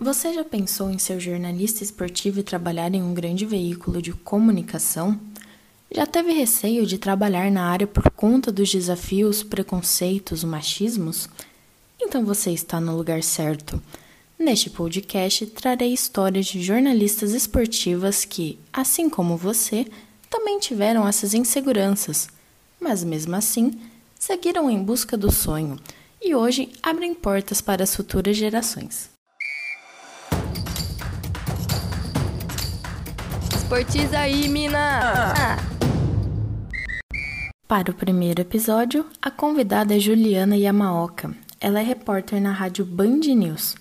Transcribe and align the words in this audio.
Você 0.00 0.32
já 0.32 0.44
pensou 0.44 0.92
em 0.92 0.96
ser 0.96 1.18
jornalista 1.18 1.82
esportivo 1.82 2.38
e 2.38 2.44
trabalhar 2.44 2.94
em 2.94 3.02
um 3.02 3.12
grande 3.12 3.44
veículo 3.44 4.00
de 4.00 4.12
comunicação? 4.12 5.18
Já 5.90 6.06
teve 6.06 6.30
receio 6.30 6.86
de 6.86 6.98
trabalhar 6.98 7.50
na 7.50 7.64
área 7.68 7.84
por 7.84 8.08
conta 8.12 8.52
dos 8.52 8.70
desafios, 8.70 9.42
preconceitos, 9.42 10.44
machismos? 10.44 11.28
Então 12.00 12.24
você 12.24 12.52
está 12.52 12.80
no 12.80 12.96
lugar 12.96 13.24
certo. 13.24 13.82
Neste 14.38 14.70
podcast, 14.70 15.44
trarei 15.46 15.92
histórias 15.92 16.46
de 16.46 16.62
jornalistas 16.62 17.32
esportivas 17.32 18.24
que, 18.24 18.56
assim 18.72 19.10
como 19.10 19.36
você, 19.36 19.84
também 20.30 20.60
tiveram 20.60 21.08
essas 21.08 21.34
inseguranças, 21.34 22.28
mas 22.80 23.02
mesmo 23.02 23.34
assim, 23.34 23.72
seguiram 24.16 24.70
em 24.70 24.80
busca 24.80 25.16
do 25.16 25.32
sonho 25.32 25.76
e 26.22 26.36
hoje 26.36 26.70
abrem 26.80 27.14
portas 27.14 27.60
para 27.60 27.82
as 27.82 27.96
futuras 27.96 28.36
gerações. 28.36 29.17
Esportiza 33.68 34.20
aí, 34.20 34.48
mina! 34.48 35.34
Ah. 35.36 35.58
Para 37.68 37.90
o 37.90 37.94
primeiro 37.94 38.40
episódio, 38.40 39.04
a 39.20 39.30
convidada 39.30 39.94
é 39.94 39.98
Juliana 39.98 40.56
Yamaoka. 40.56 41.36
Ela 41.60 41.80
é 41.80 41.82
repórter 41.82 42.40
na 42.40 42.50
rádio 42.50 42.86
Band 42.86 43.18
News. 43.36 43.76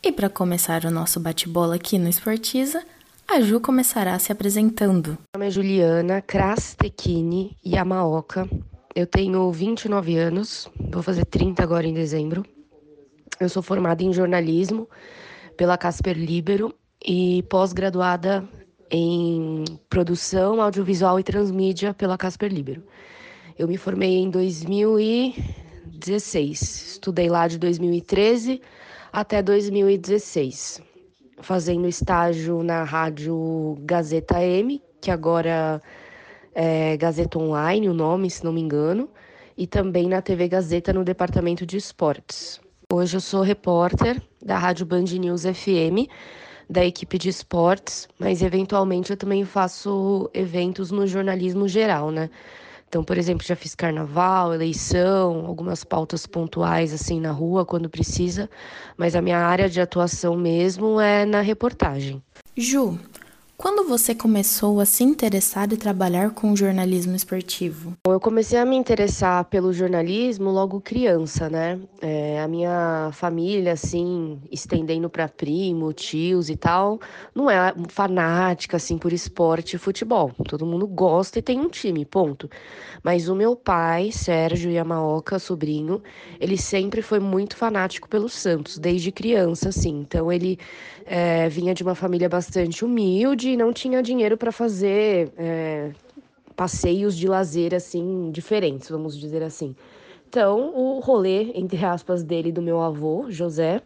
E 0.00 0.12
para 0.12 0.30
começar 0.30 0.84
o 0.84 0.92
nosso 0.92 1.18
bate-bola 1.18 1.74
aqui 1.74 1.98
no 1.98 2.08
Esportiza, 2.08 2.84
a 3.26 3.40
Ju 3.40 3.58
começará 3.58 4.16
se 4.20 4.30
apresentando. 4.30 5.08
Meu 5.08 5.18
nome 5.34 5.46
é 5.48 5.50
Juliana 5.50 6.22
Krastekini 6.22 7.56
Yamaoka. 7.66 8.48
Eu 8.94 9.08
tenho 9.08 9.50
29 9.50 10.16
anos, 10.18 10.70
vou 10.78 11.02
fazer 11.02 11.24
30 11.24 11.64
agora 11.64 11.84
em 11.84 11.94
dezembro. 11.94 12.46
Eu 13.40 13.48
sou 13.48 13.60
formada 13.60 14.04
em 14.04 14.12
jornalismo 14.12 14.88
pela 15.56 15.76
Casper 15.76 16.16
Libero 16.16 16.72
e 17.04 17.42
pós-graduada 17.50 18.48
em 18.90 19.64
produção 19.88 20.60
audiovisual 20.60 21.18
e 21.18 21.22
transmídia 21.22 21.94
pela 21.94 22.18
Casper 22.18 22.52
Libero. 22.52 22.82
Eu 23.58 23.66
me 23.66 23.76
formei 23.76 24.18
em 24.18 24.30
2016, 24.30 26.92
estudei 26.92 27.28
lá 27.28 27.48
de 27.48 27.58
2013 27.58 28.62
até 29.12 29.42
2016, 29.42 30.80
fazendo 31.40 31.88
estágio 31.88 32.62
na 32.62 32.84
rádio 32.84 33.76
Gazeta 33.80 34.40
M, 34.42 34.80
que 35.00 35.10
agora 35.10 35.82
é 36.54 36.96
Gazeta 36.96 37.38
Online, 37.38 37.88
o 37.88 37.94
nome, 37.94 38.30
se 38.30 38.44
não 38.44 38.52
me 38.52 38.60
engano, 38.60 39.08
e 39.56 39.66
também 39.66 40.08
na 40.08 40.20
TV 40.20 40.48
Gazeta 40.48 40.92
no 40.92 41.02
departamento 41.02 41.64
de 41.64 41.78
esportes. 41.78 42.60
Hoje 42.92 43.16
eu 43.16 43.20
sou 43.20 43.42
repórter 43.42 44.22
da 44.44 44.58
Rádio 44.58 44.86
Band 44.86 45.04
News 45.04 45.42
FM, 45.42 46.08
da 46.68 46.84
equipe 46.84 47.18
de 47.18 47.28
esportes, 47.28 48.08
mas 48.18 48.42
eventualmente 48.42 49.10
eu 49.10 49.16
também 49.16 49.44
faço 49.44 50.28
eventos 50.34 50.90
no 50.90 51.06
jornalismo 51.06 51.68
geral, 51.68 52.10
né? 52.10 52.28
Então, 52.88 53.02
por 53.02 53.18
exemplo, 53.18 53.44
já 53.44 53.56
fiz 53.56 53.74
carnaval, 53.74 54.54
eleição, 54.54 55.44
algumas 55.46 55.82
pautas 55.82 56.26
pontuais 56.26 56.92
assim 56.92 57.20
na 57.20 57.32
rua 57.32 57.64
quando 57.64 57.90
precisa, 57.90 58.48
mas 58.96 59.16
a 59.16 59.22
minha 59.22 59.38
área 59.38 59.68
de 59.68 59.80
atuação 59.80 60.36
mesmo 60.36 61.00
é 61.00 61.24
na 61.24 61.40
reportagem. 61.40 62.22
Ju, 62.56 62.98
quando 63.56 63.88
você 63.88 64.14
começou 64.14 64.80
a 64.80 64.84
se 64.84 65.02
interessar 65.02 65.72
e 65.72 65.76
trabalhar 65.76 66.30
com 66.30 66.54
jornalismo 66.54 67.16
esportivo? 67.16 67.94
Eu 68.06 68.20
comecei 68.20 68.58
a 68.58 68.66
me 68.66 68.76
interessar 68.76 69.44
pelo 69.46 69.72
jornalismo 69.72 70.50
logo 70.50 70.80
criança, 70.80 71.48
né? 71.48 71.80
É, 72.00 72.40
a 72.40 72.46
minha 72.46 73.10
família, 73.12 73.72
assim, 73.72 74.38
estendendo 74.50 75.08
para 75.08 75.28
primo, 75.28 75.92
tios 75.92 76.50
e 76.50 76.56
tal, 76.56 77.00
não 77.34 77.50
é 77.50 77.74
fanática, 77.88 78.76
assim, 78.76 78.98
por 78.98 79.12
esporte 79.12 79.76
e 79.76 79.78
futebol. 79.78 80.32
Todo 80.48 80.66
mundo 80.66 80.86
gosta 80.86 81.38
e 81.38 81.42
tem 81.42 81.58
um 81.58 81.68
time, 81.68 82.04
ponto. 82.04 82.50
Mas 83.02 83.28
o 83.28 83.34
meu 83.34 83.56
pai, 83.56 84.10
Sérgio 84.12 84.70
Yamaoka, 84.70 85.38
sobrinho, 85.38 86.02
ele 86.38 86.58
sempre 86.58 87.00
foi 87.00 87.20
muito 87.20 87.56
fanático 87.56 88.08
pelo 88.08 88.28
Santos, 88.28 88.78
desde 88.78 89.10
criança, 89.10 89.70
assim. 89.70 90.00
Então 90.00 90.30
ele 90.30 90.58
é, 91.06 91.48
vinha 91.48 91.72
de 91.72 91.84
uma 91.84 91.94
família 91.94 92.28
bastante 92.28 92.84
humilde 92.84 93.50
e 93.50 93.56
não 93.56 93.72
tinha 93.72 94.02
dinheiro 94.02 94.36
para 94.36 94.50
fazer 94.50 95.32
é, 95.38 95.92
passeios 96.56 97.16
de 97.16 97.28
lazer 97.28 97.74
assim 97.74 98.30
diferentes, 98.32 98.90
vamos 98.90 99.16
dizer 99.16 99.42
assim. 99.42 99.74
Então, 100.28 100.74
o 100.74 100.98
rolê, 100.98 101.52
entre 101.54 101.84
aspas, 101.84 102.24
dele 102.24 102.50
do 102.50 102.60
meu 102.60 102.82
avô, 102.82 103.26
José, 103.30 103.80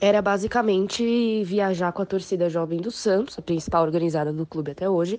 era 0.00 0.20
basicamente 0.20 1.42
viajar 1.44 1.90
com 1.92 2.02
a 2.02 2.06
torcida 2.06 2.50
jovem 2.50 2.78
do 2.78 2.90
Santos, 2.90 3.38
a 3.38 3.42
principal 3.42 3.82
organizada 3.82 4.32
do 4.32 4.44
clube 4.44 4.72
até 4.72 4.88
hoje, 4.88 5.18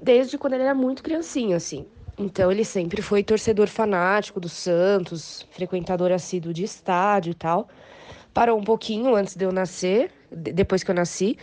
desde 0.00 0.38
quando 0.38 0.54
ele 0.54 0.62
era 0.62 0.74
muito 0.74 1.02
criancinho, 1.02 1.56
assim. 1.56 1.84
Então 2.16 2.50
ele 2.52 2.64
sempre 2.64 3.02
foi 3.02 3.24
torcedor 3.24 3.66
fanático 3.66 4.38
do 4.38 4.48
Santos, 4.48 5.44
frequentador 5.50 6.12
assíduo 6.12 6.52
de 6.52 6.62
estádio 6.62 7.32
e 7.32 7.34
tal. 7.34 7.68
Parou 8.32 8.58
um 8.58 8.64
pouquinho 8.64 9.16
antes 9.16 9.34
de 9.36 9.44
eu 9.44 9.52
nascer, 9.52 10.10
depois 10.34 10.82
que 10.82 10.90
eu 10.90 10.94
nasci, 10.94 11.36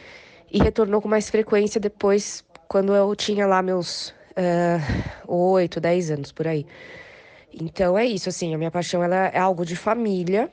e 0.52 0.62
retornou 0.62 1.02
com 1.02 1.08
mais 1.08 1.30
frequência 1.30 1.80
depois, 1.80 2.44
quando 2.68 2.94
eu 2.94 3.16
tinha 3.16 3.48
lá 3.48 3.62
meus 3.62 4.14
oito, 5.28 5.78
uh, 5.78 5.82
dez 5.82 6.12
anos 6.12 6.32
por 6.32 6.48
aí. 6.48 6.66
Então 7.54 7.98
é 7.98 8.06
isso, 8.06 8.30
assim, 8.30 8.54
a 8.54 8.58
minha 8.58 8.72
paixão 8.72 9.04
ela 9.04 9.28
é 9.28 9.40
algo 9.40 9.66
de 9.66 9.76
família. 9.76 10.50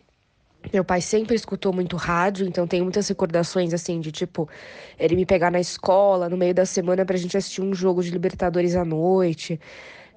Meu 0.72 0.84
pai 0.84 1.00
sempre 1.00 1.36
escutou 1.36 1.72
muito 1.72 1.96
rádio, 1.96 2.46
então 2.46 2.66
tem 2.66 2.82
muitas 2.82 3.06
recordações 3.08 3.72
assim 3.72 4.00
de 4.00 4.10
tipo 4.10 4.48
ele 4.98 5.14
me 5.14 5.24
pegar 5.24 5.52
na 5.52 5.60
escola 5.60 6.28
no 6.28 6.36
meio 6.36 6.52
da 6.52 6.66
semana 6.66 7.04
pra 7.04 7.16
gente 7.16 7.36
assistir 7.36 7.62
um 7.62 7.72
jogo 7.72 8.02
de 8.02 8.10
Libertadores 8.10 8.74
à 8.74 8.84
noite 8.84 9.60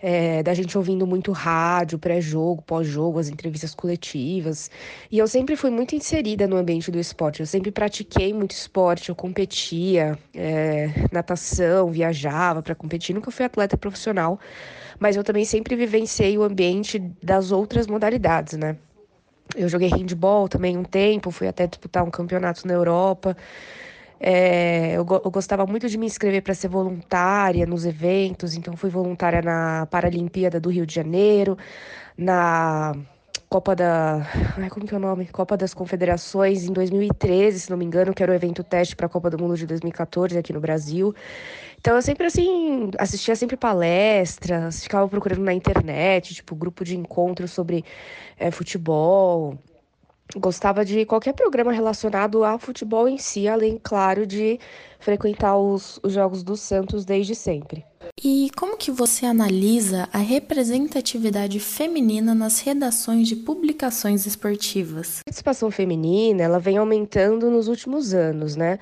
é, 0.01 0.41
da 0.41 0.53
gente 0.53 0.77
ouvindo 0.77 1.05
muito 1.05 1.31
rádio, 1.31 1.99
pré-jogo, 1.99 2.61
pós-jogo, 2.63 3.19
as 3.19 3.29
entrevistas 3.29 3.75
coletivas. 3.75 4.71
E 5.11 5.19
eu 5.19 5.27
sempre 5.27 5.55
fui 5.55 5.69
muito 5.69 5.95
inserida 5.95 6.47
no 6.47 6.57
ambiente 6.57 6.89
do 6.89 6.99
esporte. 6.99 7.41
Eu 7.41 7.45
sempre 7.45 7.71
pratiquei 7.71 8.33
muito 8.33 8.51
esporte, 8.51 9.09
eu 9.09 9.15
competia, 9.15 10.17
é, 10.33 10.89
natação, 11.11 11.91
viajava 11.91 12.63
para 12.63 12.73
competir. 12.73 13.13
Nunca 13.13 13.29
fui 13.29 13.45
atleta 13.45 13.77
profissional, 13.77 14.39
mas 14.99 15.15
eu 15.15 15.23
também 15.23 15.45
sempre 15.45 15.75
vivenciei 15.75 16.37
o 16.37 16.43
ambiente 16.43 16.97
das 17.21 17.51
outras 17.51 17.85
modalidades, 17.85 18.57
né? 18.57 18.77
Eu 19.55 19.67
joguei 19.67 19.89
handball 19.89 20.47
também 20.47 20.77
um 20.77 20.83
tempo, 20.83 21.29
fui 21.29 21.47
até 21.47 21.67
disputar 21.67 22.03
um 22.03 22.09
campeonato 22.09 22.65
na 22.65 22.73
Europa. 22.73 23.35
É, 24.23 24.93
eu, 24.93 25.05
eu, 25.25 25.31
gostava 25.31 25.65
muito 25.65 25.89
de 25.89 25.97
me 25.97 26.05
inscrever 26.05 26.43
para 26.43 26.53
ser 26.53 26.67
voluntária 26.67 27.65
nos 27.65 27.85
eventos, 27.85 28.53
então 28.53 28.77
fui 28.77 28.87
voluntária 28.91 29.41
na 29.41 29.87
Paralimpíada 29.87 30.59
do 30.59 30.69
Rio 30.69 30.85
de 30.85 30.93
Janeiro, 30.93 31.57
na 32.15 32.93
Copa 33.49 33.75
da. 33.75 34.21
Ai, 34.57 34.69
como 34.69 34.85
que 34.85 34.93
é 34.93 34.97
o 34.97 34.99
nome? 34.99 35.25
Copa 35.25 35.57
das 35.57 35.73
Confederações 35.73 36.65
em 36.65 36.71
2013, 36.71 37.61
se 37.61 37.69
não 37.71 37.77
me 37.77 37.83
engano, 37.83 38.13
que 38.13 38.21
era 38.21 38.31
o 38.31 38.35
evento 38.35 38.63
teste 38.63 38.95
para 38.95 39.07
a 39.07 39.09
Copa 39.09 39.27
do 39.31 39.39
Mundo 39.39 39.57
de 39.57 39.65
2014 39.65 40.37
aqui 40.37 40.53
no 40.53 40.59
Brasil. 40.61 41.15
Então 41.79 41.95
eu 41.95 42.01
sempre 42.03 42.27
assim, 42.27 42.91
assistia 42.99 43.35
sempre 43.35 43.57
palestras, 43.57 44.83
ficava 44.83 45.07
procurando 45.07 45.41
na 45.41 45.51
internet, 45.53 46.35
tipo, 46.35 46.55
grupo 46.55 46.85
de 46.85 46.95
encontros 46.95 47.49
sobre 47.49 47.83
é, 48.37 48.51
futebol 48.51 49.57
gostava 50.35 50.85
de 50.85 51.05
qualquer 51.05 51.33
programa 51.33 51.71
relacionado 51.71 52.43
ao 52.43 52.59
futebol 52.59 53.07
em 53.07 53.17
si, 53.17 53.47
além, 53.47 53.79
claro, 53.81 54.25
de 54.25 54.59
frequentar 54.99 55.57
os, 55.57 55.99
os 56.03 56.13
jogos 56.13 56.43
do 56.43 56.55
Santos 56.55 57.03
desde 57.03 57.35
sempre. 57.35 57.83
E 58.23 58.49
como 58.55 58.77
que 58.77 58.91
você 58.91 59.25
analisa 59.25 60.07
a 60.11 60.17
representatividade 60.17 61.59
feminina 61.59 62.35
nas 62.35 62.59
redações 62.59 63.27
de 63.27 63.35
publicações 63.35 64.25
esportivas? 64.25 65.19
A 65.19 65.23
participação 65.25 65.71
feminina, 65.71 66.43
ela 66.43 66.59
vem 66.59 66.77
aumentando 66.77 67.49
nos 67.49 67.67
últimos 67.67 68.13
anos, 68.13 68.55
né? 68.55 68.79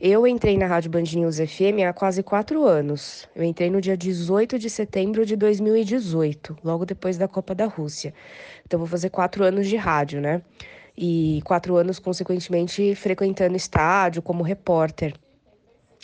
Eu 0.00 0.26
entrei 0.26 0.58
na 0.58 0.66
Rádio 0.66 0.90
Band 0.90 1.04
News 1.14 1.36
FM 1.36 1.80
há 1.88 1.92
quase 1.92 2.22
quatro 2.22 2.64
anos. 2.66 3.28
Eu 3.34 3.44
entrei 3.44 3.70
no 3.70 3.80
dia 3.80 3.96
18 3.96 4.58
de 4.58 4.68
setembro 4.68 5.24
de 5.24 5.36
2018, 5.36 6.58
logo 6.62 6.84
depois 6.84 7.16
da 7.16 7.28
Copa 7.28 7.54
da 7.54 7.66
Rússia. 7.66 8.12
Então, 8.66 8.78
vou 8.78 8.88
fazer 8.88 9.10
quatro 9.10 9.44
anos 9.44 9.66
de 9.66 9.76
rádio, 9.76 10.20
né? 10.20 10.42
E 10.96 11.40
quatro 11.44 11.76
anos, 11.76 11.98
consequentemente, 11.98 12.94
frequentando 12.94 13.56
estádio 13.56 14.22
como 14.22 14.42
repórter. 14.42 15.14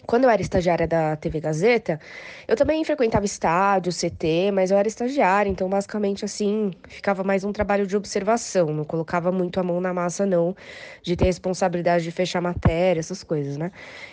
Quando 0.06 0.25
eu 0.25 0.31
era 0.31 0.41
estagiária 0.41 0.87
da 0.88 1.14
TV 1.17 1.41
Gazeta, 1.41 2.00
eu 2.49 2.56
também 2.56 2.82
frequentava 2.85 3.25
estádio, 3.25 3.93
CT, 3.93 4.50
mas 4.52 4.70
eu 4.70 4.79
era 4.79 4.88
estagiária, 4.88 5.49
então 5.50 5.69
basicamente 5.69 6.25
assim, 6.25 6.70
ficava 6.88 7.23
mais 7.23 7.44
um 7.44 7.52
trabalho 7.52 7.87
de 7.87 7.97
observação, 7.97 8.67
não 8.73 8.85
colocava 8.85 9.31
muito 9.31 9.61
a 9.61 9.62
mão 9.62 9.81
na 9.81 9.93
massa, 9.93 10.25
não, 10.25 10.56
de 11.02 11.17
ter 11.17 11.26
responsabilidade 11.26 12.05
de 12.05 12.11
fechar 12.11 12.41
matéria, 12.41 12.99
essas 12.99 13.23
coisas, 13.23 13.56
né? 13.56 13.70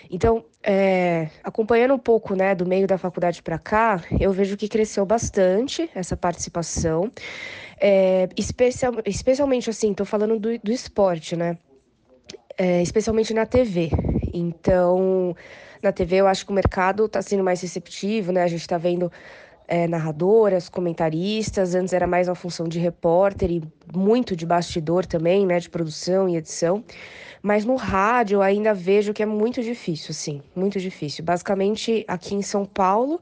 Então, 0.10 0.44
é, 0.62 1.30
acompanhando 1.44 1.94
um 1.94 2.00
pouco, 2.00 2.36
né, 2.36 2.54
do 2.54 2.66
meio 2.66 2.86
da 2.86 2.98
faculdade 2.98 3.42
para 3.42 3.58
cá, 3.58 4.02
eu 4.20 4.32
vejo 4.32 4.58
que 4.58 4.68
cresceu 4.68 5.06
bastante 5.06 5.90
essa 5.96 6.18
participação. 6.18 7.12
É, 7.80 8.28
especial, 8.36 8.94
especialmente 9.06 9.70
assim, 9.70 9.94
tô 9.94 10.04
falando 10.04 10.40
do, 10.40 10.58
do 10.60 10.72
esporte, 10.72 11.36
né? 11.36 11.58
é, 12.58 12.82
especialmente 12.82 13.34
na 13.34 13.46
TV. 13.46 13.90
Então, 14.34 15.36
na 15.82 15.92
TV 15.92 16.18
eu 16.18 16.28
acho 16.28 16.46
que 16.46 16.52
o 16.52 16.56
mercado 16.56 17.06
está 17.06 17.22
sendo 17.22 17.44
mais 17.44 17.62
receptivo, 17.62 18.32
né? 18.32 18.44
A 18.44 18.48
gente 18.48 18.62
está 18.62 18.78
vendo 18.78 19.12
é, 19.68 19.88
narradoras, 19.88 20.70
comentaristas, 20.70 21.76
antes 21.76 21.94
era 21.94 22.08
mais 22.08 22.28
uma 22.28 22.36
função 22.36 22.68
de 22.68 22.80
repórter 22.80 23.52
e 23.52 23.62
muito 23.94 24.36
de 24.36 24.46
bastidor 24.46 25.06
também, 25.06 25.46
né? 25.46 25.60
De 25.60 25.70
produção 25.70 26.30
e 26.30 26.38
edição. 26.38 26.84
Mas 27.42 27.66
no 27.66 27.76
rádio 27.76 28.38
eu 28.38 28.42
ainda 28.42 28.74
vejo 28.74 29.14
que 29.14 29.22
é 29.22 29.26
muito 29.26 29.62
difícil, 29.62 30.14
sim, 30.14 30.42
muito 30.56 30.80
difícil. 30.80 31.24
Basicamente, 31.24 32.04
aqui 32.08 32.34
em 32.34 32.42
São 32.42 32.66
Paulo, 32.66 33.20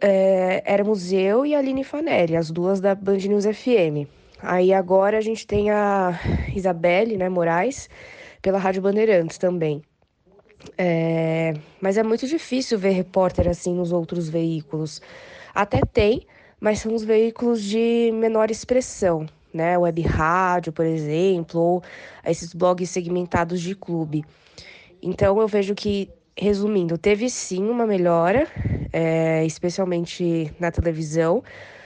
é, 0.00 0.62
éramos 0.64 1.12
eu 1.12 1.44
e 1.46 1.54
a 1.54 1.58
Aline 1.58 1.82
Fanelli, 1.82 2.36
as 2.36 2.50
duas 2.50 2.80
da 2.80 2.94
Band 2.94 3.18
News 3.18 3.44
FM. 3.44 4.08
Aí 4.42 4.72
agora 4.72 5.16
a 5.16 5.20
gente 5.22 5.46
tem 5.46 5.70
a 5.70 6.18
Isabelle 6.54 7.16
né, 7.16 7.28
Moraes, 7.28 7.88
pela 8.42 8.58
Rádio 8.58 8.82
Bandeirantes 8.82 9.38
também. 9.38 9.82
É, 10.76 11.54
mas 11.80 11.96
é 11.96 12.02
muito 12.02 12.26
difícil 12.26 12.78
ver 12.78 12.90
repórter 12.90 13.48
assim 13.48 13.74
nos 13.74 13.92
outros 13.92 14.28
veículos. 14.28 15.00
Até 15.54 15.80
tem, 15.80 16.26
mas 16.60 16.80
são 16.80 16.94
os 16.94 17.04
veículos 17.04 17.62
de 17.62 18.10
menor 18.14 18.50
expressão, 18.50 19.26
né? 19.52 19.78
Web 19.78 20.02
rádio, 20.02 20.72
por 20.72 20.84
exemplo, 20.84 21.60
ou 21.60 21.82
esses 22.24 22.52
blogs 22.52 22.90
segmentados 22.90 23.60
de 23.60 23.74
clube. 23.74 24.24
Então 25.02 25.40
eu 25.40 25.46
vejo 25.46 25.74
que, 25.74 26.10
resumindo, 26.36 26.96
teve 26.96 27.28
sim 27.28 27.68
uma 27.68 27.86
melhora, 27.86 28.48
é, 28.92 29.44
especialmente 29.44 30.52
na 30.58 30.70
televisão, 30.70 31.42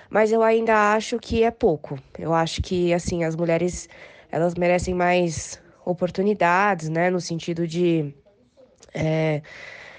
mas 0.09 0.33
eu 0.33 0.43
ainda 0.43 0.95
acho 0.95 1.19
que 1.19 1.43
é 1.43 1.51
pouco. 1.51 1.99
Eu 2.19 2.33
acho 2.33 2.63
que 2.63 2.95
assim 2.95 3.25
as 3.25 3.37
mulheres 3.37 3.89
elas 4.31 4.55
merecem 4.55 4.95
mais 4.95 5.61
oportunidades, 5.85 6.89
né, 6.89 7.11
no 7.11 7.21
sentido 7.21 7.67
de 7.67 8.15
é, 8.95 9.43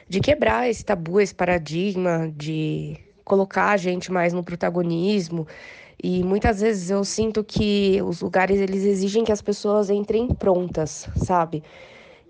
de 0.08 0.20
quebrar 0.20 0.70
esse 0.70 0.84
tabu, 0.84 1.20
esse 1.20 1.34
paradigma, 1.34 2.32
de 2.36 2.98
colocar 3.24 3.70
a 3.70 3.78
gente 3.78 4.12
mais 4.12 4.34
no 4.34 4.44
protagonismo. 4.44 5.48
E 6.02 6.24
muitas 6.24 6.62
vezes 6.62 6.90
eu 6.90 7.04
sinto 7.04 7.44
que 7.44 8.02
os 8.02 8.22
lugares 8.22 8.60
eles 8.60 8.84
exigem 8.84 9.24
que 9.24 9.32
as 9.32 9.42
pessoas 9.42 9.90
entrem 9.90 10.28
prontas, 10.28 11.08
sabe? 11.16 11.62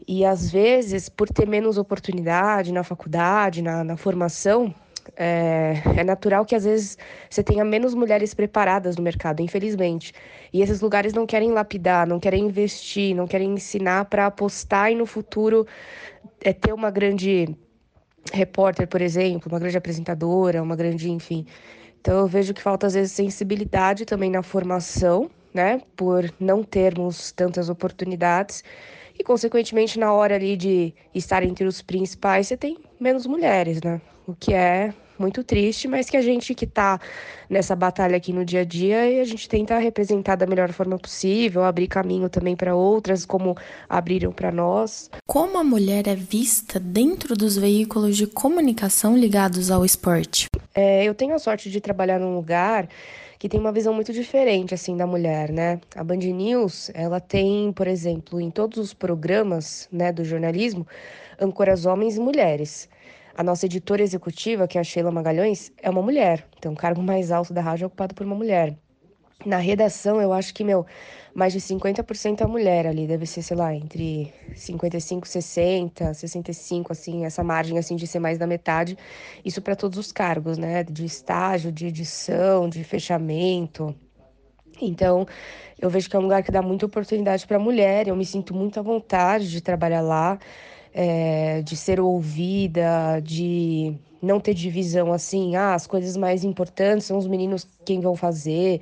E 0.08 0.26
às 0.26 0.52
vezes, 0.52 1.08
por 1.08 1.30
ter 1.30 1.48
menos 1.48 1.78
oportunidade 1.78 2.74
na 2.74 2.84
faculdade, 2.84 3.62
na, 3.62 3.84
na 3.84 3.96
formação, 3.96 4.74
é, 5.16 5.82
é, 5.98 6.04
natural 6.04 6.46
que 6.46 6.56
às 6.56 6.64
vezes 6.64 6.98
você 7.30 7.44
tenha 7.44 7.64
menos 7.64 7.94
mulheres 7.94 8.34
preparadas 8.34 8.96
no 8.96 9.04
mercado, 9.04 9.42
infelizmente. 9.42 10.14
E 10.52 10.62
esses 10.62 10.82
lugares 10.82 11.14
não 11.14 11.26
querem 11.26 11.52
lapidar, 11.52 12.08
não 12.08 12.20
querem 12.20 12.46
investir, 12.46 13.16
não 13.16 13.28
querem 13.28 13.54
ensinar 13.54 14.06
para 14.06 14.26
apostar 14.26 14.92
e 14.92 14.96
no 14.96 15.06
futuro 15.06 15.66
é 16.42 16.54
ter 16.54 16.74
uma 16.74 16.92
grande 16.92 17.56
repórter, 18.34 18.88
por 18.88 19.02
exemplo, 19.02 19.52
uma 19.52 19.60
grande 19.60 19.78
apresentadora, 19.78 20.62
uma 20.62 20.76
grande, 20.76 21.10
enfim. 21.10 21.46
Então 22.02 22.18
eu 22.20 22.28
vejo 22.28 22.54
que 22.54 22.62
falta 22.62 22.88
às 22.88 22.94
vezes 22.94 23.12
sensibilidade 23.12 24.06
também 24.06 24.30
na 24.30 24.42
formação, 24.42 25.30
né, 25.54 25.82
por 25.96 26.32
não 26.40 26.64
termos 26.64 27.32
tantas 27.32 27.70
oportunidades 27.70 28.64
e 29.20 29.24
consequentemente 29.24 30.00
na 30.00 30.14
hora 30.14 30.36
ali 30.36 30.56
de 30.56 30.94
estar 31.14 31.44
entre 31.44 31.66
os 31.66 31.82
principais 31.82 32.48
você 32.48 32.56
tem 32.56 32.78
menos 33.00 33.28
mulheres, 33.28 33.82
né? 33.82 34.02
O 34.26 34.34
que 34.34 34.54
é 34.54 34.94
muito 35.20 35.44
triste, 35.44 35.88
mas 35.88 36.10
que 36.10 36.16
a 36.16 36.22
gente 36.22 36.56
que 36.56 36.64
está 36.64 36.98
nessa 37.50 37.76
batalha 37.76 38.16
aqui 38.16 38.32
no 38.32 38.46
dia 38.46 38.62
a 38.62 38.64
dia 38.64 39.10
e 39.10 39.20
a 39.20 39.26
gente 39.26 39.50
tenta 39.50 39.78
representar 39.78 40.38
da 40.38 40.46
melhor 40.46 40.72
forma 40.72 40.98
possível, 40.98 41.64
abrir 41.64 41.88
caminho 41.88 42.30
também 42.30 42.56
para 42.56 42.74
outras, 42.74 43.26
como 43.26 43.58
abriram 43.90 44.32
para 44.32 44.52
nós. 44.52 45.10
Como 45.28 45.58
a 45.58 45.64
mulher 45.64 46.08
é 46.08 46.16
vista 46.16 46.80
dentro 46.80 47.36
dos 47.36 47.58
veículos 47.58 48.16
de 48.16 48.28
comunicação 48.28 49.18
ligados 49.18 49.70
ao 49.70 49.84
esporte? 49.84 50.46
É, 50.74 51.04
eu 51.04 51.14
tenho 51.14 51.36
a 51.36 51.40
sorte 51.40 51.70
de 51.70 51.82
trabalhar 51.82 52.20
num 52.20 52.36
lugar 52.36 52.88
que 53.40 53.48
tem 53.48 53.58
uma 53.58 53.72
visão 53.72 53.94
muito 53.94 54.12
diferente 54.12 54.74
assim 54.74 54.98
da 54.98 55.08
mulher, 55.08 55.50
né? 55.50 55.80
A 55.96 56.04
Band 56.04 56.18
News, 56.18 56.92
ela 56.94 57.22
tem, 57.22 57.72
por 57.72 57.88
exemplo, 57.88 58.42
em 58.42 58.52
todos 58.52 58.78
os 58.78 58.94
programas, 58.94 59.88
né, 59.92 60.12
do 60.12 60.26
jornalismo, 60.26 60.86
âncoras 61.40 61.86
homens 61.86 62.18
e 62.18 62.20
mulheres. 62.20 62.90
A 63.38 63.42
nossa 63.42 63.66
editora 63.66 64.04
executiva, 64.04 64.68
que 64.68 64.78
é 64.78 64.82
a 64.82 64.84
Sheila 64.84 65.10
Magalhães, 65.10 65.72
é 65.82 65.90
uma 65.90 66.02
mulher. 66.02 66.46
Então, 66.58 66.74
o 66.74 66.76
cargo 66.76 67.02
mais 67.02 67.32
alto 67.32 67.54
da 67.54 67.62
rádio 67.62 67.86
é 67.86 67.88
ocupado 67.88 68.14
por 68.14 68.26
uma 68.26 68.36
mulher. 68.36 68.78
Na 69.46 69.58
redação, 69.58 70.22
eu 70.22 70.34
acho 70.34 70.54
que, 70.54 70.64
meu, 70.64 70.86
mais 71.34 71.54
de 71.54 71.62
50% 71.62 72.42
é 72.42 72.46
mulher 72.48 72.86
ali. 72.86 73.08
Deve 73.08 73.26
ser, 73.26 73.42
sei 73.42 73.56
lá, 73.56 73.74
entre 73.74 74.34
55, 74.56 75.28
60, 75.28 76.14
65, 76.14 76.92
assim, 76.92 77.26
essa 77.26 77.44
margem, 77.44 77.78
assim, 77.78 77.96
de 77.96 78.06
ser 78.06 78.20
mais 78.20 78.38
da 78.38 78.46
metade. 78.46 78.98
Isso 79.44 79.62
para 79.62 79.76
todos 79.76 79.98
os 79.98 80.12
cargos, 80.12 80.58
né? 80.58 80.84
De 80.84 81.06
estágio, 81.06 81.72
de 81.72 81.88
edição, 81.88 82.68
de 82.68 82.84
fechamento. 82.84 83.96
Então, 84.82 85.26
eu 85.80 85.90
vejo 85.90 86.10
que 86.10 86.16
é 86.16 86.20
um 86.20 86.24
lugar 86.24 86.44
que 86.44 86.52
dá 86.52 86.62
muita 86.62 86.86
oportunidade 86.86 87.48
para 87.48 87.58
mulher. 87.58 88.08
Eu 88.08 88.16
me 88.16 88.26
sinto 88.26 88.54
muito 88.54 88.80
à 88.80 88.84
vontade 88.84 89.50
de 89.50 89.62
trabalhar 89.62 90.02
lá 90.02 90.38
é, 90.94 91.62
de 91.62 91.76
ser 91.76 92.00
ouvida, 92.00 93.20
de 93.22 93.96
não 94.22 94.40
ter 94.40 94.54
divisão 94.54 95.14
assim, 95.14 95.56
ah, 95.56 95.74
as 95.74 95.88
coisas 95.88 96.18
mais 96.18 96.44
importantes 96.44 97.06
são 97.06 97.18
os 97.18 97.28
meninos 97.28 97.68
quem 97.86 98.02
vão 98.02 98.16
fazer. 98.16 98.82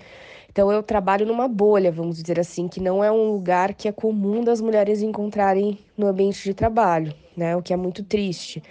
Então 0.58 0.72
eu 0.72 0.82
trabalho 0.82 1.24
numa 1.24 1.48
bolha, 1.48 1.92
vamos 1.92 2.20
dizer 2.20 2.40
assim, 2.40 2.68
que 2.68 2.80
não 2.80 3.04
é 3.04 3.12
um 3.12 3.30
lugar 3.30 3.76
que 3.76 3.88
é 3.88 3.92
comum 3.92 4.44
das 4.44 4.60
mulheres 4.60 5.04
encontrarem 5.04 5.78
no 5.96 6.08
ambiente 6.08 6.44
de 6.44 6.52
trabalho, 6.52 7.14
né? 7.38 7.56
O 7.56 7.62
que 7.62 7.74
é 7.74 7.78
muito 7.78 8.04
triste. 8.04 8.64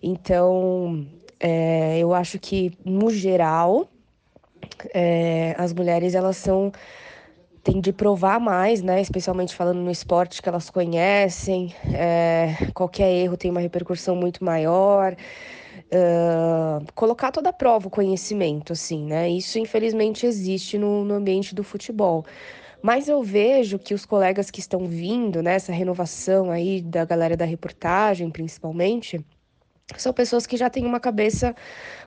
Então, 0.00 1.04
é, 1.40 1.98
eu 1.98 2.14
acho 2.14 2.38
que 2.38 2.78
no 2.84 3.10
geral 3.10 3.88
é, 4.94 5.56
as 5.58 5.72
mulheres 5.72 6.14
elas 6.14 6.36
são 6.36 6.70
tem 7.60 7.80
de 7.80 7.92
provar 7.92 8.38
mais, 8.38 8.80
né? 8.80 9.00
Especialmente 9.00 9.52
falando 9.52 9.80
no 9.80 9.90
esporte 9.90 10.40
que 10.40 10.48
elas 10.48 10.70
conhecem. 10.70 11.74
É, 11.92 12.54
qualquer 12.72 13.10
erro 13.10 13.36
tem 13.36 13.50
uma 13.50 13.58
repercussão 13.58 14.14
muito 14.14 14.44
maior. 14.44 15.16
Uh, 15.86 16.84
colocar 16.94 17.30
toda 17.30 17.50
a 17.50 17.52
prova 17.52 17.86
o 17.86 17.90
conhecimento, 17.90 18.72
assim, 18.72 19.04
né? 19.04 19.28
Isso 19.30 19.58
infelizmente 19.58 20.26
existe 20.26 20.76
no, 20.76 21.04
no 21.04 21.14
ambiente 21.14 21.54
do 21.54 21.62
futebol. 21.62 22.24
Mas 22.82 23.08
eu 23.08 23.22
vejo 23.22 23.78
que 23.78 23.94
os 23.94 24.04
colegas 24.04 24.50
que 24.50 24.60
estão 24.60 24.86
vindo, 24.86 25.42
né, 25.42 25.54
essa 25.54 25.72
renovação 25.72 26.50
aí 26.50 26.82
da 26.82 27.04
galera 27.04 27.36
da 27.36 27.44
reportagem, 27.44 28.30
principalmente, 28.30 29.24
são 29.96 30.12
pessoas 30.12 30.46
que 30.46 30.56
já 30.56 30.68
têm 30.68 30.84
uma 30.84 31.00
cabeça 31.00 31.54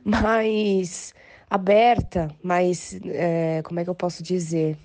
mais 0.03 1.13
aberta, 1.49 2.29
mais, 2.43 2.99
é, 3.05 3.61
como 3.63 3.79
é 3.79 3.83
que 3.83 3.89
eu 3.89 3.95
posso 3.95 4.21
dizer? 4.21 4.77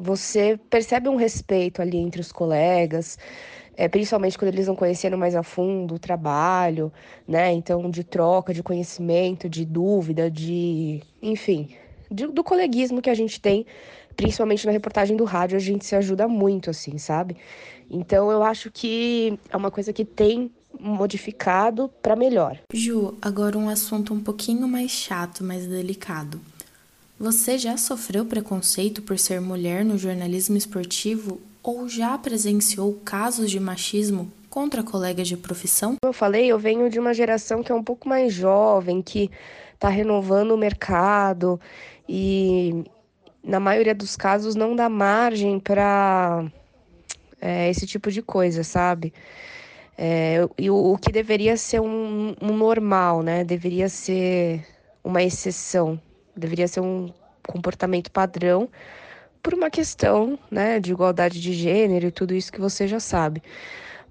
você 0.00 0.58
percebe 0.70 1.10
um 1.10 1.16
respeito 1.16 1.82
ali 1.82 1.98
entre 1.98 2.22
os 2.22 2.32
colegas, 2.32 3.18
é, 3.80 3.88
principalmente 3.88 4.36
quando 4.36 4.52
eles 4.52 4.66
vão 4.66 4.76
conhecendo 4.76 5.16
mais 5.16 5.34
a 5.34 5.42
fundo 5.42 5.94
o 5.94 5.98
trabalho, 5.98 6.92
né? 7.26 7.50
Então, 7.50 7.88
de 7.88 8.04
troca 8.04 8.52
de 8.52 8.62
conhecimento, 8.62 9.48
de 9.48 9.64
dúvida, 9.64 10.30
de. 10.30 11.00
enfim, 11.22 11.70
de, 12.10 12.26
do 12.26 12.44
coleguismo 12.44 13.00
que 13.00 13.08
a 13.08 13.14
gente 13.14 13.40
tem, 13.40 13.64
principalmente 14.14 14.66
na 14.66 14.72
reportagem 14.72 15.16
do 15.16 15.24
rádio, 15.24 15.56
a 15.56 15.60
gente 15.60 15.86
se 15.86 15.96
ajuda 15.96 16.28
muito, 16.28 16.68
assim, 16.68 16.98
sabe? 16.98 17.38
Então, 17.90 18.30
eu 18.30 18.42
acho 18.42 18.70
que 18.70 19.38
é 19.48 19.56
uma 19.56 19.70
coisa 19.70 19.94
que 19.94 20.04
tem 20.04 20.52
modificado 20.78 21.90
para 22.02 22.14
melhor. 22.14 22.58
Ju, 22.74 23.16
agora 23.22 23.56
um 23.56 23.70
assunto 23.70 24.12
um 24.12 24.20
pouquinho 24.20 24.68
mais 24.68 24.90
chato, 24.90 25.42
mais 25.42 25.66
delicado. 25.66 26.38
Você 27.18 27.56
já 27.56 27.78
sofreu 27.78 28.26
preconceito 28.26 29.00
por 29.00 29.18
ser 29.18 29.40
mulher 29.40 29.86
no 29.86 29.96
jornalismo 29.96 30.58
esportivo 30.58 31.40
ou 31.62 31.88
já 31.88 32.16
presenciou 32.16 32.94
casos 33.04 33.50
de 33.50 33.60
machismo 33.60 34.30
contra 34.48 34.82
colegas 34.82 35.28
de 35.28 35.36
profissão? 35.36 35.96
Como 36.00 36.10
eu 36.10 36.12
falei, 36.12 36.46
eu 36.46 36.58
venho 36.58 36.90
de 36.90 36.98
uma 36.98 37.14
geração 37.14 37.62
que 37.62 37.70
é 37.70 37.74
um 37.74 37.82
pouco 37.82 38.08
mais 38.08 38.32
jovem, 38.32 39.02
que 39.02 39.30
está 39.74 39.88
renovando 39.88 40.52
o 40.52 40.58
mercado 40.58 41.60
e, 42.08 42.84
na 43.42 43.60
maioria 43.60 43.94
dos 43.94 44.16
casos, 44.16 44.54
não 44.54 44.74
dá 44.74 44.88
margem 44.88 45.58
para 45.58 46.44
é, 47.40 47.70
esse 47.70 47.86
tipo 47.86 48.10
de 48.10 48.22
coisa, 48.22 48.62
sabe? 48.62 49.12
É, 49.96 50.48
e 50.58 50.70
o, 50.70 50.92
o, 50.92 50.98
que 50.98 51.12
deveria 51.12 51.56
ser 51.56 51.80
um, 51.80 52.34
um 52.40 52.56
normal, 52.56 53.22
né? 53.22 53.44
Deveria 53.44 53.88
ser 53.88 54.66
uma 55.04 55.22
exceção. 55.22 56.00
Deveria 56.34 56.66
ser 56.66 56.80
um 56.80 57.12
comportamento 57.46 58.10
padrão 58.10 58.68
por 59.42 59.54
uma 59.54 59.70
questão, 59.70 60.38
né, 60.50 60.80
de 60.80 60.92
igualdade 60.92 61.40
de 61.40 61.52
gênero 61.52 62.06
e 62.06 62.10
tudo 62.10 62.34
isso 62.34 62.52
que 62.52 62.60
você 62.60 62.86
já 62.86 63.00
sabe. 63.00 63.42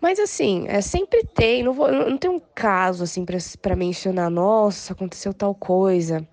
Mas 0.01 0.19
assim, 0.19 0.65
é, 0.67 0.81
sempre 0.81 1.23
tem, 1.25 1.63
não, 1.63 1.73
vou, 1.73 1.91
não 1.91 2.17
tem 2.17 2.29
um 2.29 2.41
caso 2.55 3.03
assim 3.03 3.25
para 3.61 3.75
mencionar, 3.75 4.29
nossa, 4.29 4.93
aconteceu 4.93 5.33
tal 5.33 5.53
coisa. 5.53 6.25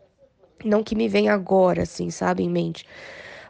Não 0.65 0.83
que 0.83 0.95
me 0.95 1.09
venha 1.09 1.35
agora, 1.35 1.83
assim, 1.83 2.11
sabe, 2.11 2.43
em 2.43 2.49
mente. 2.49 2.87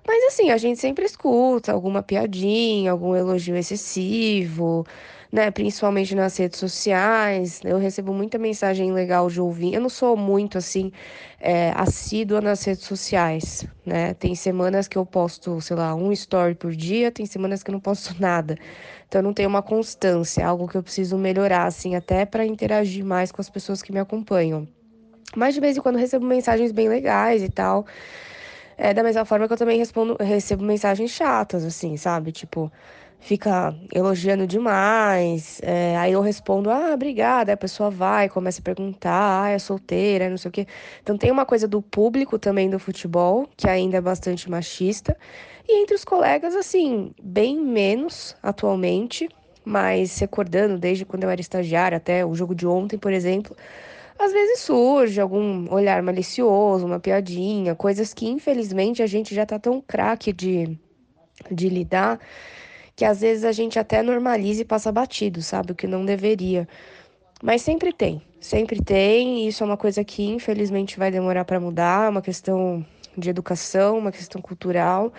Mas 0.07 0.25
assim, 0.25 0.50
a 0.50 0.57
gente 0.57 0.81
sempre 0.81 1.05
escuta 1.05 1.73
alguma 1.73 2.03
piadinha, 2.03 2.93
algum 2.93 3.15
elogio 3.15 3.57
excessivo, 3.57 4.87
né? 5.33 5.50
Principalmente 5.50 6.14
nas 6.14 6.37
redes 6.37 6.59
sociais. 6.59 7.61
Eu 7.64 7.78
recebo 7.78 8.12
muita 8.12 8.38
mensagem 8.38 8.92
legal 8.92 9.28
de 9.28 9.40
ouvir. 9.40 9.75
Eu 9.75 9.80
não 9.80 9.88
sou 9.88 10.16
muito 10.16 10.59
assim 10.59 10.92
é, 11.40 11.73
assídua 11.76 12.40
nas 12.40 12.64
redes 12.64 12.85
sociais, 12.85 13.66
né? 13.85 14.14
Tem 14.14 14.35
semanas 14.35 14.88
que 14.88 14.97
eu 14.97 15.04
posto, 15.04 15.61
sei 15.61 15.76
lá, 15.76 15.95
um 15.95 16.12
story 16.12 16.54
por 16.54 16.73
dia, 16.73 17.11
tem 17.11 17.26
semanas 17.26 17.62
que 17.62 17.71
eu 17.71 17.73
não 17.73 17.80
posto 17.80 18.14
nada. 18.21 18.56
Então 19.09 19.21
eu 19.21 19.23
não 19.23 19.33
tenho 19.33 19.49
uma 19.49 19.62
constância, 19.62 20.47
algo 20.47 20.68
que 20.68 20.76
eu 20.76 20.83
preciso 20.83 21.16
melhorar, 21.16 21.66
assim, 21.66 21.95
até 21.95 22.25
para 22.25 22.45
interagir 22.45 23.04
mais 23.04 23.30
com 23.30 23.40
as 23.40 23.49
pessoas 23.49 23.83
que 23.83 23.92
me 23.92 24.00
acompanham. 24.00 24.66
Mas 25.35 25.54
de 25.54 25.61
vez 25.61 25.76
em 25.76 25.80
quando 25.80 25.97
recebo 25.97 26.25
mensagens 26.25 26.73
bem 26.73 26.88
legais 26.88 27.42
e 27.42 27.49
tal. 27.49 27.87
É 28.78 28.92
da 28.92 29.02
mesma 29.02 29.25
forma 29.25 29.47
que 29.47 29.52
eu 29.54 29.56
também 29.56 29.78
respondo, 29.78 30.16
recebo 30.21 30.62
mensagens 30.62 31.11
chatas, 31.11 31.64
assim, 31.64 31.97
sabe? 31.97 32.30
Tipo, 32.30 32.71
fica 33.20 33.75
elogiando 33.92 34.46
demais. 34.46 35.61
É, 35.62 35.96
aí 35.96 36.12
eu 36.12 36.20
respondo, 36.20 36.70
ah, 36.70 36.92
obrigada. 36.94 37.50
Aí 37.50 37.54
a 37.54 37.56
pessoa 37.56 37.90
vai, 37.90 38.28
começa 38.28 38.61
a 38.61 38.64
perguntar, 38.64 39.42
ah, 39.44 39.50
é 39.50 39.58
solteira, 39.58 40.30
não 40.30 40.37
sei 40.37 40.49
o 40.49 40.52
quê. 40.52 40.66
Então 41.02 41.16
tem 41.16 41.30
uma 41.30 41.44
coisa 41.44 41.66
do 41.66 41.82
público 41.82 42.38
também 42.38 42.70
do 42.70 42.78
futebol, 42.78 43.49
que 43.56 43.68
ainda 43.68 43.96
é 43.96 44.00
bastante 44.00 44.50
machista. 44.50 45.16
E 45.68 45.82
entre 45.82 45.94
os 45.94 46.04
colegas, 46.04 46.54
assim, 46.54 47.12
bem 47.20 47.61
menos 47.61 48.37
atualmente, 48.42 49.28
mas 49.64 50.18
recordando 50.18 50.78
desde 50.78 51.04
quando 51.04 51.25
eu 51.25 51.30
era 51.30 51.40
estagiária 51.40 51.96
até 51.96 52.25
o 52.25 52.35
jogo 52.35 52.54
de 52.54 52.66
ontem, 52.66 52.96
por 52.96 53.12
exemplo. 53.12 53.56
Às 54.18 54.32
vezes 54.32 54.61
surge 54.61 55.20
algum 55.20 55.70
olhar 55.73 56.02
malicioso, 56.02 56.87
uma 56.87 57.00
piadinha, 57.00 57.75
coisas 57.75 58.14
que 58.14 58.26
infelizmente 58.26 59.02
a 59.02 59.06
gente 59.06 59.35
já 59.35 59.44
tá 59.44 59.58
tão 59.58 59.80
craque 59.80 60.32
de, 60.32 60.78
de 61.50 61.68
lidar 61.68 62.18
que 62.97 63.05
às 63.05 63.21
vezes 63.21 63.45
a 63.45 63.53
gente 63.53 63.79
até 63.79 64.03
normaliza 64.03 64.62
e 64.62 64.65
passa 64.65 64.91
batido, 64.91 65.43
sabe? 65.43 65.73
O 65.73 65.75
que 65.75 65.87
não 65.87 66.05
deveria. 66.05 66.67
Mas 67.43 67.61
sempre 67.61 67.93
tem, 67.93 68.23
sempre 68.41 68.83
tem, 68.83 69.41
e 69.45 69.49
isso 69.49 69.62
é 69.62 69.67
uma 69.67 69.76
coisa 69.76 70.03
que 70.03 70.25
infelizmente 70.25 70.99
vai 70.99 71.11
demorar 71.11 71.45
para 71.45 71.61
mudar, 71.61 72.07
é 72.07 72.09
uma 72.09 72.23
questão 72.23 72.85
de 73.17 73.29
educação, 73.29 73.99
uma 73.99 74.11
questão 74.11 74.41
cultural, 74.41 75.12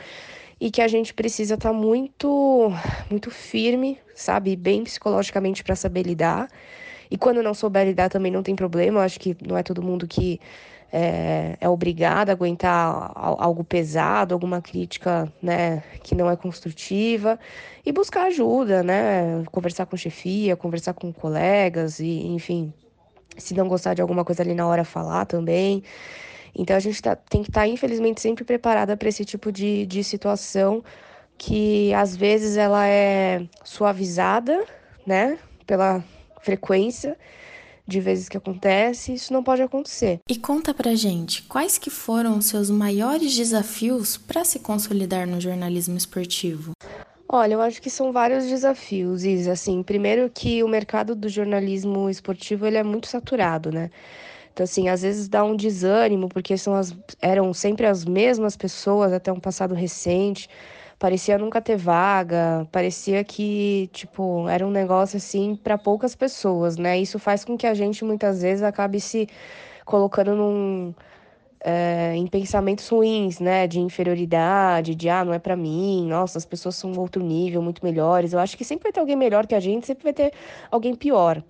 e 0.60 0.72
que 0.72 0.82
a 0.82 0.88
gente 0.88 1.14
precisa 1.14 1.54
estar 1.54 1.70
tá 1.70 1.76
muito, 1.76 2.72
muito 3.12 3.30
firme, 3.30 4.00
sabe? 4.16 4.56
Bem 4.56 4.84
psicologicamente 4.84 5.64
para 5.64 5.76
saber 5.76 6.02
lidar. 6.02 6.50
E 7.12 7.18
quando 7.18 7.44
não 7.44 7.54
souber 7.54 7.86
lidar 7.86 8.10
também 8.10 8.32
não 8.32 8.42
tem 8.42 8.56
problema, 8.56 9.00
eu 9.00 9.04
acho 9.04 9.20
que 9.20 9.38
não 9.48 9.56
é 9.56 9.62
todo 9.62 9.84
mundo 9.84 10.08
que 10.08 10.40
é, 10.92 11.58
é 11.60 11.70
obrigado 11.70 12.30
a 12.30 12.34
aguentar 12.34 13.12
algo 13.16 13.64
pesado, 13.64 14.34
alguma 14.34 14.62
crítica 14.62 15.32
né, 15.42 15.84
que 16.04 16.16
não 16.16 16.30
é 16.30 16.36
construtiva, 16.36 17.40
e 17.86 17.92
buscar 17.92 18.28
ajuda, 18.28 18.84
né? 18.84 19.44
Conversar 19.52 19.86
com 19.86 19.98
chefia, 19.98 20.56
conversar 20.56 20.94
com 20.94 21.12
colegas, 21.12 22.00
e 22.00 22.28
enfim, 22.28 22.74
se 23.38 23.54
não 23.54 23.68
gostar 23.68 23.94
de 23.94 24.02
alguma 24.02 24.24
coisa 24.24 24.44
ali 24.44 24.54
na 24.54 24.68
hora, 24.68 24.84
falar 24.84 25.26
também. 25.26 25.84
Então 26.56 26.76
a 26.76 26.80
gente 26.80 27.02
tá, 27.02 27.16
tem 27.16 27.44
que 27.44 27.50
estar, 27.50 27.62
tá, 27.62 27.68
infelizmente, 27.68 28.22
sempre 28.22 28.44
preparada 28.44 28.98
para 28.98 29.10
esse 29.10 29.24
tipo 29.26 29.52
de, 29.52 29.86
de 29.86 30.04
situação 30.04 30.84
que 31.38 31.94
às 31.94 32.16
vezes 32.16 32.58
ela 32.58 32.88
é 32.88 33.46
suavizada, 33.64 34.66
né, 35.06 35.38
pela 35.66 36.04
frequência 36.42 37.18
de 37.88 38.00
vezes 38.02 38.28
que 38.28 38.38
acontece, 38.38 39.14
isso 39.14 39.32
não 39.32 39.42
pode 39.42 39.62
acontecer. 39.62 40.20
E 40.30 40.36
conta 40.36 40.74
pra 40.74 40.94
gente, 40.94 41.44
quais 41.44 41.78
que 41.78 41.90
foram 41.90 42.38
os 42.38 42.46
seus 42.46 42.70
maiores 42.70 43.36
desafios 43.36 44.18
para 44.18 44.44
se 44.44 44.60
consolidar 44.60 45.26
no 45.26 45.40
jornalismo 45.40 45.98
esportivo? 45.98 46.74
Olha, 47.30 47.54
eu 47.54 47.62
acho 47.62 47.82
que 47.82 47.90
são 47.90 48.12
vários 48.12 48.46
desafios, 48.46 49.24
Isa. 49.24 49.54
Assim, 49.54 49.84
primeiro 49.84 50.30
que 50.30 50.64
o 50.64 50.68
mercado 50.68 51.16
do 51.16 51.28
jornalismo 51.28 52.10
esportivo 52.10 52.66
ele 52.66 52.78
é 52.78 52.84
muito 52.84 53.08
saturado, 53.08 53.72
né? 53.72 53.90
Então, 54.54 54.64
assim, 54.64 54.90
às 54.90 55.02
vezes 55.02 55.28
dá 55.28 55.44
um 55.44 55.56
desânimo, 55.56 56.30
porque 56.30 56.58
são 56.58 56.74
as, 56.74 56.96
eram 57.22 57.54
sempre 57.54 57.86
as 57.86 58.04
mesmas 58.04 58.58
pessoas 58.58 59.14
até 59.14 59.32
um 59.32 59.40
passado 59.40 59.76
recente 59.76 60.50
parecia 61.00 61.38
nunca 61.38 61.62
ter 61.62 61.78
vaga, 61.78 62.68
parecia 62.72 63.24
que, 63.24 63.90
tipo, 63.94 64.48
era 64.50 64.66
um 64.66 64.72
negócio 64.72 65.18
assim 65.18 65.56
para 65.56 65.78
poucas 65.78 66.16
pessoas, 66.16 66.78
né? 66.78 67.00
Isso 67.00 67.20
faz 67.20 67.46
com 67.46 67.58
que 67.58 67.68
a 67.68 67.74
gente 67.74 68.04
muitas 68.04 68.42
vezes 68.42 68.64
acabe 68.64 69.00
se 69.00 69.28
colocando 69.86 70.36
num 70.36 70.94
é, 71.64 72.14
em 72.16 72.28
pensamentos 72.28 72.88
ruins, 72.88 73.40
né, 73.40 73.68
de 73.68 73.80
inferioridade, 73.80 74.96
de 74.96 75.10
ah, 75.10 75.26
não 75.26 75.34
é 75.34 75.40
para 75.40 75.56
mim, 75.56 76.08
nossa, 76.08 76.38
as 76.38 76.46
pessoas 76.46 76.76
são 76.76 76.94
outro 76.98 77.24
nível, 77.24 77.62
muito 77.62 77.84
melhores. 77.84 78.34
Eu 78.34 78.40
acho 78.40 78.58
que 78.58 78.64
sempre 78.64 78.84
vai 78.84 78.92
ter 78.92 79.00
alguém 79.00 79.16
melhor 79.16 79.46
que 79.48 79.56
a 79.56 79.60
gente, 79.60 79.86
sempre 79.88 80.04
vai 80.04 80.14
ter 80.14 80.34
alguém 80.72 80.96
pior, 80.96 81.44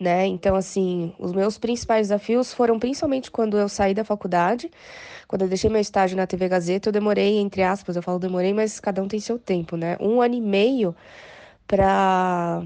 né? 0.00 0.26
Então, 0.26 0.56
assim, 0.56 1.14
os 1.18 1.32
meus 1.32 1.58
principais 1.58 2.08
desafios 2.08 2.52
foram 2.54 2.78
principalmente 2.78 3.30
quando 3.30 3.58
eu 3.58 3.68
saí 3.68 3.94
da 3.94 4.04
faculdade, 4.04 4.70
quando 5.28 5.42
eu 5.42 5.48
deixei 5.48 5.70
meu 5.70 5.80
estágio 5.80 6.16
na 6.16 6.26
TV 6.26 6.48
Gazeta, 6.48 6.88
eu 6.88 6.92
demorei, 6.92 7.38
entre 7.38 7.62
aspas, 7.62 7.96
eu 7.96 8.02
falo 8.02 8.18
demorei, 8.18 8.54
mas 8.54 8.80
cada 8.80 9.02
um 9.02 9.08
tem 9.08 9.20
seu 9.20 9.38
tempo, 9.38 9.76
né? 9.76 9.96
Um 10.00 10.20
ano 10.20 10.34
e 10.34 10.40
meio 10.40 10.94
para 11.66 12.62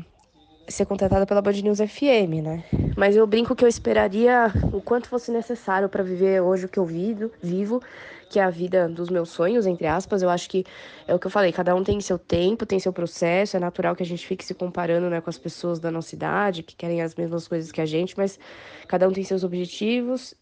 ser 0.71 0.87
contratada 0.87 1.27
pela 1.27 1.43
Band 1.43 1.53
News 1.53 1.79
FM, 1.79 2.43
né? 2.43 2.65
Mas 2.97 3.17
eu 3.17 3.27
brinco 3.27 3.55
que 3.55 3.65
eu 3.65 3.69
esperaria 3.69 4.53
o 4.73 4.81
quanto 4.81 5.09
fosse 5.09 5.31
necessário 5.31 5.89
para 5.89 6.03
viver 6.03 6.41
hoje 6.41 6.67
o 6.67 6.69
que 6.69 6.79
eu 6.79 6.85
vivo, 6.85 7.31
vivo, 7.43 7.83
que 8.29 8.39
é 8.39 8.43
a 8.43 8.50
vida 8.50 8.89
dos 8.89 9.11
meus 9.11 9.31
sonhos, 9.31 9.67
entre 9.67 9.87
aspas. 9.87 10.23
Eu 10.23 10.31
acho 10.31 10.49
que 10.49 10.65
é 11.07 11.15
o 11.15 11.19
que 11.19 11.27
eu 11.27 11.31
falei, 11.31 11.53
cada 11.53 11.75
um 11.75 11.83
tem 11.83 12.00
seu 12.00 12.19
tempo, 12.19 12.65
tem 12.65 12.79
seu 12.79 12.93
processo, 12.93 13.57
é 13.57 13.61
natural 13.61 13.97
que 13.97 14.03
a 14.03 14.07
gente 14.07 14.27
fique 14.27 14.45
se 14.45 14.55
comparando, 14.55 15.11
né, 15.11 15.21
com 15.21 15.29
as 15.29 15.39
pessoas 15.39 15.81
da 15.81 15.91
nossa 15.91 16.15
idade, 16.15 16.62
que 16.62 16.77
querem 16.77 17.03
as 17.03 17.15
mesmas 17.15 17.49
coisas 17.49 17.73
que 17.73 17.81
a 17.81 17.87
gente, 17.87 18.17
mas 18.17 18.39
cada 18.87 19.09
um 19.09 19.12
tem 19.12 19.25
seus 19.25 19.43
objetivos, 19.43 20.35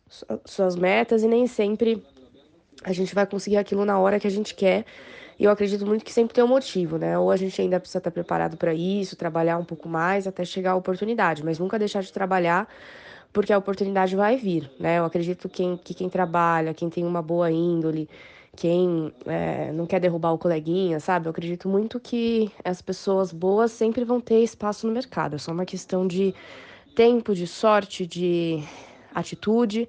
suas 0.44 0.76
metas 0.76 1.23
e 1.23 1.28
nem 1.28 1.47
sempre 1.47 2.04
a 2.85 2.92
gente 2.92 3.14
vai 3.14 3.26
conseguir 3.26 3.56
aquilo 3.56 3.85
na 3.85 3.99
hora 3.99 4.20
que 4.20 4.26
a 4.26 4.30
gente 4.30 4.54
quer. 4.54 4.85
E 5.38 5.45
eu 5.45 5.50
acredito 5.50 5.87
muito 5.87 6.04
que 6.04 6.12
sempre 6.12 6.35
tem 6.35 6.42
um 6.42 6.49
motivo, 6.49 6.99
né? 6.99 7.18
Ou 7.18 7.30
a 7.30 7.37
gente 7.37 7.61
ainda 7.61 7.78
precisa 7.78 7.99
estar 7.99 8.11
preparado 8.11 8.57
para 8.57 8.75
isso, 8.75 9.14
trabalhar 9.16 9.57
um 9.59 9.64
pouco 9.64 9.88
mais 9.88 10.26
até 10.26 10.45
chegar 10.45 10.73
a 10.73 10.76
oportunidade, 10.76 11.45
mas 11.45 11.59
nunca 11.59 11.78
deixar 11.78 12.02
de 12.02 12.12
trabalhar 12.12 12.68
porque 13.33 13.52
a 13.52 13.59
oportunidade 13.59 14.16
vai 14.16 14.37
vir, 14.37 14.71
né? 14.80 14.99
Eu 14.99 15.04
acredito 15.04 15.49
que 15.49 15.57
quem, 15.57 15.76
que 15.76 15.95
quem 15.95 16.09
trabalha, 16.09 16.75
quem 16.75 16.90
tem 16.90 17.04
uma 17.04 17.23
boa 17.23 17.50
índole, 17.50 18.09
quem 18.57 19.12
é, 19.26 19.71
não 19.73 19.87
quer 19.87 20.00
derrubar 20.00 20.33
o 20.33 20.38
coleguinha, 20.38 20.99
sabe? 20.99 21.26
Eu 21.26 21.30
acredito 21.30 21.68
muito 21.68 22.00
que 22.00 22.50
as 22.64 22.83
pessoas 22.83 23.33
boas 23.33 23.71
sempre 23.71 24.04
vão 24.04 24.21
ter 24.21 24.42
espaço 24.42 24.87
no 24.87 24.92
mercado. 24.92 25.37
É 25.37 25.38
só 25.38 25.52
uma 25.52 25.64
questão 25.64 26.07
de 26.07 26.35
tempo, 26.97 27.35
de 27.35 27.47
sorte, 27.47 28.07
de 28.07 28.61
atitude. 29.14 29.88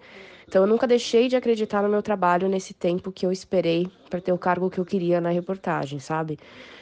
Então, 0.50 0.64
eu 0.64 0.68
nunca 0.68 0.88
deixei 0.88 1.28
de 1.28 1.36
acreditar 1.36 1.84
no 1.84 1.90
meu 1.90 2.02
trabalho 2.02 2.50
nesse 2.50 2.74
tempo 2.74 3.12
que 3.12 3.24
eu 3.24 3.32
esperei 3.32 3.88
para 4.10 4.20
ter 4.20 4.32
o 4.32 4.38
cargo 4.38 4.68
que 4.68 4.80
eu 4.80 4.84
queria 4.84 5.22
na 5.22 5.30
reportagem, 5.30 6.00
sabe? 6.00 6.40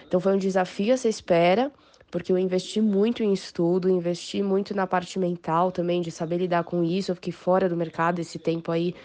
Então, 0.07 0.21
foi 0.21 0.33
um 0.33 0.37
desafio 0.37 0.93
essa 0.93 1.09
espera, 1.09 1.69
porque 2.09 2.31
eu 2.31 2.37
investi 2.37 2.79
muito 2.79 3.21
em 3.23 3.33
estudo, 3.33 3.89
investi 3.89 4.41
muito 4.41 4.73
na 4.73 4.87
parte 4.87 5.19
mental 5.19 5.69
também, 5.69 5.99
de 5.99 6.11
saber 6.11 6.37
lidar 6.37 6.63
com 6.63 6.81
isso. 6.81 7.11
Eu 7.11 7.15
fiquei 7.15 7.33
fora 7.33 7.67
do 7.67 7.75
mercado 7.75 8.19
esse 8.19 8.39
tempo 8.39 8.71
aí 8.71 8.95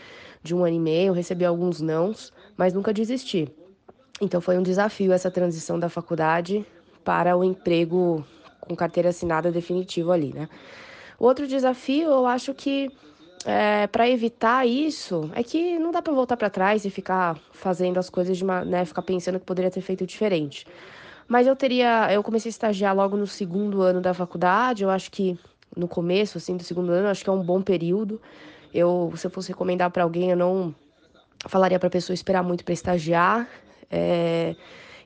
de 0.44 0.54
um 0.54 0.64
ano 0.64 0.76
e 0.76 0.78
meio, 0.78 1.12
recebi 1.12 1.44
alguns 1.44 1.80
nãos, 1.80 2.32
mas 2.56 2.72
nunca 2.72 2.92
desisti. 2.92 3.52
Então, 4.20 4.40
foi 4.40 4.56
um 4.56 4.62
desafio 4.62 5.12
essa 5.12 5.28
transição 5.28 5.76
da 5.76 5.88
faculdade 5.88 6.64
para 7.02 7.36
o 7.36 7.42
emprego 7.42 8.24
com 8.60 8.76
carteira 8.76 9.08
assinada 9.08 9.50
definitivo 9.50 10.12
ali, 10.12 10.32
né? 10.32 10.48
Outro 11.18 11.48
desafio, 11.48 12.10
eu 12.10 12.26
acho 12.26 12.54
que 12.54 12.88
é, 13.46 13.86
para 13.86 14.08
evitar 14.08 14.66
isso, 14.66 15.30
é 15.34 15.42
que 15.42 15.78
não 15.78 15.90
dá 15.90 16.00
para 16.00 16.12
voltar 16.12 16.36
para 16.36 16.50
trás 16.50 16.84
e 16.84 16.90
ficar 16.90 17.38
fazendo 17.52 17.98
as 17.98 18.08
coisas 18.08 18.36
de 18.36 18.44
uma, 18.44 18.64
né, 18.64 18.84
ficar 18.84 19.02
pensando 19.02 19.38
que 19.38 19.46
poderia 19.46 19.70
ter 19.70 19.80
feito 19.80 20.06
diferente. 20.06 20.66
Mas 21.26 21.46
eu 21.46 21.56
teria, 21.56 22.12
eu 22.12 22.22
comecei 22.22 22.48
a 22.48 22.50
estagiar 22.50 22.94
logo 22.94 23.16
no 23.16 23.26
segundo 23.26 23.80
ano 23.82 24.00
da 24.00 24.12
faculdade, 24.12 24.82
eu 24.82 24.90
acho 24.90 25.10
que 25.10 25.38
no 25.76 25.88
começo 25.88 26.38
assim 26.38 26.56
do 26.56 26.62
segundo 26.62 26.92
ano, 26.92 27.08
acho 27.08 27.24
que 27.24 27.30
é 27.30 27.32
um 27.32 27.42
bom 27.42 27.62
período. 27.62 28.20
Eu, 28.72 29.12
se 29.16 29.26
eu 29.26 29.30
fosse 29.30 29.48
recomendar 29.48 29.90
para 29.90 30.02
alguém, 30.02 30.30
eu 30.30 30.36
não 30.36 30.74
falaria 31.46 31.78
para 31.78 31.88
a 31.88 31.90
pessoa 31.90 32.14
esperar 32.14 32.42
muito 32.42 32.64
para 32.64 32.74
estagiar. 32.74 33.48
É, 33.90 34.54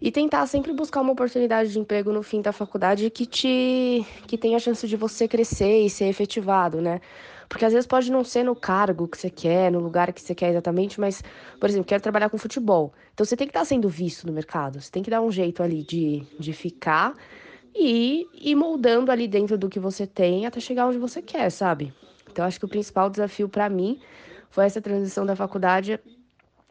e 0.00 0.11
tentar 0.11 0.47
sempre 0.47 0.73
buscar 0.73 1.00
uma 1.00 1.12
oportunidade 1.12 1.73
de 1.73 1.78
emprego 1.78 2.12
no 2.12 2.23
fim 2.23 2.43
da 2.43 2.52
faculdade 2.52 3.09
que 3.11 3.25
te 3.25 4.07
que 4.26 4.37
tenha 4.37 4.57
a 4.57 4.61
chance 4.61 4.87
de 4.87 4.97
você 4.97 5.26
crescer 5.26 5.81
e 5.81 5.90
ser 5.90 6.07
efetivado, 6.07 6.81
né? 6.81 7.00
Porque 7.49 7.65
às 7.65 7.73
vezes 7.73 7.87
pode 7.87 8.11
não 8.11 8.25
ser 8.25 8.43
no 8.43 8.57
cargo 8.57 9.07
que 9.07 9.17
você 9.17 9.31
quer, 9.31 9.71
no 9.71 9.79
lugar 9.79 10.12
que 10.12 10.21
você 10.21 10.35
quer 10.35 10.50
exatamente, 10.50 11.00
mas, 11.00 11.23
por 11.61 11.69
exemplo, 11.69 11.87
quero 11.87 12.03
trabalhar 12.03 12.29
com 12.29 12.38
futebol. 12.38 12.93
Então 13.15 13.25
você 13.25 13.37
tem 13.37 13.47
que 13.47 13.50
estar 13.50 13.65
sendo 13.65 13.88
visto 13.88 14.26
no 14.26 14.33
mercado, 14.33 14.81
você 14.81 14.91
tem 14.91 15.03
que 15.03 15.11
dar 15.11 15.21
um 15.21 15.31
jeito 15.31 15.62
ali 15.62 15.83
de, 15.83 16.25
de 16.38 16.53
ficar 16.53 17.15
e 17.75 18.26
ir 18.35 18.55
moldando 18.55 19.12
ali 19.12 19.29
dentro 19.29 19.57
do 19.59 19.69
que 19.69 19.79
você 19.79 20.07
tem 20.07 20.47
até 20.47 20.61
chegar 20.61 20.87
onde 20.87 20.99
você 20.99 21.21
quer, 21.21 21.50
sabe? 21.50 21.93
Então 22.31 22.45
acho 22.45 22.59
que 22.59 22.65
o 22.65 22.69
principal 22.69 23.09
desafio 23.09 23.49
para 23.49 23.69
mim 23.69 24.00
foi 24.50 24.65
essa 24.65 24.81
transição 24.81 25.25
da 25.26 25.37
faculdade 25.37 26.00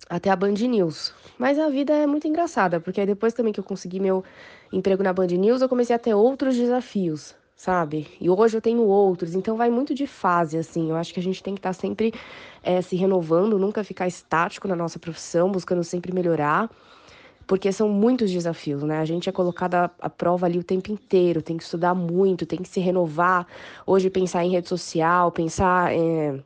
até 0.09 0.29
a 0.29 0.35
Band 0.35 0.53
News. 0.53 1.13
Mas 1.37 1.59
a 1.59 1.69
vida 1.69 1.93
é 1.93 2.07
muito 2.07 2.27
engraçada, 2.27 2.79
porque 2.79 3.05
depois 3.05 3.33
também 3.33 3.53
que 3.53 3.59
eu 3.59 3.63
consegui 3.63 3.99
meu 3.99 4.23
emprego 4.71 5.03
na 5.03 5.13
Band 5.13 5.27
News, 5.27 5.61
eu 5.61 5.69
comecei 5.69 5.95
a 5.95 5.99
ter 5.99 6.13
outros 6.13 6.55
desafios, 6.55 7.35
sabe? 7.55 8.07
E 8.19 8.29
hoje 8.29 8.57
eu 8.57 8.61
tenho 8.61 8.81
outros, 8.81 9.33
então 9.33 9.55
vai 9.55 9.69
muito 9.69 9.93
de 9.93 10.05
fase, 10.05 10.57
assim. 10.57 10.89
Eu 10.89 10.95
acho 10.95 11.13
que 11.13 11.19
a 11.19 11.23
gente 11.23 11.41
tem 11.41 11.53
que 11.55 11.59
estar 11.59 11.69
tá 11.69 11.73
sempre 11.73 12.13
é, 12.61 12.81
se 12.81 12.95
renovando, 12.95 13.57
nunca 13.57 13.83
ficar 13.83 14.07
estático 14.07 14.67
na 14.67 14.75
nossa 14.75 14.99
profissão, 14.99 15.51
buscando 15.51 15.83
sempre 15.83 16.13
melhorar, 16.13 16.69
porque 17.47 17.71
são 17.71 17.87
muitos 17.87 18.31
desafios, 18.31 18.83
né? 18.83 18.99
A 18.99 19.05
gente 19.05 19.29
é 19.29 19.31
colocado 19.31 19.75
à 19.75 20.09
prova 20.09 20.45
ali 20.47 20.59
o 20.59 20.63
tempo 20.63 20.91
inteiro, 20.91 21.41
tem 21.41 21.57
que 21.57 21.63
estudar 21.63 21.93
muito, 21.93 22.45
tem 22.45 22.59
que 22.59 22.67
se 22.67 22.79
renovar. 22.79 23.47
Hoje, 23.85 24.09
pensar 24.09 24.43
em 24.43 24.51
rede 24.51 24.67
social, 24.67 25.31
pensar 25.31 25.93
é, 25.93 26.39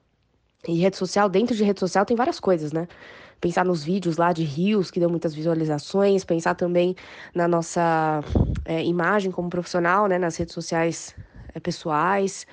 em 0.67 0.75
rede 0.77 0.97
social, 0.97 1.29
dentro 1.29 1.55
de 1.55 1.63
rede 1.63 1.79
social 1.79 2.05
tem 2.05 2.15
várias 2.17 2.39
coisas, 2.39 2.71
né? 2.71 2.87
Pensar 3.39 3.65
nos 3.65 3.83
vídeos 3.83 4.17
lá 4.17 4.33
de 4.33 4.43
rios 4.43 4.91
que 4.91 4.99
dão 4.99 5.09
muitas 5.09 5.33
visualizações, 5.33 6.23
pensar 6.23 6.55
também 6.55 6.95
na 7.33 7.47
nossa 7.47 8.21
é, 8.65 8.83
imagem 8.83 9.31
como 9.31 9.49
profissional, 9.49 10.07
né, 10.07 10.17
nas 10.17 10.35
redes 10.37 10.53
sociais 10.53 11.15
é, 11.53 11.59
pessoais. 11.59 12.45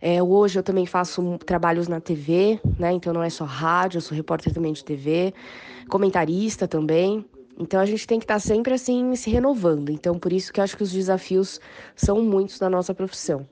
É, 0.00 0.22
hoje 0.22 0.58
eu 0.58 0.62
também 0.62 0.86
faço 0.86 1.38
trabalhos 1.38 1.88
na 1.88 2.00
TV, 2.00 2.60
né, 2.78 2.92
então 2.92 3.12
não 3.12 3.22
é 3.22 3.30
só 3.30 3.44
rádio, 3.44 3.98
eu 3.98 4.02
sou 4.02 4.16
repórter 4.16 4.52
também 4.52 4.72
de 4.72 4.84
TV, 4.84 5.34
comentarista 5.88 6.68
também. 6.68 7.24
Então 7.60 7.80
a 7.80 7.86
gente 7.86 8.06
tem 8.06 8.20
que 8.20 8.24
estar 8.24 8.38
sempre 8.38 8.72
assim 8.72 9.16
se 9.16 9.28
renovando. 9.28 9.90
Então 9.90 10.16
por 10.16 10.32
isso 10.32 10.52
que 10.52 10.60
eu 10.60 10.64
acho 10.64 10.76
que 10.76 10.82
os 10.84 10.92
desafios 10.92 11.60
são 11.96 12.22
muitos 12.22 12.60
na 12.60 12.70
nossa 12.70 12.94
profissão. 12.94 13.44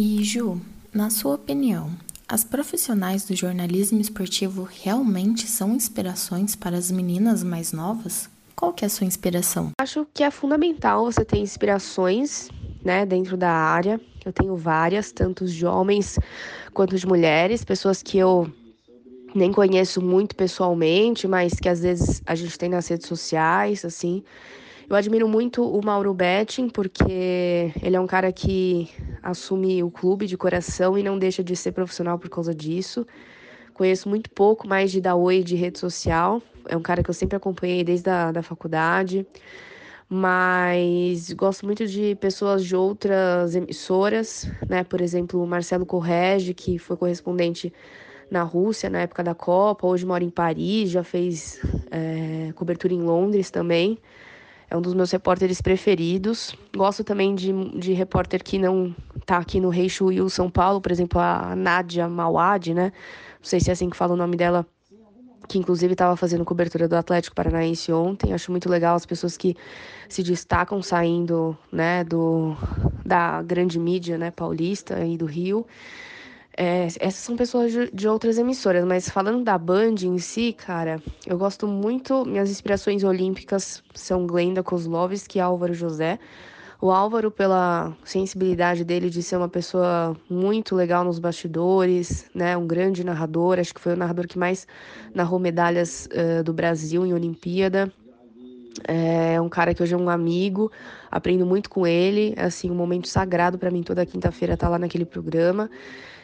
E 0.00 0.24
Ju, 0.24 0.60
na 0.92 1.10
sua 1.10 1.34
opinião, 1.34 1.90
as 2.28 2.42
profissionais 2.42 3.24
do 3.24 3.36
jornalismo 3.36 4.00
esportivo 4.00 4.68
realmente 4.82 5.46
são 5.46 5.74
inspirações 5.74 6.56
para 6.56 6.76
as 6.76 6.90
meninas 6.90 7.44
mais 7.44 7.72
novas? 7.72 8.28
Qual 8.56 8.72
que 8.72 8.84
é 8.84 8.86
a 8.86 8.88
sua 8.88 9.06
inspiração? 9.06 9.70
Acho 9.78 10.06
que 10.12 10.24
é 10.24 10.30
fundamental 10.30 11.04
você 11.04 11.24
ter 11.24 11.38
inspirações, 11.38 12.48
né, 12.84 13.06
dentro 13.06 13.36
da 13.36 13.50
área. 13.50 14.00
Eu 14.24 14.32
tenho 14.32 14.56
várias, 14.56 15.12
tanto 15.12 15.46
de 15.46 15.64
homens 15.64 16.18
quanto 16.74 16.96
de 16.96 17.06
mulheres, 17.06 17.64
pessoas 17.64 18.02
que 18.02 18.18
eu 18.18 18.50
nem 19.32 19.52
conheço 19.52 20.02
muito 20.02 20.34
pessoalmente, 20.34 21.28
mas 21.28 21.52
que 21.54 21.68
às 21.68 21.80
vezes 21.80 22.22
a 22.26 22.34
gente 22.34 22.58
tem 22.58 22.70
nas 22.70 22.88
redes 22.88 23.06
sociais, 23.06 23.84
assim. 23.84 24.24
Eu 24.88 24.94
admiro 24.94 25.28
muito 25.28 25.68
o 25.68 25.84
Mauro 25.84 26.14
Betting, 26.14 26.68
porque 26.68 27.72
ele 27.82 27.96
é 27.96 28.00
um 28.00 28.06
cara 28.06 28.30
que 28.30 28.88
assume 29.20 29.82
o 29.82 29.90
clube 29.90 30.28
de 30.28 30.36
coração 30.36 30.96
e 30.96 31.02
não 31.02 31.18
deixa 31.18 31.42
de 31.42 31.56
ser 31.56 31.72
profissional 31.72 32.16
por 32.20 32.30
causa 32.30 32.54
disso. 32.54 33.04
Conheço 33.74 34.08
muito 34.08 34.30
pouco 34.30 34.68
mais 34.68 34.92
de 34.92 35.00
Daoi 35.00 35.42
de 35.42 35.56
rede 35.56 35.80
social. 35.80 36.40
É 36.68 36.76
um 36.76 36.82
cara 36.82 37.02
que 37.02 37.10
eu 37.10 37.14
sempre 37.14 37.36
acompanhei 37.36 37.82
desde 37.82 38.08
a 38.08 38.30
da 38.30 38.42
faculdade. 38.42 39.26
Mas 40.08 41.32
gosto 41.32 41.66
muito 41.66 41.84
de 41.84 42.14
pessoas 42.20 42.64
de 42.64 42.76
outras 42.76 43.56
emissoras, 43.56 44.48
né? 44.68 44.84
Por 44.84 45.00
exemplo, 45.00 45.42
o 45.42 45.46
Marcelo 45.48 45.84
Correge, 45.84 46.54
que 46.54 46.78
foi 46.78 46.96
correspondente 46.96 47.72
na 48.30 48.44
Rússia 48.44 48.88
na 48.88 49.00
época 49.00 49.24
da 49.24 49.34
Copa, 49.34 49.84
hoje 49.84 50.06
mora 50.06 50.22
em 50.22 50.30
Paris, 50.30 50.90
já 50.90 51.02
fez 51.02 51.60
é, 51.90 52.52
cobertura 52.52 52.94
em 52.94 53.02
Londres 53.02 53.50
também 53.50 53.98
é 54.68 54.76
um 54.76 54.80
dos 54.80 54.94
meus 54.94 55.10
repórteres 55.10 55.60
preferidos. 55.60 56.56
Gosto 56.74 57.04
também 57.04 57.34
de, 57.34 57.52
de 57.78 57.92
repórter 57.92 58.42
que 58.42 58.58
não 58.58 58.94
tá 59.24 59.38
aqui 59.38 59.60
no 59.60 59.70
Will 59.70 60.28
São 60.28 60.50
Paulo, 60.50 60.80
por 60.80 60.90
exemplo, 60.90 61.20
a 61.20 61.54
Nádia 61.54 62.08
Mauad, 62.08 62.74
né? 62.74 62.92
Não 63.38 63.44
sei 63.48 63.60
se 63.60 63.70
é 63.70 63.72
assim 63.72 63.88
que 63.88 63.96
fala 63.96 64.14
o 64.14 64.16
nome 64.16 64.36
dela, 64.36 64.66
que 65.48 65.58
inclusive 65.58 65.92
estava 65.92 66.16
fazendo 66.16 66.44
cobertura 66.44 66.88
do 66.88 66.96
Atlético 66.96 67.36
Paranaense 67.36 67.92
ontem. 67.92 68.32
Acho 68.32 68.50
muito 68.50 68.68
legal 68.68 68.96
as 68.96 69.06
pessoas 69.06 69.36
que 69.36 69.56
se 70.08 70.22
destacam 70.22 70.82
saindo, 70.82 71.56
né, 71.70 72.02
do 72.02 72.56
da 73.04 73.42
grande 73.42 73.78
mídia, 73.78 74.18
né, 74.18 74.32
paulista 74.32 75.04
e 75.04 75.16
do 75.16 75.26
Rio. 75.26 75.64
É, 76.58 76.86
essas 76.86 77.16
são 77.16 77.36
pessoas 77.36 77.70
de, 77.70 77.90
de, 77.90 78.08
outras 78.08 78.38
emissoras, 78.38 78.82
mas 78.86 79.10
falando 79.10 79.44
da 79.44 79.58
Band 79.58 79.96
em 80.02 80.16
si, 80.16 80.54
cara, 80.54 81.02
eu 81.26 81.36
gosto 81.36 81.68
muito. 81.68 82.24
Minhas 82.24 82.50
inspirações 82.50 83.04
olímpicas 83.04 83.82
são 83.94 84.26
Glenda 84.26 84.62
Kozlovski 84.62 85.36
e 85.36 85.40
Álvaro 85.40 85.74
José. 85.74 86.18
O 86.80 86.90
Álvaro, 86.90 87.30
pela 87.30 87.94
sensibilidade 88.04 88.84
dele 88.84 89.10
de 89.10 89.22
ser 89.22 89.36
uma 89.36 89.48
pessoa 89.48 90.16
muito 90.30 90.74
legal 90.74 91.04
nos 91.04 91.18
bastidores, 91.18 92.26
né? 92.34 92.56
Um 92.56 92.66
grande 92.66 93.04
narrador, 93.04 93.58
acho 93.58 93.74
que 93.74 93.80
foi 93.80 93.92
o 93.92 93.96
narrador 93.96 94.26
que 94.26 94.38
mais 94.38 94.66
narrou 95.14 95.38
medalhas 95.38 96.08
uh, 96.12 96.42
do 96.42 96.54
Brasil 96.54 97.04
em 97.04 97.12
Olimpíada. 97.12 97.92
É 98.86 99.40
um 99.40 99.48
cara 99.48 99.74
que 99.74 99.82
hoje 99.82 99.94
é 99.94 99.96
um 99.96 100.08
amigo, 100.08 100.70
aprendo 101.10 101.46
muito 101.46 101.68
com 101.68 101.86
ele, 101.86 102.34
é 102.36 102.44
assim, 102.44 102.70
um 102.70 102.74
momento 102.74 103.08
sagrado 103.08 103.58
para 103.58 103.70
mim 103.70 103.82
toda 103.82 104.04
quinta-feira 104.04 104.54
estar 104.54 104.66
tá 104.66 104.70
lá 104.70 104.78
naquele 104.78 105.06
programa. 105.06 105.70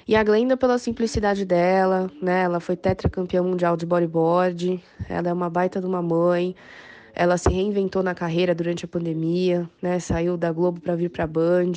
E 0.06 0.16
a 0.16 0.24
Glenda, 0.24 0.56
pela 0.56 0.78
simplicidade 0.78 1.44
dela, 1.44 2.10
né? 2.20 2.42
Ela 2.42 2.58
foi 2.58 2.76
tetracampeã 2.76 3.42
mundial 3.42 3.76
de 3.76 3.86
bodyboard, 3.86 4.82
ela 5.08 5.28
é 5.28 5.32
uma 5.32 5.48
baita 5.48 5.80
de 5.80 5.86
uma 5.86 6.02
mãe. 6.02 6.54
Ela 7.14 7.36
se 7.36 7.48
reinventou 7.50 8.02
na 8.02 8.14
carreira 8.14 8.54
durante 8.54 8.84
a 8.84 8.88
pandemia, 8.88 9.68
né? 9.80 9.98
Saiu 10.00 10.36
da 10.36 10.50
Globo 10.50 10.80
para 10.80 10.96
vir 10.96 11.10
para 11.10 11.24
a 11.24 11.26
Band, 11.26 11.72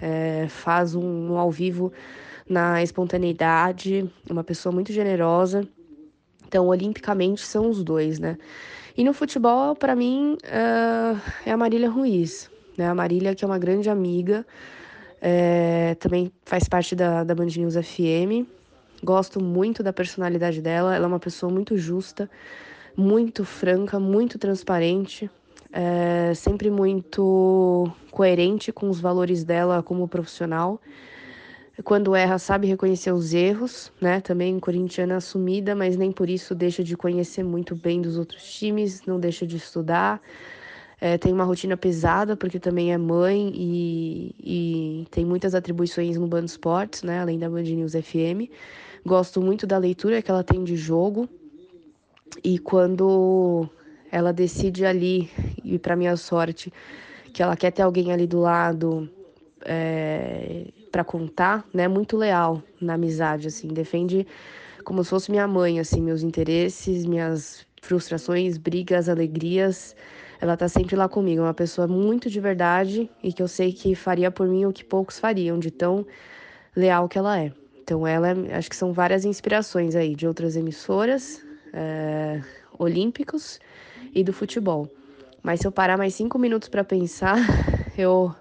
é, 0.00 0.46
faz 0.48 0.94
um, 0.94 1.32
um 1.32 1.38
ao 1.38 1.50
vivo 1.50 1.92
na 2.48 2.82
espontaneidade, 2.82 4.10
uma 4.28 4.42
pessoa 4.42 4.72
muito 4.72 4.92
generosa. 4.92 5.66
Então, 6.46 6.66
olimpicamente, 6.66 7.42
são 7.42 7.70
os 7.70 7.84
dois, 7.84 8.18
né? 8.18 8.36
E 8.96 9.04
no 9.04 9.14
futebol, 9.14 9.74
para 9.74 9.94
mim, 9.94 10.36
uh, 10.44 11.20
é 11.46 11.52
a 11.52 11.56
Marília 11.56 11.88
Ruiz, 11.88 12.50
né? 12.76 12.88
A 12.88 12.94
Marília, 12.94 13.34
que 13.34 13.44
é 13.44 13.46
uma 13.46 13.58
grande 13.58 13.88
amiga, 13.88 14.44
é, 15.24 15.94
também 16.00 16.32
faz 16.44 16.68
parte 16.68 16.96
da, 16.96 17.22
da 17.22 17.32
Band 17.32 17.46
News 17.46 17.74
FM. 17.76 18.44
Gosto 19.04 19.40
muito 19.40 19.80
da 19.80 19.92
personalidade 19.92 20.60
dela. 20.60 20.96
Ela 20.96 21.04
é 21.04 21.08
uma 21.08 21.20
pessoa 21.20 21.50
muito 21.50 21.78
justa, 21.78 22.28
muito 22.96 23.44
franca, 23.44 24.00
muito 24.00 24.36
transparente, 24.36 25.30
é, 25.72 26.34
sempre 26.34 26.70
muito 26.70 27.88
coerente 28.10 28.72
com 28.72 28.90
os 28.90 29.00
valores 29.00 29.44
dela 29.44 29.80
como 29.80 30.08
profissional. 30.08 30.80
Quando 31.84 32.14
erra, 32.14 32.38
sabe 32.38 32.66
reconhecer 32.66 33.12
os 33.12 33.32
erros, 33.32 33.92
né? 34.00 34.20
Também 34.20 34.58
corintiana 34.58 35.16
assumida, 35.16 35.74
mas 35.74 35.96
nem 35.96 36.10
por 36.12 36.28
isso 36.28 36.54
deixa 36.54 36.82
de 36.82 36.96
conhecer 36.96 37.44
muito 37.44 37.74
bem 37.76 38.02
dos 38.02 38.18
outros 38.18 38.42
times, 38.52 39.06
não 39.06 39.18
deixa 39.18 39.46
de 39.46 39.56
estudar. 39.56 40.20
É, 41.04 41.18
tem 41.18 41.32
uma 41.32 41.42
rotina 41.42 41.76
pesada, 41.76 42.36
porque 42.36 42.60
também 42.60 42.92
é 42.92 42.96
mãe 42.96 43.50
e, 43.52 44.34
e 44.38 45.06
tem 45.10 45.24
muitas 45.24 45.52
atribuições 45.52 46.16
no 46.16 46.28
Band 46.28 46.44
Esportes, 46.44 47.02
né? 47.02 47.18
Além 47.18 47.40
da 47.40 47.50
Band 47.50 47.62
News 47.62 47.94
FM. 47.94 48.48
Gosto 49.04 49.40
muito 49.40 49.66
da 49.66 49.78
leitura 49.78 50.22
que 50.22 50.30
ela 50.30 50.44
tem 50.44 50.62
de 50.62 50.76
jogo. 50.76 51.28
E 52.44 52.56
quando 52.56 53.68
ela 54.12 54.32
decide 54.32 54.86
ali, 54.86 55.28
e 55.64 55.76
para 55.76 55.96
minha 55.96 56.16
sorte, 56.16 56.72
que 57.34 57.42
ela 57.42 57.56
quer 57.56 57.72
ter 57.72 57.82
alguém 57.82 58.12
ali 58.12 58.28
do 58.28 58.38
lado 58.38 59.10
é, 59.64 60.68
para 60.92 61.02
contar, 61.02 61.66
né? 61.74 61.88
Muito 61.88 62.16
leal 62.16 62.62
na 62.80 62.94
amizade, 62.94 63.48
assim. 63.48 63.66
Defende 63.66 64.24
como 64.84 65.02
se 65.02 65.10
fosse 65.10 65.32
minha 65.32 65.48
mãe, 65.48 65.80
assim, 65.80 66.00
meus 66.00 66.22
interesses, 66.22 67.04
minhas 67.04 67.66
frustrações, 67.82 68.56
brigas, 68.56 69.08
alegrias 69.08 69.96
ela 70.42 70.56
tá 70.56 70.68
sempre 70.68 70.96
lá 70.96 71.08
comigo. 71.08 71.40
É 71.40 71.44
uma 71.44 71.54
pessoa 71.54 71.86
muito 71.86 72.28
de 72.28 72.40
verdade 72.40 73.08
e 73.22 73.32
que 73.32 73.40
eu 73.40 73.46
sei 73.46 73.72
que 73.72 73.94
faria 73.94 74.28
por 74.28 74.48
mim 74.48 74.64
o 74.64 74.72
que 74.72 74.84
poucos 74.84 75.20
fariam, 75.20 75.56
de 75.56 75.70
tão 75.70 76.04
leal 76.74 77.08
que 77.08 77.16
ela 77.16 77.38
é. 77.38 77.52
Então, 77.80 78.04
ela, 78.04 78.30
é, 78.30 78.56
acho 78.56 78.68
que 78.68 78.74
são 78.74 78.92
várias 78.92 79.24
inspirações 79.24 79.94
aí 79.94 80.16
de 80.16 80.26
outras 80.26 80.56
emissoras, 80.56 81.40
é, 81.72 82.42
olímpicos 82.76 83.60
e 84.12 84.24
do 84.24 84.32
futebol. 84.32 84.90
Mas 85.44 85.60
se 85.60 85.66
eu 85.66 85.70
parar 85.70 85.96
mais 85.96 86.12
cinco 86.12 86.40
minutos 86.40 86.68
para 86.68 86.82
pensar, 86.82 87.36
eu 87.96 88.34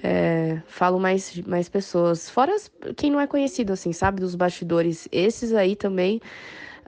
é, 0.00 0.62
falo 0.68 1.00
mais, 1.00 1.36
mais 1.40 1.68
pessoas. 1.68 2.30
Fora 2.30 2.54
quem 2.96 3.10
não 3.10 3.20
é 3.20 3.26
conhecido, 3.26 3.72
assim, 3.72 3.92
sabe? 3.92 4.20
Dos 4.20 4.36
bastidores. 4.36 5.08
Esses 5.10 5.52
aí 5.52 5.74
também. 5.74 6.20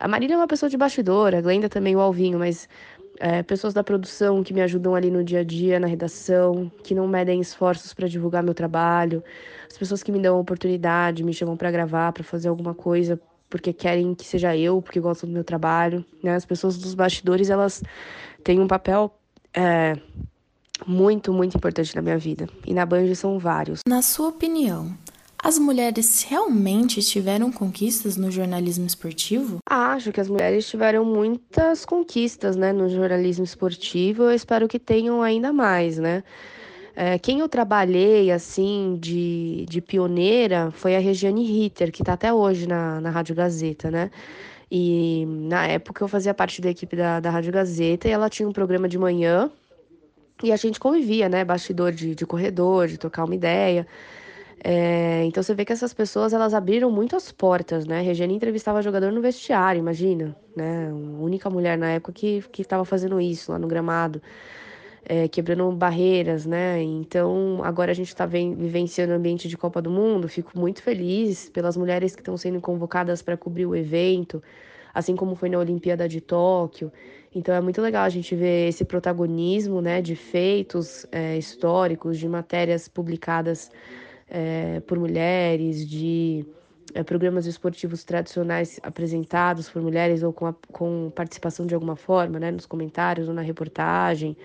A 0.01 0.09
Marília 0.09 0.35
é 0.35 0.37
uma 0.39 0.49
pessoa 0.49 0.71
de 0.71 0.79
bastidor, 0.79 1.35
a 1.35 1.43
Glenda 1.43 1.69
também, 1.69 1.95
o 1.95 2.01
Alvinho, 2.01 2.39
mas 2.39 2.67
é, 3.21 3.43
pessoas 3.43 3.75
da 3.75 3.85
produção 3.85 4.43
que 4.43 4.55
me 4.55 4.63
ajudam 4.63 4.95
ali 4.95 5.11
no 5.11 5.23
dia 5.23 5.41
a 5.41 5.45
dia, 5.45 5.79
na 5.79 5.87
redação, 5.87 6.73
que 6.83 6.95
não 6.95 7.07
medem 7.07 7.39
esforços 7.39 7.93
para 7.93 8.09
divulgar 8.09 8.43
meu 8.43 8.55
trabalho, 8.55 9.23
as 9.71 9.77
pessoas 9.77 10.03
que 10.03 10.11
me 10.11 10.19
dão 10.19 10.41
oportunidade, 10.41 11.23
me 11.23 11.35
chamam 11.35 11.55
para 11.55 11.71
gravar, 11.71 12.13
para 12.13 12.25
fazer 12.25 12.49
alguma 12.49 12.75
coisa, 12.75 13.21
porque 13.51 13.75
querem 13.75 14.15
que 14.15 14.25
seja 14.25 14.57
eu, 14.57 14.81
porque 14.81 14.99
gostam 14.99 15.29
do 15.29 15.35
meu 15.35 15.45
trabalho, 15.45 16.03
né? 16.23 16.35
As 16.35 16.47
pessoas 16.47 16.79
dos 16.79 16.95
bastidores, 16.95 17.51
elas 17.51 17.83
têm 18.43 18.59
um 18.59 18.67
papel 18.67 19.13
é, 19.53 19.99
muito, 20.87 21.31
muito 21.31 21.57
importante 21.59 21.95
na 21.95 22.01
minha 22.01 22.17
vida. 22.17 22.49
E 22.67 22.73
na 22.73 22.87
Band 22.87 23.15
são 23.15 23.39
vários. 23.39 23.81
Na 23.87 24.01
sua 24.01 24.29
opinião, 24.29 24.97
As 25.43 25.59
mulheres 25.59 26.23
realmente 26.29 27.01
tiveram 27.01 27.51
conquistas 27.51 28.17
no 28.17 28.31
jornalismo 28.31 28.87
esportivo? 28.87 29.59
Acho 29.65 30.13
que 30.13 30.21
as 30.21 30.29
mulheres 30.29 30.69
tiveram 30.69 31.03
muitas 31.03 31.87
conquistas, 31.87 32.57
né, 32.57 32.73
no 32.73 32.91
jornalismo 32.91 33.45
esportivo. 33.45 34.25
Eu 34.25 34.33
espero 34.33 34.69
que 34.69 34.79
tenham 34.79 35.23
ainda 35.23 35.51
mais, 35.51 35.97
né? 35.97 36.23
É, 36.95 37.19
quem 37.19 37.41
eu 37.41 37.49
trabalhei, 37.49 38.31
assim, 38.31 38.99
de, 39.01 39.65
de 39.67 39.81
pioneira 39.81 40.71
foi 40.73 40.95
a 40.95 40.99
Regiane 40.99 41.43
Ritter, 41.43 41.91
que 41.91 42.03
está 42.03 42.13
até 42.13 42.31
hoje 42.33 42.67
na, 42.67 43.01
na 43.01 43.09
Rádio 43.09 43.35
Gazeta, 43.35 43.91
né? 43.91 44.11
E 44.71 45.25
na 45.27 45.67
época 45.67 46.05
eu 46.05 46.09
fazia 46.09 46.35
parte 46.35 46.61
da 46.61 46.69
equipe 46.69 46.95
da, 46.95 47.19
da 47.19 47.31
Rádio 47.31 47.53
Gazeta 47.53 48.07
e 48.07 48.11
ela 48.11 48.29
tinha 48.29 48.47
um 48.47 48.53
programa 48.53 48.87
de 48.87 48.99
manhã 48.99 49.51
e 50.43 50.53
a 50.53 50.57
gente 50.57 50.79
convivia, 50.79 51.29
né? 51.29 51.45
Bastidor 51.45 51.93
de, 51.93 52.15
de 52.15 52.27
corredor, 52.27 52.89
de 52.89 52.99
trocar 52.99 53.25
uma 53.25 53.35
ideia. 53.35 53.87
É, 54.63 55.25
então 55.25 55.43
você 55.43 55.55
vê 55.55 55.65
que 55.65 55.73
essas 55.73 55.95
pessoas 55.95 56.35
elas 56.35 56.53
abriram 56.53 56.91
muito 56.91 57.17
as 57.17 57.33
portas, 57.33 57.87
né? 57.87 58.03
Regiane 58.03 58.35
entrevistava 58.35 58.83
jogador 58.83 59.11
no 59.11 59.23
vestiário, 59.23 59.79
imagina, 59.79 60.37
né? 60.55 60.89
A 60.91 60.95
única 60.95 61.49
mulher 61.49 61.79
na 61.79 61.93
época 61.93 62.13
que 62.13 62.43
que 62.53 62.61
estava 62.63 62.85
fazendo 62.85 63.19
isso 63.21 63.53
lá 63.53 63.59
no 63.59 63.67
gramado, 63.67 64.21
é, 65.05 65.29
quebrando 65.29 65.71
barreiras, 65.73 66.45
né? 66.47 66.83
Então 66.83 67.61
agora 67.65 67.93
a 67.93 67.95
gente 67.95 68.09
está 68.09 68.27
vivenciando 68.27 69.13
o 69.15 69.17
ambiente 69.17 69.49
de 69.49 69.57
Copa 69.57 69.81
do 69.81 69.91
Mundo. 69.91 70.29
Fico 70.29 70.59
muito 70.59 70.83
feliz 70.83 71.49
pelas 71.51 71.77
mulheres 71.77 72.15
que 72.15 72.21
estão 72.21 72.37
sendo 72.37 72.61
convocadas 72.61 73.23
para 73.23 73.37
cobrir 73.39 73.65
o 73.67 73.75
evento, 73.75 74.43
assim 74.93 75.17
como 75.17 75.35
foi 75.35 75.49
na 75.49 75.59
Olimpíada 75.59 76.07
de 76.09 76.21
Tóquio. 76.21 76.93
Então 77.35 77.55
é 77.55 77.61
muito 77.63 77.81
legal 77.81 78.05
a 78.05 78.09
gente 78.11 78.35
ver 78.35 78.69
esse 78.69 78.85
protagonismo, 78.85 79.81
né? 79.81 80.03
De 80.03 80.15
feitos 80.17 81.07
é, 81.13 81.39
históricos, 81.39 82.19
de 82.19 82.29
matérias 82.29 82.89
publicadas 82.89 83.71
é, 84.31 84.81
por 84.81 84.99
mulheres, 84.99 85.87
de 85.87 86.47
é, 86.95 87.03
programas 87.03 87.47
esportivos 87.47 88.05
tradicionais 88.05 88.81
apresentados 88.83 89.69
por 89.69 89.83
mulheres 89.83 90.23
ou 90.23 90.33
com, 90.33 90.47
a, 90.47 90.55
com 90.73 91.11
participação 91.15 91.67
de 91.67 91.75
alguma 91.75 91.97
forma, 91.97 92.39
né, 92.39 92.51
nos 92.51 92.67
comentários 92.67 93.29
ou 93.29 93.35
na 93.35 93.43
reportagem. 93.43 94.37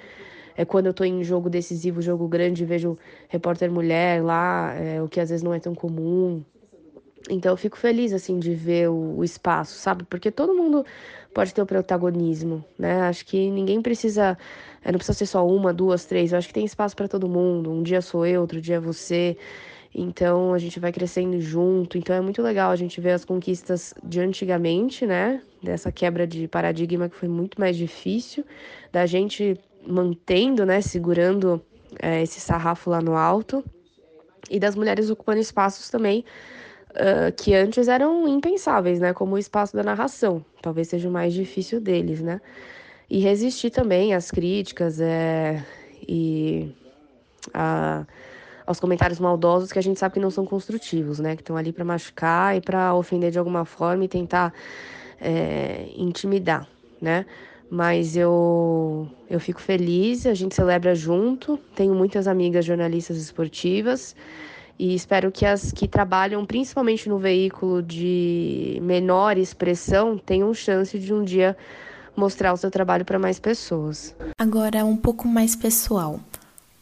É 0.58 0.64
quando 0.64 0.86
eu 0.86 0.92
estou 0.92 1.06
em 1.06 1.24
jogo 1.24 1.50
decisivo, 1.50 2.02
jogo 2.02 2.28
grande, 2.28 2.64
vejo 2.64 2.98
repórter 3.28 3.70
mulher 3.70 4.24
lá, 4.24 4.74
é, 4.74 5.02
o 5.02 5.08
que 5.08 5.20
às 5.20 5.30
vezes 5.30 5.44
não 5.44 5.54
é 5.54 5.60
tão 5.60 5.76
comum. 5.76 6.44
Então 7.30 7.52
eu 7.52 7.58
fico 7.58 7.78
feliz 7.78 8.14
assim 8.14 8.40
de 8.40 8.54
ver 8.54 8.90
o, 8.90 9.18
o, 9.18 9.24
espaço, 9.24 9.78
sabe? 9.80 10.04
Porque 10.04 10.32
todo 10.32 10.54
mundo 10.54 10.86
pode 11.34 11.54
ter 11.54 11.62
o 11.62 11.66
protagonismo, 11.66 12.64
né? 12.78 13.02
Acho 13.02 13.26
que 13.26 13.50
ninguém 13.50 13.82
precisa, 13.82 14.38
é, 14.84 14.92
não 14.92 14.98
precisa 14.98 15.18
ser 15.18 15.26
só 15.26 15.46
uma, 15.46 15.74
duas, 15.74 16.06
três. 16.06 16.32
Eu 16.32 16.38
acho 16.38 16.48
que 16.48 16.54
tem 16.54 16.64
espaço 16.64 16.96
para 16.96 17.08
todo 17.08 17.28
mundo. 17.28 17.72
Um 17.72 17.84
dia 17.84 18.02
sou 18.02 18.26
eu, 18.26 18.42
outro 18.42 18.62
dia 18.62 18.76
é 18.76 18.80
você. 18.80 19.38
Então 19.98 20.54
a 20.54 20.58
gente 20.58 20.78
vai 20.78 20.92
crescendo 20.92 21.40
junto. 21.40 21.98
Então 21.98 22.14
é 22.14 22.20
muito 22.20 22.42
legal 22.42 22.70
a 22.70 22.76
gente 22.76 23.00
ver 23.00 23.12
as 23.12 23.24
conquistas 23.24 23.94
de 24.04 24.20
antigamente, 24.20 25.06
né? 25.06 25.42
Dessa 25.64 25.90
quebra 25.90 26.28
de 26.28 26.50
paradigma 26.50 27.08
que 27.08 27.16
foi 27.16 27.30
muito 27.30 27.60
mais 27.60 27.78
difícil, 27.78 28.46
da 28.92 29.06
gente 29.06 29.58
mantendo, 29.88 30.66
né? 30.66 30.82
Segurando 30.82 31.62
é, 32.02 32.22
esse 32.22 32.42
sarrafo 32.42 32.90
lá 32.90 33.00
no 33.00 33.16
alto, 33.16 33.64
e 34.50 34.60
das 34.60 34.76
mulheres 34.76 35.10
ocupando 35.10 35.40
espaços 35.40 35.90
também 35.90 36.26
uh, 36.92 37.32
que 37.36 37.54
antes 37.56 37.88
eram 37.88 38.28
impensáveis, 38.28 39.00
né? 39.00 39.14
Como 39.14 39.36
o 39.36 39.38
espaço 39.38 39.76
da 39.78 39.84
narração. 39.84 40.44
Talvez 40.62 40.90
seja 40.90 41.08
o 41.08 41.12
mais 41.12 41.34
difícil 41.34 41.80
deles, 41.80 42.22
né? 42.22 42.42
E 43.10 43.20
resistir 43.20 43.70
também 43.70 44.14
às 44.14 44.30
críticas 44.30 45.00
é, 45.00 45.64
e 46.06 46.70
a 47.54 48.06
aos 48.66 48.80
comentários 48.80 49.20
maldosos 49.20 49.72
que 49.72 49.80
a 49.80 49.82
gente 49.82 50.00
sabe 50.00 50.16
que 50.16 50.20
não 50.20 50.32
são 50.32 50.46
construtivos, 50.46 51.20
né? 51.20 51.36
Que 51.36 51.42
estão 51.42 51.56
ali 51.56 51.72
para 51.72 51.86
machucar 51.86 52.56
e 52.56 52.62
para 52.62 52.94
ofender 52.96 53.32
de 53.32 53.40
alguma 53.40 53.66
forma 53.66 54.06
e 54.06 54.08
tentar 54.08 54.54
é, 55.20 55.90
intimidar, 55.96 56.68
né? 57.02 57.26
Mas 57.70 58.16
eu, 58.16 59.08
eu 59.30 59.40
fico 59.40 59.60
feliz, 59.60 60.26
a 60.26 60.34
gente 60.34 60.56
celebra 60.56 60.94
junto. 60.94 61.58
Tenho 61.76 61.96
muitas 61.96 62.28
amigas 62.28 62.64
jornalistas 62.64 63.18
esportivas 63.18 64.16
e 64.78 64.94
espero 64.94 65.32
que 65.32 65.46
as 65.46 65.72
que 65.72 65.88
trabalham 65.88 66.46
principalmente 66.46 67.08
no 67.08 67.18
veículo 67.18 67.82
de 67.82 68.78
menor 68.82 69.38
expressão 69.38 70.18
tenham 70.18 70.54
chance 70.54 70.98
de 71.00 71.14
um 71.14 71.24
dia 71.24 71.58
mostrar 72.16 72.54
o 72.54 72.58
seu 72.58 72.70
trabalho 72.70 73.04
para 73.04 73.20
mais 73.20 73.40
pessoas. 73.40 74.16
Agora, 74.38 74.86
um 74.86 74.96
pouco 74.96 75.28
mais 75.28 75.56
pessoal. 75.56 76.20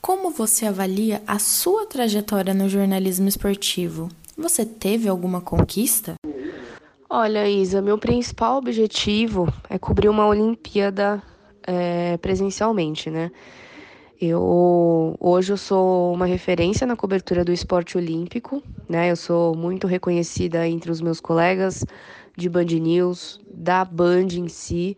Como 0.04 0.32
você 0.32 0.66
avalia 0.66 1.24
a 1.26 1.40
sua 1.40 1.86
trajetória 1.86 2.54
no 2.54 2.68
jornalismo 2.68 3.26
esportivo? 3.30 4.10
Você 4.38 4.66
teve 4.66 5.08
alguma 5.08 5.40
conquista? 5.40 6.16
Olha, 7.10 7.48
Isa, 7.48 7.82
meu 7.82 7.98
principal 7.98 8.58
objetivo 8.58 9.48
é 9.70 9.80
cobrir 9.80 10.10
uma 10.10 10.28
Olimpíada 10.28 11.24
é, 11.66 12.18
presencialmente, 12.18 13.10
né? 13.10 13.32
Eu 14.20 15.16
hoje 15.22 15.54
eu 15.54 15.58
sou 15.58 16.14
uma 16.14 16.26
referência 16.26 16.86
na 16.86 16.98
cobertura 16.98 17.46
do 17.46 17.54
esporte 17.54 17.98
olímpico, 17.98 18.62
né? 18.90 19.10
Eu 19.10 19.16
sou 19.16 19.56
muito 19.56 19.88
reconhecida 19.88 20.68
entre 20.68 20.92
os 20.92 21.00
meus 21.00 21.22
colegas 21.22 21.86
de 22.36 22.50
Band 22.50 22.66
News, 22.66 23.40
da 23.50 23.86
Band 23.86 24.28
em 24.34 24.50
si 24.50 24.98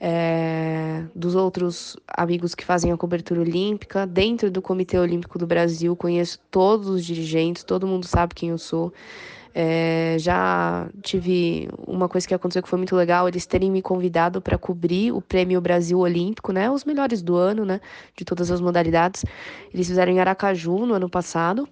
é, 0.00 1.04
dos 1.14 1.34
outros 1.34 1.96
amigos 2.08 2.54
que 2.54 2.64
fazem 2.64 2.90
a 2.90 2.96
cobertura 2.96 3.40
olímpica. 3.40 4.06
Dentro 4.06 4.50
do 4.50 4.62
Comitê 4.62 4.98
Olímpico 4.98 5.38
do 5.38 5.46
Brasil, 5.46 5.94
conheço 5.94 6.38
todos 6.50 6.88
os 6.88 7.04
dirigentes, 7.04 7.62
todo 7.62 7.86
mundo 7.86 8.06
sabe 8.06 8.34
quem 8.34 8.48
eu 8.48 8.58
sou. 8.58 8.92
É, 9.52 10.16
já 10.18 10.88
tive 11.02 11.68
uma 11.86 12.08
coisa 12.08 12.26
que 12.26 12.32
aconteceu 12.32 12.62
que 12.62 12.68
foi 12.68 12.78
muito 12.78 12.94
legal, 12.94 13.28
eles 13.28 13.46
terem 13.46 13.70
me 13.70 13.82
convidado 13.82 14.40
para 14.40 14.56
cobrir 14.56 15.12
o 15.12 15.20
Prêmio 15.20 15.60
Brasil 15.60 15.98
Olímpico, 15.98 16.52
né? 16.52 16.70
Os 16.70 16.84
melhores 16.84 17.20
do 17.20 17.36
ano, 17.36 17.64
né? 17.64 17.80
De 18.16 18.24
todas 18.24 18.50
as 18.50 18.60
modalidades. 18.60 19.24
Eles 19.74 19.88
fizeram 19.88 20.12
em 20.12 20.20
Aracaju 20.20 20.86
no 20.86 20.94
ano 20.94 21.10
passado 21.10 21.68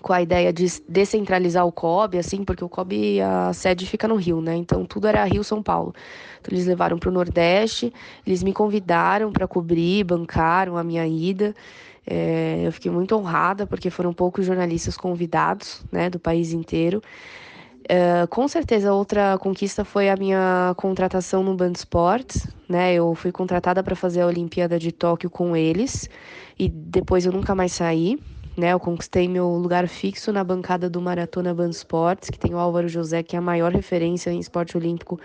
com 0.00 0.12
a 0.12 0.20
ideia 0.20 0.52
de 0.52 0.66
descentralizar 0.88 1.66
o 1.66 1.72
COB, 1.72 2.18
assim, 2.18 2.44
porque 2.44 2.64
o 2.64 2.68
COB, 2.68 3.20
a 3.20 3.52
sede 3.52 3.86
fica 3.86 4.06
no 4.06 4.16
Rio, 4.16 4.40
né? 4.40 4.54
Então 4.54 4.84
tudo 4.84 5.06
era 5.06 5.24
Rio-São 5.24 5.62
Paulo. 5.62 5.94
Então 6.40 6.54
eles 6.54 6.66
levaram 6.66 6.98
para 6.98 7.08
o 7.08 7.12
Nordeste, 7.12 7.92
eles 8.26 8.42
me 8.42 8.52
convidaram 8.52 9.32
para 9.32 9.46
cobrir, 9.46 10.04
bancaram 10.04 10.76
a 10.76 10.84
minha 10.84 11.06
ida. 11.06 11.54
É, 12.06 12.62
eu 12.66 12.72
fiquei 12.72 12.90
muito 12.90 13.16
honrada, 13.16 13.66
porque 13.66 13.88
foram 13.88 14.12
poucos 14.12 14.44
jornalistas 14.44 14.96
convidados, 14.96 15.82
né, 15.90 16.10
do 16.10 16.18
país 16.18 16.52
inteiro. 16.52 17.02
É, 17.88 18.26
com 18.28 18.48
certeza, 18.48 18.92
outra 18.92 19.36
conquista 19.38 19.84
foi 19.84 20.08
a 20.08 20.16
minha 20.16 20.74
contratação 20.76 21.42
no 21.42 21.54
Band 21.54 21.72
Sports, 21.72 22.46
né? 22.66 22.94
Eu 22.94 23.14
fui 23.14 23.30
contratada 23.30 23.82
para 23.82 23.94
fazer 23.94 24.22
a 24.22 24.26
Olimpíada 24.26 24.78
de 24.78 24.90
Tóquio 24.90 25.28
com 25.28 25.54
eles 25.54 26.08
e 26.58 26.68
depois 26.68 27.26
eu 27.26 27.32
nunca 27.32 27.54
mais 27.54 27.72
saí 27.72 28.18
né? 28.56 28.72
Eu 28.72 28.80
conquistei 28.80 29.28
meu 29.28 29.48
lugar 29.48 29.88
fixo 29.88 30.32
na 30.32 30.44
bancada 30.44 30.88
do 30.88 31.00
Maratona 31.00 31.54
Band 31.54 31.70
Sports, 31.70 32.30
que 32.30 32.38
tem 32.38 32.54
o 32.54 32.58
Álvaro 32.58 32.88
José, 32.88 33.22
que 33.22 33.36
é 33.36 33.38
a 33.38 33.42
maior 33.42 33.72
referência 33.72 34.30
em 34.30 34.38
esporte 34.38 34.76
olímpico 34.76 35.20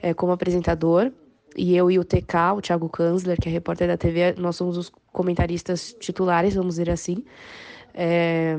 é, 0.00 0.12
como 0.12 0.32
apresentador. 0.32 1.12
E 1.56 1.76
eu 1.76 1.90
e 1.90 1.98
o 1.98 2.04
TK, 2.04 2.56
o 2.56 2.60
Thiago 2.60 2.88
Kanzler, 2.88 3.40
que 3.40 3.48
é 3.48 3.52
repórter 3.52 3.86
da 3.86 3.96
TV, 3.96 4.34
nós 4.36 4.56
somos 4.56 4.76
os 4.76 4.90
comentaristas 5.12 5.94
titulares, 6.00 6.54
vamos 6.54 6.74
dizer 6.74 6.90
assim. 6.90 7.24
É, 7.94 8.58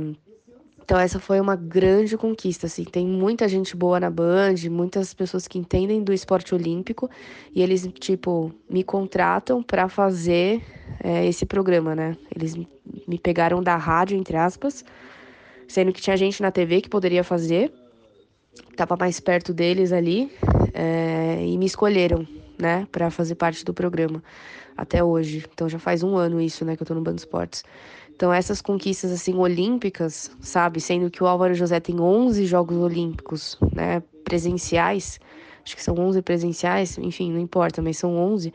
então 0.85 0.99
essa 0.99 1.19
foi 1.19 1.39
uma 1.39 1.55
grande 1.55 2.15
conquista, 2.15 2.67
assim. 2.67 2.83
Tem 2.83 3.07
muita 3.07 3.47
gente 3.47 3.75
boa 3.75 3.99
na 3.99 4.11
Band, 4.11 4.53
muitas 4.69 5.15
pessoas 5.15 5.47
que 5.47 5.57
entendem 5.57 6.03
do 6.03 6.13
esporte 6.13 6.53
olímpico 6.53 7.09
e 7.55 7.63
eles 7.63 7.89
tipo 7.99 8.53
me 8.69 8.83
contratam 8.83 9.63
para 9.63 9.89
fazer 9.89 10.61
é, 11.03 11.25
esse 11.25 11.43
programa, 11.43 11.95
né? 11.95 12.15
Eles 12.35 12.55
me 12.55 13.17
pegaram 13.17 13.63
da 13.63 13.75
rádio 13.75 14.15
entre 14.15 14.37
aspas, 14.37 14.85
sendo 15.67 15.91
que 15.91 15.99
tinha 15.99 16.15
gente 16.15 16.39
na 16.39 16.51
TV 16.51 16.81
que 16.81 16.89
poderia 16.89 17.23
fazer, 17.23 17.73
tava 18.77 18.95
mais 18.95 19.19
perto 19.19 19.55
deles 19.55 19.91
ali 19.91 20.31
é, 20.71 21.43
e 21.43 21.57
me 21.57 21.65
escolheram, 21.65 22.27
né, 22.59 22.87
para 22.91 23.09
fazer 23.09 23.33
parte 23.33 23.65
do 23.65 23.73
programa 23.73 24.23
até 24.77 25.03
hoje. 25.03 25.43
Então 25.51 25.67
já 25.67 25.79
faz 25.79 26.03
um 26.03 26.15
ano 26.15 26.39
isso, 26.39 26.63
né, 26.63 26.75
que 26.75 26.83
eu 26.83 26.87
tô 26.87 26.93
no 26.93 27.01
Band 27.01 27.15
Esportes. 27.15 27.63
Então, 28.15 28.31
essas 28.31 28.61
conquistas 28.61 29.11
assim 29.11 29.35
olímpicas, 29.35 30.31
sabe, 30.39 30.79
sendo 30.79 31.11
que 31.11 31.21
o 31.21 31.27
Álvaro 31.27 31.53
José 31.53 31.81
tem 31.81 31.99
11 31.99 32.45
Jogos 32.45 32.77
Olímpicos, 32.77 33.57
né, 33.73 34.01
presenciais, 34.23 35.19
acho 35.63 35.75
que 35.75 35.83
são 35.83 35.95
11 35.95 36.21
presenciais, 36.21 36.97
enfim, 36.97 37.29
não 37.31 37.39
importa, 37.39 37.81
mas 37.81 37.97
são 37.97 38.15
11, 38.15 38.53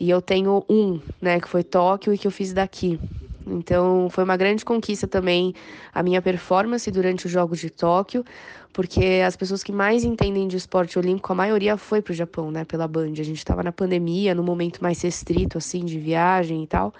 e 0.00 0.10
eu 0.10 0.20
tenho 0.20 0.64
um, 0.68 1.00
né, 1.22 1.40
que 1.40 1.48
foi 1.48 1.62
Tóquio 1.62 2.12
e 2.12 2.18
que 2.18 2.26
eu 2.26 2.32
fiz 2.32 2.52
daqui. 2.52 2.98
Então, 3.46 4.08
foi 4.10 4.24
uma 4.24 4.36
grande 4.36 4.64
conquista 4.64 5.06
também 5.06 5.54
a 5.94 6.02
minha 6.02 6.20
performance 6.20 6.90
durante 6.90 7.26
os 7.26 7.32
Jogos 7.32 7.60
de 7.60 7.70
Tóquio, 7.70 8.24
porque 8.72 9.22
as 9.24 9.36
pessoas 9.36 9.62
que 9.62 9.70
mais 9.70 10.02
entendem 10.02 10.48
de 10.48 10.56
esporte 10.56 10.98
olímpico, 10.98 11.32
a 11.32 11.36
maioria 11.36 11.76
foi 11.76 12.02
para 12.02 12.10
o 12.10 12.14
Japão, 12.14 12.50
né, 12.50 12.64
pela 12.64 12.88
Band. 12.88 13.12
A 13.12 13.22
gente 13.22 13.38
estava 13.38 13.62
na 13.62 13.70
pandemia, 13.70 14.34
no 14.34 14.42
momento 14.42 14.82
mais 14.82 15.00
restrito, 15.00 15.56
assim, 15.56 15.84
de 15.84 15.96
viagem 15.96 16.64
e 16.64 16.66
tal. 16.66 16.92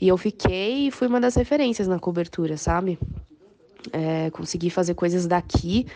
E 0.00 0.08
eu 0.08 0.16
fiquei 0.16 0.88
e 0.88 0.90
fui 0.90 1.08
uma 1.08 1.20
das 1.20 1.34
referências 1.34 1.88
na 1.88 1.98
cobertura, 1.98 2.56
sabe? 2.56 2.98
é, 3.92 4.30
conseguir 4.30 4.70
fazer 4.70 4.94
coisas 4.94 5.26
daqui, 5.26 5.86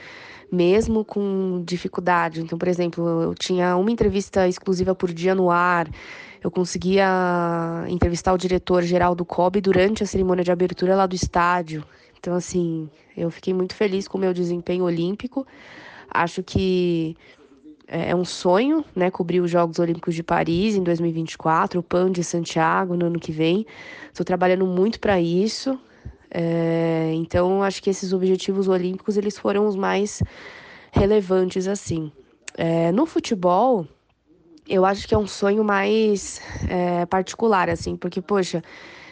mesmo 0.51 1.05
com 1.05 1.63
dificuldade. 1.65 2.41
Então, 2.41 2.59
por 2.59 2.69
exemplo, 2.69 3.23
eu 3.23 3.35
tinha 3.35 3.77
uma 3.77 3.91
entrevista 3.91 4.49
exclusiva 4.49 4.95
por 4.95 5.13
dia 5.13 5.35
no 5.35 5.51
ar, 5.51 5.89
eu 6.43 6.51
conseguia 6.51 7.07
entrevistar 7.89 8.33
o 8.33 8.39
diretor-geral 8.39 9.15
do 9.15 9.25
COB 9.25 9.61
durante 9.61 10.03
a 10.03 10.07
cerimônia 10.07 10.45
de 10.45 10.51
abertura 10.51 10.97
lá 10.97 11.07
do 11.07 11.15
estádio. 11.15 11.85
Então, 12.19 12.35
assim, 12.35 12.89
eu 13.17 13.31
fiquei 13.31 13.55
muito 13.55 13.75
feliz 13.75 14.09
com 14.09 14.19
o 14.19 14.21
meu 14.21 14.33
desempenho 14.33 14.85
olímpico. 14.85 15.47
Acho 16.11 16.43
que 16.43 17.17
é, 17.90 18.11
é 18.11 18.14
um 18.14 18.24
sonho, 18.24 18.85
né, 18.94 19.11
cobrir 19.11 19.40
os 19.40 19.50
Jogos 19.50 19.81
Olímpicos 19.81 20.14
de 20.14 20.22
Paris 20.22 20.76
em 20.76 20.83
2024, 20.83 21.81
o 21.81 21.83
PAN 21.83 22.12
de 22.12 22.22
Santiago 22.22 22.96
no 22.96 23.07
ano 23.07 23.18
que 23.18 23.33
vem. 23.33 23.66
Estou 24.07 24.24
trabalhando 24.24 24.64
muito 24.64 25.00
para 25.00 25.20
isso. 25.20 25.79
É, 26.31 27.11
então, 27.14 27.64
acho 27.64 27.83
que 27.83 27.90
esses 27.90 28.12
objetivos 28.12 28.68
olímpicos 28.68 29.16
eles 29.16 29.37
foram 29.37 29.66
os 29.66 29.74
mais 29.74 30.22
relevantes 30.92 31.66
assim. 31.66 32.12
É, 32.57 32.92
no 32.92 33.05
futebol, 33.07 33.85
eu 34.68 34.85
acho 34.85 35.09
que 35.09 35.14
é 35.14 35.18
um 35.18 35.26
sonho 35.26 35.64
mais 35.64 36.40
é, 36.68 37.05
particular, 37.07 37.68
assim, 37.68 37.96
porque, 37.96 38.22
poxa, 38.22 38.62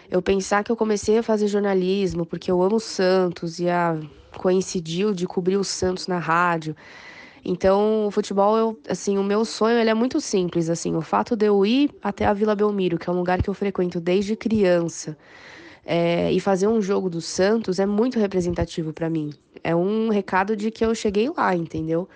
eu 0.08 0.22
pensar 0.22 0.62
que 0.62 0.70
eu 0.70 0.76
comecei 0.76 1.18
a 1.18 1.22
fazer 1.22 1.48
jornalismo 1.48 2.24
porque 2.24 2.50
eu 2.50 2.62
amo 2.62 2.78
Santos 2.78 3.58
e 3.58 3.68
a, 3.68 3.98
coincidiu 4.36 5.12
de 5.12 5.26
cobrir 5.26 5.56
o 5.56 5.64
Santos 5.64 6.06
na 6.06 6.18
rádio. 6.18 6.76
Então, 7.50 8.06
o 8.06 8.10
futebol, 8.10 8.58
eu, 8.58 8.78
assim, 8.90 9.16
o 9.16 9.24
meu 9.24 9.42
sonho 9.42 9.78
ele 9.78 9.88
é 9.88 9.94
muito 9.94 10.20
simples, 10.20 10.68
assim, 10.68 10.94
o 10.94 11.00
fato 11.00 11.34
de 11.34 11.46
eu 11.46 11.64
ir 11.64 11.90
até 12.02 12.26
a 12.26 12.34
Vila 12.34 12.54
Belmiro, 12.54 12.98
que 12.98 13.08
é 13.08 13.12
um 13.12 13.16
lugar 13.16 13.42
que 13.42 13.48
eu 13.48 13.54
frequento 13.54 13.98
desde 13.98 14.36
criança, 14.36 15.16
é, 15.82 16.30
e 16.30 16.38
fazer 16.40 16.68
um 16.68 16.82
jogo 16.82 17.08
do 17.08 17.22
Santos 17.22 17.78
é 17.78 17.86
muito 17.86 18.18
representativo 18.18 18.92
para 18.92 19.08
mim. 19.08 19.32
É 19.64 19.74
um 19.74 20.10
recado 20.10 20.54
de 20.54 20.70
que 20.70 20.84
eu 20.84 20.94
cheguei 20.94 21.30
lá, 21.34 21.56
entendeu? 21.56 22.06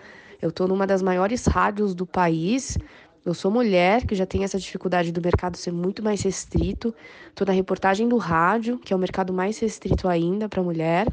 Eu 0.42 0.52
tô 0.52 0.68
numa 0.68 0.86
das 0.86 1.00
maiores 1.00 1.46
rádios 1.46 1.94
do 1.94 2.04
país. 2.04 2.76
Eu 3.24 3.32
sou 3.32 3.50
mulher, 3.50 4.06
que 4.06 4.14
já 4.14 4.26
tem 4.26 4.44
essa 4.44 4.58
dificuldade 4.58 5.12
do 5.12 5.22
mercado 5.22 5.56
ser 5.56 5.72
muito 5.72 6.02
mais 6.02 6.20
restrito. 6.20 6.94
Tô 7.34 7.46
na 7.46 7.52
reportagem 7.54 8.06
do 8.06 8.18
rádio, 8.18 8.78
que 8.78 8.92
é 8.92 8.96
o 8.96 8.98
mercado 8.98 9.32
mais 9.32 9.58
restrito 9.58 10.06
ainda 10.08 10.46
para 10.46 10.62
mulher, 10.62 11.10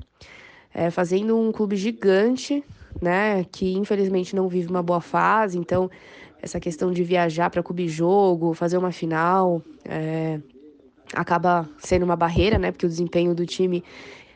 é, 0.74 0.90
fazendo 0.90 1.40
um 1.40 1.54
clube 1.54 1.78
gigante 1.78 2.62
né, 3.02 3.46
que 3.52 3.74
infelizmente 3.74 4.36
não 4.36 4.48
vive 4.48 4.70
uma 4.70 4.84
boa 4.84 5.02
fase, 5.02 5.58
então 5.58 5.90
essa 6.42 6.60
questão 6.60 6.92
de 6.92 7.04
viajar 7.04 7.50
para 7.50 7.62
cobrir 7.62 7.88
jogo, 7.88 8.54
fazer 8.54 8.78
uma 8.78 8.92
final, 8.92 9.62
é, 9.86 10.40
acaba 11.14 11.70
sendo 11.78 12.04
uma 12.04 12.16
barreira, 12.16 12.58
né, 12.58 12.72
porque 12.72 12.86
o 12.86 12.90
desempenho 12.90 13.36
do 13.36 13.46
time 13.46 13.84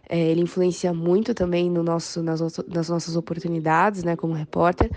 é, 0.09 0.19
ele 0.19 0.41
influencia 0.41 0.93
muito 0.93 1.33
também 1.33 1.69
no 1.69 1.81
nosso, 1.81 2.21
nas, 2.21 2.41
nas 2.67 2.89
nossas 2.89 3.15
oportunidades, 3.15 4.03
né, 4.03 4.15
como 4.15 4.33
repórter. 4.33 4.91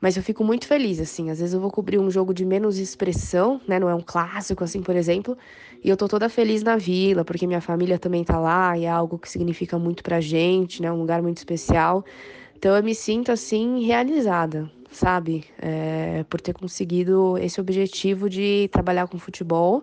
Mas 0.00 0.16
eu 0.16 0.22
fico 0.22 0.42
muito 0.42 0.66
feliz, 0.66 0.98
assim. 0.98 1.28
Às 1.28 1.40
vezes 1.40 1.52
eu 1.52 1.60
vou 1.60 1.70
cobrir 1.70 1.98
um 1.98 2.10
jogo 2.10 2.32
de 2.32 2.44
menos 2.44 2.78
expressão, 2.78 3.60
né? 3.68 3.78
Não 3.78 3.88
é 3.88 3.94
um 3.94 4.00
clássico, 4.00 4.64
assim, 4.64 4.80
por 4.80 4.96
exemplo. 4.96 5.36
E 5.84 5.90
eu 5.90 5.96
tô 5.96 6.08
toda 6.08 6.28
feliz 6.30 6.62
na 6.62 6.76
vila, 6.76 7.22
porque 7.22 7.46
minha 7.46 7.60
família 7.60 7.98
também 7.98 8.24
tá 8.24 8.38
lá 8.38 8.78
e 8.78 8.86
é 8.86 8.88
algo 8.88 9.18
que 9.18 9.28
significa 9.28 9.78
muito 9.78 10.02
pra 10.02 10.18
gente, 10.18 10.80
né? 10.80 10.90
Um 10.90 10.96
lugar 10.96 11.20
muito 11.20 11.36
especial. 11.36 12.02
Então 12.60 12.76
eu 12.76 12.82
me 12.82 12.94
sinto 12.94 13.32
assim 13.32 13.82
realizada, 13.86 14.70
sabe? 14.90 15.46
É, 15.58 16.26
por 16.28 16.42
ter 16.42 16.52
conseguido 16.52 17.38
esse 17.38 17.58
objetivo 17.58 18.28
de 18.28 18.68
trabalhar 18.70 19.08
com 19.08 19.18
futebol 19.18 19.82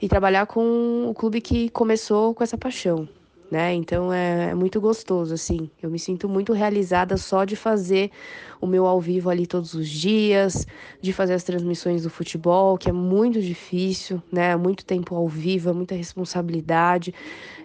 e 0.00 0.08
trabalhar 0.08 0.46
com 0.46 1.04
o 1.06 1.12
clube 1.12 1.42
que 1.42 1.68
começou 1.68 2.34
com 2.34 2.42
essa 2.42 2.56
paixão, 2.56 3.06
né? 3.50 3.74
Então 3.74 4.10
é, 4.10 4.52
é, 4.52 4.54
muito 4.54 4.80
gostoso, 4.80 5.34
assim. 5.34 5.70
Eu 5.82 5.90
me 5.90 5.98
sinto 5.98 6.30
muito 6.30 6.54
realizada 6.54 7.18
só 7.18 7.44
de 7.44 7.56
fazer 7.56 8.10
o 8.58 8.66
meu 8.66 8.86
ao 8.86 8.98
vivo 8.98 9.28
ali 9.28 9.46
todos 9.46 9.74
os 9.74 9.86
dias, 9.86 10.66
de 11.02 11.12
fazer 11.12 11.34
as 11.34 11.44
transmissões 11.44 12.04
do 12.04 12.08
futebol, 12.08 12.78
que 12.78 12.88
é 12.88 12.92
muito 12.92 13.38
difícil, 13.42 14.22
né? 14.32 14.56
Muito 14.56 14.82
tempo 14.82 15.14
ao 15.14 15.28
vivo, 15.28 15.68
é 15.68 15.72
muita 15.74 15.94
responsabilidade 15.94 17.12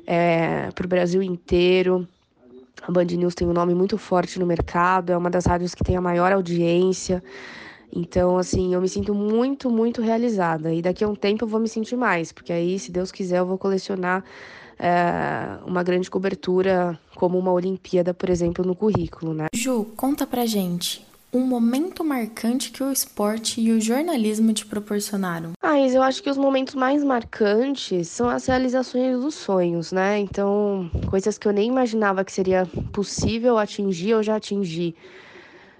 é, 0.05 0.69
para 0.75 0.85
o 0.85 0.89
Brasil 0.89 1.23
inteiro. 1.23 2.05
A 2.81 2.91
Band 2.91 3.05
News 3.05 3.35
tem 3.35 3.47
um 3.47 3.53
nome 3.53 3.73
muito 3.73 3.97
forte 3.97 4.39
no 4.39 4.45
mercado, 4.45 5.11
é 5.11 5.17
uma 5.17 5.29
das 5.29 5.45
rádios 5.45 5.73
que 5.73 5.83
tem 5.83 5.95
a 5.95 6.01
maior 6.01 6.31
audiência. 6.31 7.23
Então, 7.95 8.37
assim, 8.37 8.73
eu 8.73 8.81
me 8.81 8.89
sinto 8.89 9.13
muito, 9.13 9.69
muito 9.69 10.01
realizada. 10.01 10.73
E 10.73 10.81
daqui 10.81 11.03
a 11.03 11.07
um 11.07 11.15
tempo 11.15 11.45
eu 11.45 11.47
vou 11.47 11.59
me 11.59 11.69
sentir 11.69 11.95
mais, 11.95 12.31
porque 12.31 12.51
aí, 12.51 12.79
se 12.79 12.91
Deus 12.91 13.11
quiser, 13.11 13.39
eu 13.39 13.45
vou 13.45 13.57
colecionar 13.57 14.23
é, 14.79 15.59
uma 15.65 15.83
grande 15.83 16.09
cobertura, 16.09 16.99
como 17.15 17.37
uma 17.37 17.51
Olimpíada, 17.51 18.13
por 18.13 18.29
exemplo, 18.29 18.65
no 18.65 18.75
currículo, 18.75 19.33
né? 19.33 19.45
Ju, 19.53 19.85
conta 19.95 20.25
pra 20.25 20.45
gente 20.45 21.12
um 21.33 21.41
momento 21.41 22.03
marcante 22.03 22.71
que 22.71 22.83
o 22.83 22.91
esporte 22.91 23.59
e 23.59 23.71
o 23.71 23.81
jornalismo 23.81 24.53
te 24.53 24.65
proporcionaram? 24.65 25.53
Ah, 25.61 25.79
eu 25.79 26.03
acho 26.03 26.21
que 26.21 26.29
os 26.29 26.37
momentos 26.37 26.75
mais 26.75 27.03
marcantes 27.03 28.07
são 28.07 28.29
as 28.29 28.45
realizações 28.45 29.19
dos 29.19 29.33
sonhos, 29.33 29.91
né? 29.91 30.19
Então, 30.19 30.89
coisas 31.09 31.37
que 31.37 31.47
eu 31.47 31.51
nem 31.51 31.67
imaginava 31.67 32.23
que 32.23 32.31
seria 32.31 32.67
possível 32.91 33.57
atingir, 33.57 34.11
eu 34.11 34.21
já 34.21 34.35
atingi. 34.35 34.95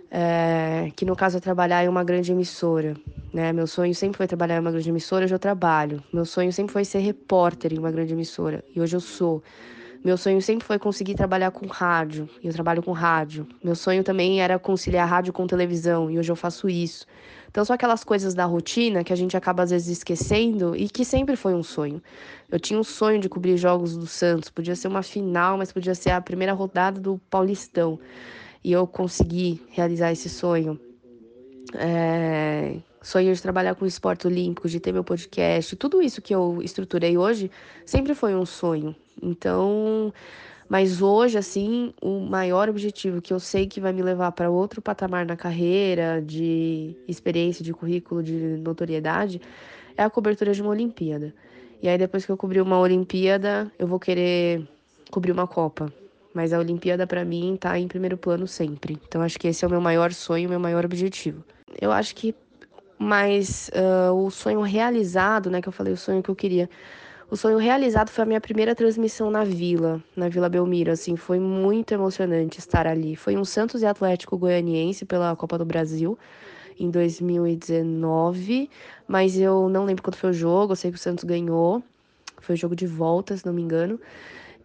É, 0.10 0.92
que 0.96 1.06
no 1.06 1.16
caso 1.16 1.38
é 1.38 1.40
trabalhar 1.40 1.84
em 1.84 1.88
uma 1.88 2.04
grande 2.04 2.32
emissora. 2.32 2.96
Né? 3.34 3.52
Meu 3.52 3.66
sonho 3.66 3.96
sempre 3.96 4.18
foi 4.18 4.28
trabalhar 4.28 4.58
em 4.58 4.60
uma 4.60 4.72
grande 4.72 4.90
emissora, 4.90 5.26
hoje 5.26 5.34
eu 5.34 5.40
trabalho. 5.40 6.04
Meu 6.14 6.26
sonho 6.26 6.54
sempre 6.54 6.72
foi 6.72 6.86
ser 6.86 7.00
repórter 7.00 7.74
em 7.74 7.80
uma 7.80 7.92
grande 7.92 8.14
emissora, 8.14 8.64
e 8.76 8.82
hoje 8.82 8.96
eu 8.96 9.00
sou. 9.00 9.44
Meu 10.04 10.18
sonho 10.18 10.42
sempre 10.42 10.66
foi 10.66 10.78
conseguir 10.78 11.16
trabalhar 11.16 11.52
com 11.52 11.66
rádio, 11.66 12.28
e 12.42 12.48
eu 12.48 12.54
trabalho 12.54 12.84
com 12.84 12.92
rádio. 12.92 13.48
Meu 13.64 13.74
sonho 13.74 14.04
também 14.04 14.42
era 14.42 14.60
conciliar 14.60 15.08
rádio 15.08 15.32
com 15.32 15.48
televisão, 15.48 16.12
e 16.12 16.20
hoje 16.20 16.30
eu 16.30 16.36
faço 16.36 16.68
isso. 16.68 17.06
Então, 17.50 17.64
são 17.64 17.74
aquelas 17.74 18.04
coisas 18.04 18.34
da 18.34 18.44
rotina 18.44 19.04
que 19.04 19.14
a 19.14 19.16
gente 19.16 19.38
acaba 19.38 19.64
às 19.64 19.70
vezes 19.70 20.00
esquecendo 20.00 20.76
e 20.76 20.90
que 20.90 21.06
sempre 21.06 21.36
foi 21.38 21.54
um 21.54 21.64
sonho. 21.64 22.02
Eu 22.52 22.60
tinha 22.60 22.78
um 22.78 22.84
sonho 22.84 23.20
de 23.20 23.30
cobrir 23.30 23.56
jogos 23.56 23.96
do 23.96 24.06
Santos, 24.06 24.50
podia 24.50 24.76
ser 24.76 24.90
uma 24.90 25.04
final, 25.04 25.58
mas 25.58 25.72
podia 25.72 25.96
ser 25.96 26.10
a 26.10 26.20
primeira 26.20 26.52
rodada 26.52 27.00
do 27.00 27.18
Paulistão. 27.30 27.98
E 28.62 28.72
eu 28.72 28.86
consegui 28.86 29.62
realizar 29.70 30.12
esse 30.12 30.30
sonho. 30.30 30.78
É 31.76 32.76
sonho 33.04 33.36
de 33.36 33.42
trabalhar 33.42 33.76
com 33.76 33.86
esporte 33.86 34.26
olímpico, 34.26 34.68
de 34.68 34.80
ter 34.80 34.92
meu 34.92 35.04
podcast, 35.04 35.76
tudo 35.76 36.02
isso 36.02 36.22
que 36.22 36.34
eu 36.34 36.60
estruturei 36.64 37.18
hoje 37.18 37.52
sempre 37.86 38.16
foi 38.16 38.34
um 38.34 38.46
sonho. 38.46 38.96
Então, 39.22 40.12
mas 40.70 41.02
hoje, 41.02 41.38
assim, 41.38 41.94
o 42.02 42.22
maior 42.22 42.70
objetivo 42.70 43.22
que 43.22 43.34
eu 43.34 43.40
sei 43.40 43.68
que 43.68 43.80
vai 43.80 43.94
me 43.94 44.02
levar 44.02 44.32
para 44.32 44.50
outro 44.50 44.82
patamar 44.82 45.26
na 45.26 45.36
carreira, 45.36 46.22
de 46.22 46.96
experiência, 47.08 47.64
de 47.64 47.74
currículo, 47.74 48.24
de 48.24 48.58
notoriedade, 48.58 49.42
é 49.98 50.04
a 50.04 50.10
cobertura 50.10 50.54
de 50.54 50.62
uma 50.62 50.72
Olimpíada. 50.72 51.34
E 51.82 51.90
aí, 51.90 51.98
depois 51.98 52.26
que 52.26 52.32
eu 52.32 52.38
cobrir 52.38 52.62
uma 52.62 52.80
Olimpíada, 52.80 53.72
eu 53.78 53.86
vou 53.86 54.00
querer 54.00 54.68
cobrir 55.12 55.32
uma 55.32 55.46
Copa. 55.46 55.94
Mas 56.34 56.52
a 56.54 56.58
Olimpíada, 56.58 57.06
para 57.06 57.24
mim, 57.24 57.58
tá 57.60 57.78
em 57.78 57.88
primeiro 57.88 58.18
plano 58.18 58.48
sempre. 58.48 58.98
Então, 59.08 59.22
acho 59.22 59.38
que 59.38 59.48
esse 59.48 59.64
é 59.64 59.68
o 59.68 59.70
meu 59.70 59.82
maior 59.82 60.12
sonho, 60.14 60.48
o 60.48 60.50
meu 60.50 60.60
maior 60.60 60.86
objetivo. 60.86 61.44
Eu 61.80 61.92
acho 61.92 62.16
que 62.16 62.34
mas 62.98 63.70
uh, 63.74 64.14
o 64.14 64.30
sonho 64.30 64.62
realizado, 64.62 65.50
né, 65.50 65.62
que 65.62 65.68
eu 65.68 65.74
falei, 65.74 65.94
o 65.94 65.98
sonho 65.98 66.24
que 66.24 66.30
eu 66.30 66.36
queria. 66.36 66.70
O 67.30 67.36
sonho 67.36 67.58
realizado 67.58 68.10
foi 68.10 68.24
a 68.24 68.28
minha 68.28 68.42
primeira 68.42 68.76
transmissão 68.76 69.32
na 69.32 69.44
Vila, 69.44 70.02
na 70.16 70.30
Vila 70.30 70.48
Belmiro, 70.48 70.92
assim, 70.92 71.16
foi 71.16 71.40
muito 71.40 71.92
emocionante 71.94 72.60
estar 72.60 72.86
ali. 72.86 73.16
Foi 73.16 73.36
um 73.36 73.44
Santos 73.44 73.82
e 73.82 73.86
Atlético 73.86 74.38
Goianiense 74.38 75.04
pela 75.04 75.36
Copa 75.36 75.58
do 75.58 75.66
Brasil 75.66 76.18
em 76.80 76.90
2019, 76.90 78.70
mas 79.08 79.38
eu 79.38 79.68
não 79.70 79.86
lembro 79.86 80.04
quando 80.04 80.16
foi 80.16 80.30
o 80.30 80.34
jogo, 80.34 80.74
eu 80.74 80.76
sei 80.76 80.92
que 80.92 80.98
o 80.98 81.00
Santos 81.00 81.24
ganhou. 81.24 81.82
Foi 82.40 82.56
o 82.56 82.58
jogo 82.58 82.76
de 82.76 82.86
volta, 82.86 83.36
se 83.38 83.46
não 83.46 83.54
me 83.54 83.62
engano. 83.62 84.00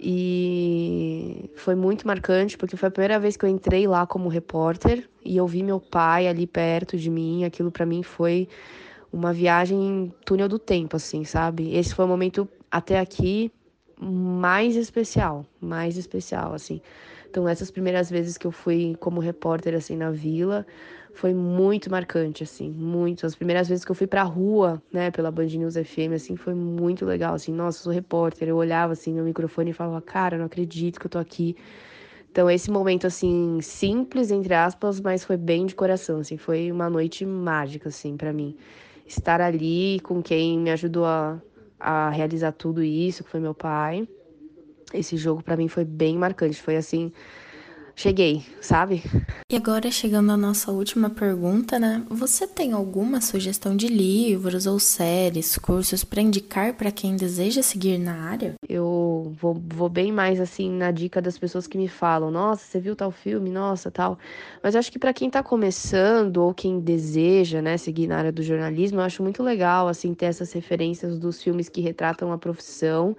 E 0.00 1.50
foi 1.56 1.74
muito 1.74 2.06
marcante 2.06 2.56
porque 2.56 2.76
foi 2.76 2.88
a 2.88 2.92
primeira 2.92 3.18
vez 3.18 3.36
que 3.36 3.44
eu 3.44 3.48
entrei 3.48 3.86
lá 3.86 4.06
como 4.06 4.28
repórter 4.28 5.08
e 5.24 5.36
eu 5.36 5.46
vi 5.46 5.62
meu 5.62 5.80
pai 5.80 6.28
ali 6.28 6.46
perto 6.46 6.96
de 6.96 7.10
mim. 7.10 7.44
Aquilo 7.44 7.70
para 7.70 7.84
mim 7.84 8.02
foi 8.02 8.48
uma 9.12 9.32
viagem 9.32 10.12
túnel 10.24 10.48
do 10.48 10.58
tempo, 10.58 10.96
assim, 10.96 11.24
sabe? 11.24 11.74
Esse 11.74 11.94
foi 11.94 12.04
o 12.04 12.08
momento 12.08 12.48
até 12.70 13.00
aqui 13.00 13.50
mais 14.00 14.76
especial, 14.76 15.44
mais 15.60 15.96
especial, 15.96 16.54
assim. 16.54 16.80
Então, 17.30 17.48
essas 17.48 17.70
primeiras 17.70 18.10
vezes 18.10 18.38
que 18.38 18.46
eu 18.46 18.52
fui 18.52 18.96
como 18.98 19.20
repórter, 19.20 19.74
assim, 19.74 19.96
na 19.96 20.10
vila, 20.10 20.66
foi 21.12 21.34
muito 21.34 21.90
marcante, 21.90 22.42
assim, 22.42 22.70
muito. 22.70 23.26
As 23.26 23.34
primeiras 23.34 23.68
vezes 23.68 23.84
que 23.84 23.90
eu 23.90 23.94
fui 23.94 24.06
pra 24.06 24.22
rua, 24.22 24.82
né, 24.92 25.10
pela 25.10 25.30
Band 25.30 25.46
News 25.46 25.74
FM, 25.74 26.14
assim, 26.14 26.36
foi 26.36 26.54
muito 26.54 27.04
legal, 27.04 27.34
assim, 27.34 27.52
nossa, 27.52 27.82
sou 27.82 27.92
repórter, 27.92 28.48
eu 28.48 28.56
olhava, 28.56 28.92
assim, 28.92 29.12
no 29.12 29.24
microfone 29.24 29.70
e 29.70 29.74
falava, 29.74 30.00
cara, 30.00 30.38
não 30.38 30.46
acredito 30.46 30.98
que 30.98 31.06
eu 31.06 31.10
tô 31.10 31.18
aqui. 31.18 31.56
Então, 32.30 32.48
esse 32.50 32.70
momento, 32.70 33.06
assim, 33.06 33.60
simples, 33.60 34.30
entre 34.30 34.54
aspas, 34.54 35.00
mas 35.00 35.24
foi 35.24 35.36
bem 35.36 35.66
de 35.66 35.74
coração, 35.74 36.20
assim, 36.20 36.36
foi 36.36 36.70
uma 36.70 36.88
noite 36.88 37.26
mágica, 37.26 37.88
assim, 37.88 38.16
para 38.16 38.32
mim. 38.32 38.56
Estar 39.06 39.40
ali 39.40 40.00
com 40.00 40.22
quem 40.22 40.58
me 40.58 40.70
ajudou 40.70 41.04
a, 41.06 41.42
a 41.80 42.10
realizar 42.10 42.52
tudo 42.52 42.82
isso, 42.82 43.24
que 43.24 43.30
foi 43.30 43.40
meu 43.40 43.54
pai. 43.54 44.08
Esse 44.92 45.16
jogo 45.16 45.42
para 45.42 45.56
mim 45.56 45.68
foi 45.68 45.84
bem 45.84 46.16
marcante. 46.16 46.60
Foi 46.60 46.76
assim, 46.76 47.12
cheguei, 47.98 48.44
sabe? 48.60 49.02
E 49.50 49.56
agora, 49.56 49.90
chegando 49.90 50.30
à 50.30 50.36
nossa 50.36 50.70
última 50.70 51.10
pergunta, 51.10 51.80
né? 51.80 52.04
Você 52.08 52.46
tem 52.46 52.72
alguma 52.72 53.20
sugestão 53.20 53.76
de 53.76 53.88
livros 53.88 54.66
ou 54.66 54.78
séries, 54.78 55.58
cursos 55.58 56.04
para 56.04 56.22
indicar 56.22 56.74
para 56.74 56.92
quem 56.92 57.16
deseja 57.16 57.60
seguir 57.60 57.98
na 57.98 58.28
área? 58.28 58.54
Eu 58.68 59.34
vou, 59.40 59.60
vou 59.66 59.88
bem 59.88 60.12
mais 60.12 60.40
assim 60.40 60.70
na 60.70 60.92
dica 60.92 61.20
das 61.20 61.36
pessoas 61.36 61.66
que 61.66 61.76
me 61.76 61.88
falam: 61.88 62.30
nossa, 62.30 62.64
você 62.64 62.78
viu 62.78 62.94
tal 62.94 63.10
filme? 63.10 63.50
Nossa, 63.50 63.90
tal. 63.90 64.16
Mas 64.62 64.76
acho 64.76 64.92
que 64.92 64.98
para 64.98 65.12
quem 65.12 65.28
tá 65.28 65.42
começando 65.42 66.36
ou 66.36 66.54
quem 66.54 66.78
deseja, 66.78 67.60
né, 67.60 67.76
seguir 67.76 68.06
na 68.06 68.18
área 68.18 68.32
do 68.32 68.42
jornalismo, 68.42 69.00
eu 69.00 69.04
acho 69.04 69.24
muito 69.24 69.42
legal, 69.42 69.88
assim, 69.88 70.14
ter 70.14 70.26
essas 70.26 70.52
referências 70.52 71.18
dos 71.18 71.42
filmes 71.42 71.68
que 71.68 71.80
retratam 71.80 72.32
a 72.32 72.38
profissão 72.38 73.16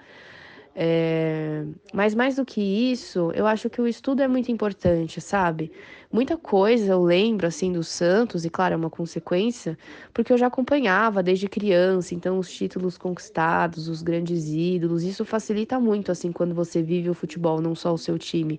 é... 0.81 1.65
Mas 1.93 2.15
mais 2.15 2.37
do 2.37 2.45
que 2.45 2.61
isso, 2.61 3.33
eu 3.35 3.45
acho 3.45 3.69
que 3.69 3.81
o 3.81 3.87
estudo 3.87 4.21
é 4.21 4.29
muito 4.29 4.49
importante, 4.49 5.19
sabe? 5.19 5.73
Muita 6.09 6.37
coisa 6.37 6.93
eu 6.93 7.03
lembro 7.03 7.45
assim 7.45 7.73
do 7.73 7.83
Santos, 7.83 8.45
e 8.45 8.49
claro, 8.49 8.75
é 8.75 8.77
uma 8.77 8.89
consequência, 8.89 9.77
porque 10.13 10.31
eu 10.31 10.37
já 10.37 10.47
acompanhava 10.47 11.21
desde 11.21 11.49
criança, 11.49 12.15
então 12.15 12.39
os 12.39 12.49
títulos 12.49 12.97
conquistados, 12.97 13.89
os 13.89 14.01
grandes 14.01 14.47
ídolos, 14.47 15.03
isso 15.03 15.25
facilita 15.25 15.77
muito 15.81 16.13
assim 16.13 16.31
quando 16.31 16.55
você 16.55 16.81
vive 16.81 17.09
o 17.09 17.13
futebol, 17.13 17.59
não 17.59 17.75
só 17.75 17.93
o 17.93 17.97
seu 17.97 18.17
time. 18.17 18.57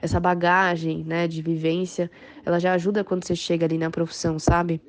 Essa 0.00 0.18
bagagem, 0.18 1.04
né, 1.04 1.28
de 1.28 1.42
vivência, 1.42 2.10
ela 2.46 2.58
já 2.58 2.72
ajuda 2.72 3.04
quando 3.04 3.26
você 3.26 3.36
chega 3.36 3.66
ali 3.66 3.76
na 3.76 3.90
profissão, 3.90 4.38
sabe? 4.38 4.80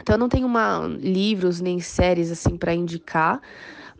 Então 0.00 0.16
eu 0.16 0.18
não 0.18 0.28
tenho 0.28 0.48
uma 0.48 0.88
livros 0.98 1.60
nem 1.60 1.78
séries 1.78 2.32
assim 2.32 2.56
para 2.56 2.74
indicar, 2.74 3.40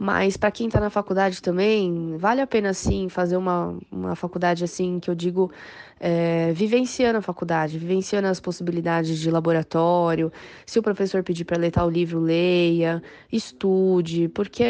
mas 0.02 0.36
para 0.36 0.50
quem 0.50 0.66
está 0.66 0.80
na 0.80 0.90
faculdade 0.90 1.40
também, 1.40 2.16
vale 2.18 2.40
a 2.40 2.46
pena 2.46 2.74
sim 2.74 3.08
fazer 3.08 3.36
uma, 3.36 3.78
uma 3.88 4.16
faculdade 4.16 4.64
assim 4.64 4.98
que 4.98 5.08
eu 5.08 5.14
digo 5.14 5.52
é, 6.00 6.52
vivenciando 6.52 7.18
a 7.18 7.22
faculdade, 7.22 7.78
vivenciando 7.78 8.26
as 8.26 8.40
possibilidades 8.40 9.16
de 9.16 9.30
laboratório. 9.30 10.32
Se 10.66 10.76
o 10.76 10.82
professor 10.82 11.22
pedir 11.22 11.44
para 11.44 11.56
ler 11.56 11.70
tal 11.70 11.88
livro, 11.88 12.18
leia, 12.18 13.00
estude, 13.30 14.28
porque 14.30 14.64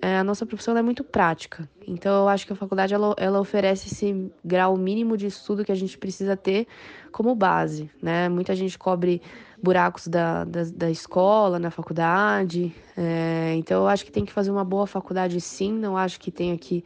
é, 0.00 0.16
a 0.18 0.24
nossa 0.24 0.46
profissão 0.46 0.74
é 0.74 0.80
muito 0.80 1.04
prática. 1.04 1.68
Então 1.86 2.22
eu 2.22 2.28
acho 2.28 2.46
que 2.46 2.54
a 2.54 2.56
faculdade 2.56 2.94
ela, 2.94 3.14
ela 3.18 3.38
oferece 3.40 3.88
esse 3.88 4.32
grau 4.42 4.74
mínimo 4.78 5.18
de 5.18 5.26
estudo 5.26 5.66
que 5.66 5.72
a 5.72 5.74
gente 5.76 5.98
precisa 5.98 6.34
ter 6.34 6.66
como 7.12 7.34
base, 7.34 7.90
né? 8.00 8.26
Muita 8.30 8.56
gente 8.56 8.78
cobre 8.78 9.20
buracos 9.62 10.06
da, 10.06 10.44
da, 10.44 10.64
da 10.64 10.90
escola, 10.90 11.58
na 11.58 11.70
faculdade. 11.70 12.74
É, 12.96 13.54
então, 13.56 13.82
eu 13.82 13.88
acho 13.88 14.04
que 14.04 14.12
tem 14.12 14.24
que 14.24 14.32
fazer 14.32 14.50
uma 14.50 14.64
boa 14.64 14.86
faculdade 14.86 15.40
sim. 15.40 15.72
Não 15.72 15.96
acho 15.96 16.20
que 16.20 16.30
tenha 16.30 16.56
que 16.56 16.84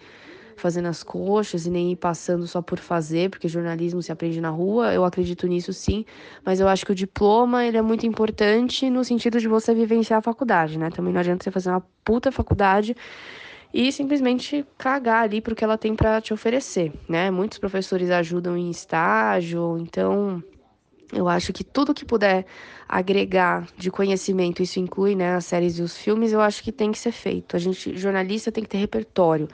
fazer 0.57 0.81
nas 0.81 1.03
coxas 1.03 1.67
e 1.67 1.71
nem 1.71 1.93
ir 1.93 1.97
passando 1.97 2.47
só 2.47 2.63
por 2.63 2.79
fazer, 2.79 3.31
porque 3.31 3.49
jornalismo 3.49 4.01
se 4.01 4.13
aprende 4.13 4.41
na 4.41 4.51
rua. 4.51 4.93
Eu 4.93 5.05
acredito 5.05 5.47
nisso 5.47 5.73
sim, 5.73 6.05
mas 6.45 6.61
eu 6.61 6.69
acho 6.69 6.87
que 6.87 6.93
o 6.93 6.95
diploma 6.95 7.65
ele 7.65 7.77
é 7.77 7.83
muito 7.83 8.07
importante 8.07 8.89
no 8.89 9.05
sentido 9.05 9.41
de 9.41 9.49
você 9.49 9.75
vivenciar 9.75 10.19
a 10.19 10.23
faculdade, 10.23 10.79
né? 10.79 10.91
Também 10.91 11.13
não 11.13 11.21
adianta 11.21 11.43
você 11.43 11.51
fazer 11.51 11.71
uma 11.71 11.83
puta 12.05 12.31
faculdade 12.31 12.97
e 13.75 13.91
simplesmente 13.91 14.65
cagar 14.79 15.25
ali 15.25 15.41
porque 15.41 15.65
ela 15.65 15.79
tem 15.79 15.97
para 15.97 16.21
te 16.21 16.33
oferecer, 16.33 16.93
né? 17.09 17.31
Muitos 17.31 17.59
professores 17.59 18.11
ajudam 18.11 18.57
em 18.57 18.71
estágio, 18.71 19.79
então 19.81 20.43
eu 21.13 21.29
acho 21.29 21.53
que 21.53 21.63
tudo 21.63 21.95
que 21.95 22.05
puder 22.05 22.47
agregar 22.89 23.67
de 23.77 23.91
conhecimento, 23.91 24.63
isso 24.63 24.81
inclui 24.81 25.15
né, 25.15 25.35
as 25.35 25.45
séries 25.47 25.79
e 25.79 25.83
os 25.83 25.97
filmes, 25.97 26.33
eu 26.33 26.41
acho 26.41 26.63
que 26.63 26.73
tem 26.73 26.91
que 26.91 26.99
ser 26.99 27.13
feito. 27.13 27.55
A 27.57 27.59
gente, 27.59 27.97
jornalista, 27.97 28.51
tem 28.51 28.65
que 28.65 28.71
ter 28.71 28.79
repertório, 28.79 29.49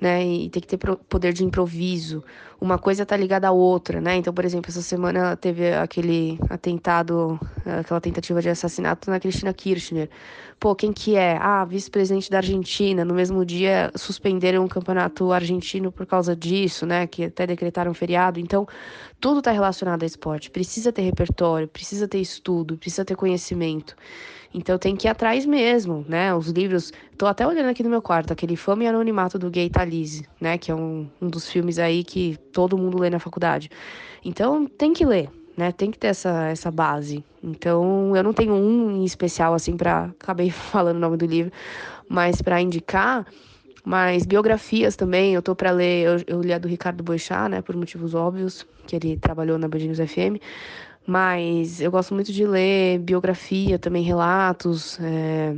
né? 0.00 0.24
E 0.24 0.48
tem 0.50 0.60
que 0.62 0.68
ter 0.68 0.78
poder 1.08 1.32
de 1.32 1.44
improviso. 1.44 2.24
Uma 2.62 2.78
coisa 2.78 3.04
tá 3.04 3.16
ligada 3.16 3.48
à 3.48 3.50
outra, 3.50 4.00
né? 4.00 4.14
Então, 4.14 4.32
por 4.32 4.44
exemplo, 4.44 4.70
essa 4.70 4.82
semana 4.82 5.36
teve 5.36 5.72
aquele 5.72 6.38
atentado, 6.48 7.36
aquela 7.66 8.00
tentativa 8.00 8.40
de 8.40 8.50
assassinato 8.50 9.10
na 9.10 9.18
Cristina 9.18 9.52
Kirchner. 9.52 10.08
Pô, 10.60 10.72
quem 10.72 10.92
que 10.92 11.16
é? 11.16 11.36
Ah, 11.40 11.64
vice-presidente 11.64 12.30
da 12.30 12.36
Argentina. 12.36 13.04
No 13.04 13.14
mesmo 13.14 13.44
dia, 13.44 13.90
suspenderam 13.96 14.64
o 14.64 14.68
campeonato 14.68 15.32
argentino 15.32 15.90
por 15.90 16.06
causa 16.06 16.36
disso, 16.36 16.86
né? 16.86 17.04
Que 17.08 17.24
até 17.24 17.48
decretaram 17.48 17.92
feriado. 17.92 18.38
Então, 18.38 18.64
tudo 19.20 19.40
está 19.40 19.50
relacionado 19.50 20.04
a 20.04 20.06
esporte. 20.06 20.48
Precisa 20.48 20.92
ter 20.92 21.02
repertório, 21.02 21.66
precisa 21.66 22.06
ter 22.06 22.20
estudo, 22.20 22.78
precisa 22.78 23.04
ter 23.04 23.16
conhecimento. 23.16 23.96
Então 24.54 24.76
tem 24.78 24.94
que 24.94 25.06
ir 25.06 25.10
atrás 25.10 25.46
mesmo, 25.46 26.04
né? 26.08 26.34
Os 26.34 26.48
livros. 26.48 26.92
Tô 27.16 27.26
até 27.26 27.46
olhando 27.46 27.70
aqui 27.70 27.82
no 27.82 27.88
meu 27.88 28.02
quarto, 28.02 28.32
aquele 28.32 28.56
Fama 28.56 28.84
e 28.84 28.86
Anonimato 28.86 29.38
do 29.38 29.50
Gay 29.50 29.70
Talise, 29.70 30.26
né? 30.40 30.58
Que 30.58 30.70
é 30.70 30.74
um, 30.74 31.08
um 31.20 31.28
dos 31.28 31.48
filmes 31.48 31.78
aí 31.78 32.04
que 32.04 32.36
todo 32.52 32.76
mundo 32.76 32.98
lê 32.98 33.08
na 33.08 33.18
faculdade. 33.18 33.70
Então 34.24 34.66
tem 34.66 34.92
que 34.92 35.06
ler, 35.06 35.30
né? 35.56 35.72
Tem 35.72 35.90
que 35.90 35.98
ter 35.98 36.08
essa, 36.08 36.48
essa 36.48 36.70
base. 36.70 37.24
Então 37.42 38.14
eu 38.14 38.22
não 38.22 38.32
tenho 38.32 38.54
um 38.54 38.96
em 38.96 39.04
especial, 39.04 39.54
assim, 39.54 39.76
para 39.76 40.10
Acabei 40.20 40.50
falando 40.50 40.96
o 40.96 41.00
nome 41.00 41.16
do 41.16 41.26
livro, 41.26 41.50
mas 42.08 42.42
para 42.42 42.60
indicar. 42.60 43.26
Mas 43.84 44.24
biografias 44.24 44.94
também, 44.94 45.34
eu 45.34 45.42
tô 45.42 45.56
para 45.56 45.72
ler, 45.72 46.06
eu, 46.06 46.36
eu, 46.36 46.40
li 46.40 46.52
a 46.52 46.58
do 46.58 46.68
Ricardo 46.68 47.02
Boechat, 47.02 47.48
né, 47.48 47.60
por 47.60 47.74
motivos 47.74 48.14
óbvios, 48.14 48.64
que 48.86 48.94
ele 48.94 49.16
trabalhou 49.16 49.58
na 49.58 49.66
Band 49.66 49.80
News 49.80 49.98
FM, 49.98 50.38
mas 51.06 51.80
eu 51.80 51.90
gosto 51.90 52.14
muito 52.14 52.32
de 52.32 52.46
ler 52.46 52.98
biografia, 52.98 53.78
também 53.78 54.02
relatos, 54.02 54.98
é, 55.00 55.56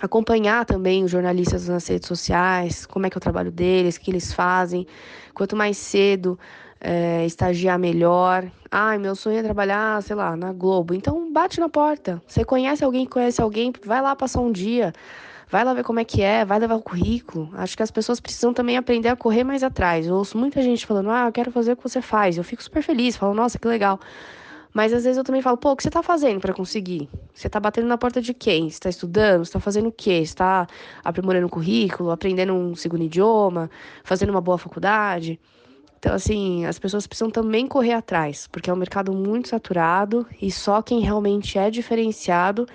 acompanhar 0.00 0.64
também 0.64 1.04
os 1.04 1.10
jornalistas 1.10 1.68
nas 1.68 1.86
redes 1.86 2.06
sociais, 2.06 2.86
como 2.86 3.06
é 3.06 3.10
que 3.10 3.16
é 3.16 3.18
o 3.18 3.20
trabalho 3.20 3.50
deles, 3.50 3.96
o 3.96 4.00
que 4.00 4.10
eles 4.10 4.32
fazem. 4.32 4.86
Quanto 5.34 5.56
mais 5.56 5.76
cedo 5.76 6.38
é, 6.80 7.24
estagiar, 7.26 7.78
melhor. 7.78 8.50
Ai, 8.70 8.98
meu 8.98 9.14
sonho 9.14 9.38
é 9.38 9.42
trabalhar, 9.42 10.02
sei 10.02 10.14
lá, 10.16 10.36
na 10.36 10.52
Globo. 10.52 10.94
Então 10.94 11.32
bate 11.32 11.58
na 11.60 11.68
porta. 11.68 12.22
Você 12.26 12.44
conhece 12.44 12.84
alguém 12.84 13.04
que 13.04 13.12
conhece 13.12 13.40
alguém, 13.40 13.72
vai 13.84 14.00
lá 14.00 14.14
passar 14.14 14.40
um 14.40 14.52
dia. 14.52 14.92
Vai 15.50 15.64
lá 15.64 15.72
ver 15.72 15.82
como 15.82 15.98
é 15.98 16.04
que 16.04 16.20
é, 16.20 16.44
vai 16.44 16.58
levar 16.58 16.74
o 16.74 16.82
currículo. 16.82 17.48
Acho 17.54 17.74
que 17.76 17.82
as 17.82 17.90
pessoas 17.90 18.20
precisam 18.20 18.52
também 18.52 18.76
aprender 18.76 19.08
a 19.08 19.16
correr 19.16 19.44
mais 19.44 19.62
atrás. 19.62 20.06
Eu 20.06 20.14
ouço 20.14 20.36
muita 20.36 20.60
gente 20.62 20.86
falando, 20.86 21.10
ah, 21.10 21.26
eu 21.26 21.32
quero 21.32 21.50
fazer 21.50 21.72
o 21.72 21.76
que 21.76 21.82
você 21.82 22.02
faz. 22.02 22.36
Eu 22.36 22.44
fico 22.44 22.62
super 22.62 22.82
feliz, 22.82 23.16
falo, 23.16 23.32
nossa, 23.32 23.58
que 23.58 23.66
legal. 23.66 23.98
Mas 24.72 24.92
às 24.92 25.04
vezes 25.04 25.16
eu 25.16 25.24
também 25.24 25.42
falo, 25.42 25.56
pô, 25.56 25.72
o 25.72 25.76
que 25.76 25.82
você 25.82 25.88
está 25.88 26.02
fazendo 26.02 26.40
para 26.40 26.52
conseguir? 26.52 27.08
Você 27.34 27.46
está 27.46 27.58
batendo 27.58 27.86
na 27.86 27.98
porta 27.98 28.20
de 28.20 28.34
quem? 28.34 28.68
Você 28.68 28.76
está 28.76 28.88
estudando? 28.88 29.44
Você 29.44 29.50
está 29.50 29.60
fazendo 29.60 29.88
o 29.88 29.92
quê? 29.92 30.18
Você 30.18 30.22
está 30.22 30.66
aprimorando 31.04 31.46
o 31.46 31.50
currículo, 31.50 32.10
aprendendo 32.10 32.52
um 32.52 32.74
segundo 32.74 33.02
idioma, 33.04 33.70
fazendo 34.04 34.30
uma 34.30 34.40
boa 34.40 34.58
faculdade? 34.58 35.40
Então, 35.98 36.14
assim, 36.14 36.64
as 36.64 36.78
pessoas 36.78 37.06
precisam 37.06 37.30
também 37.30 37.66
correr 37.66 37.92
atrás, 37.92 38.46
porque 38.46 38.70
é 38.70 38.72
um 38.72 38.76
mercado 38.76 39.12
muito 39.12 39.48
saturado 39.48 40.26
e 40.40 40.50
só 40.50 40.80
quem 40.80 41.00
realmente 41.00 41.58
é 41.58 41.70
diferenciado 41.70 42.66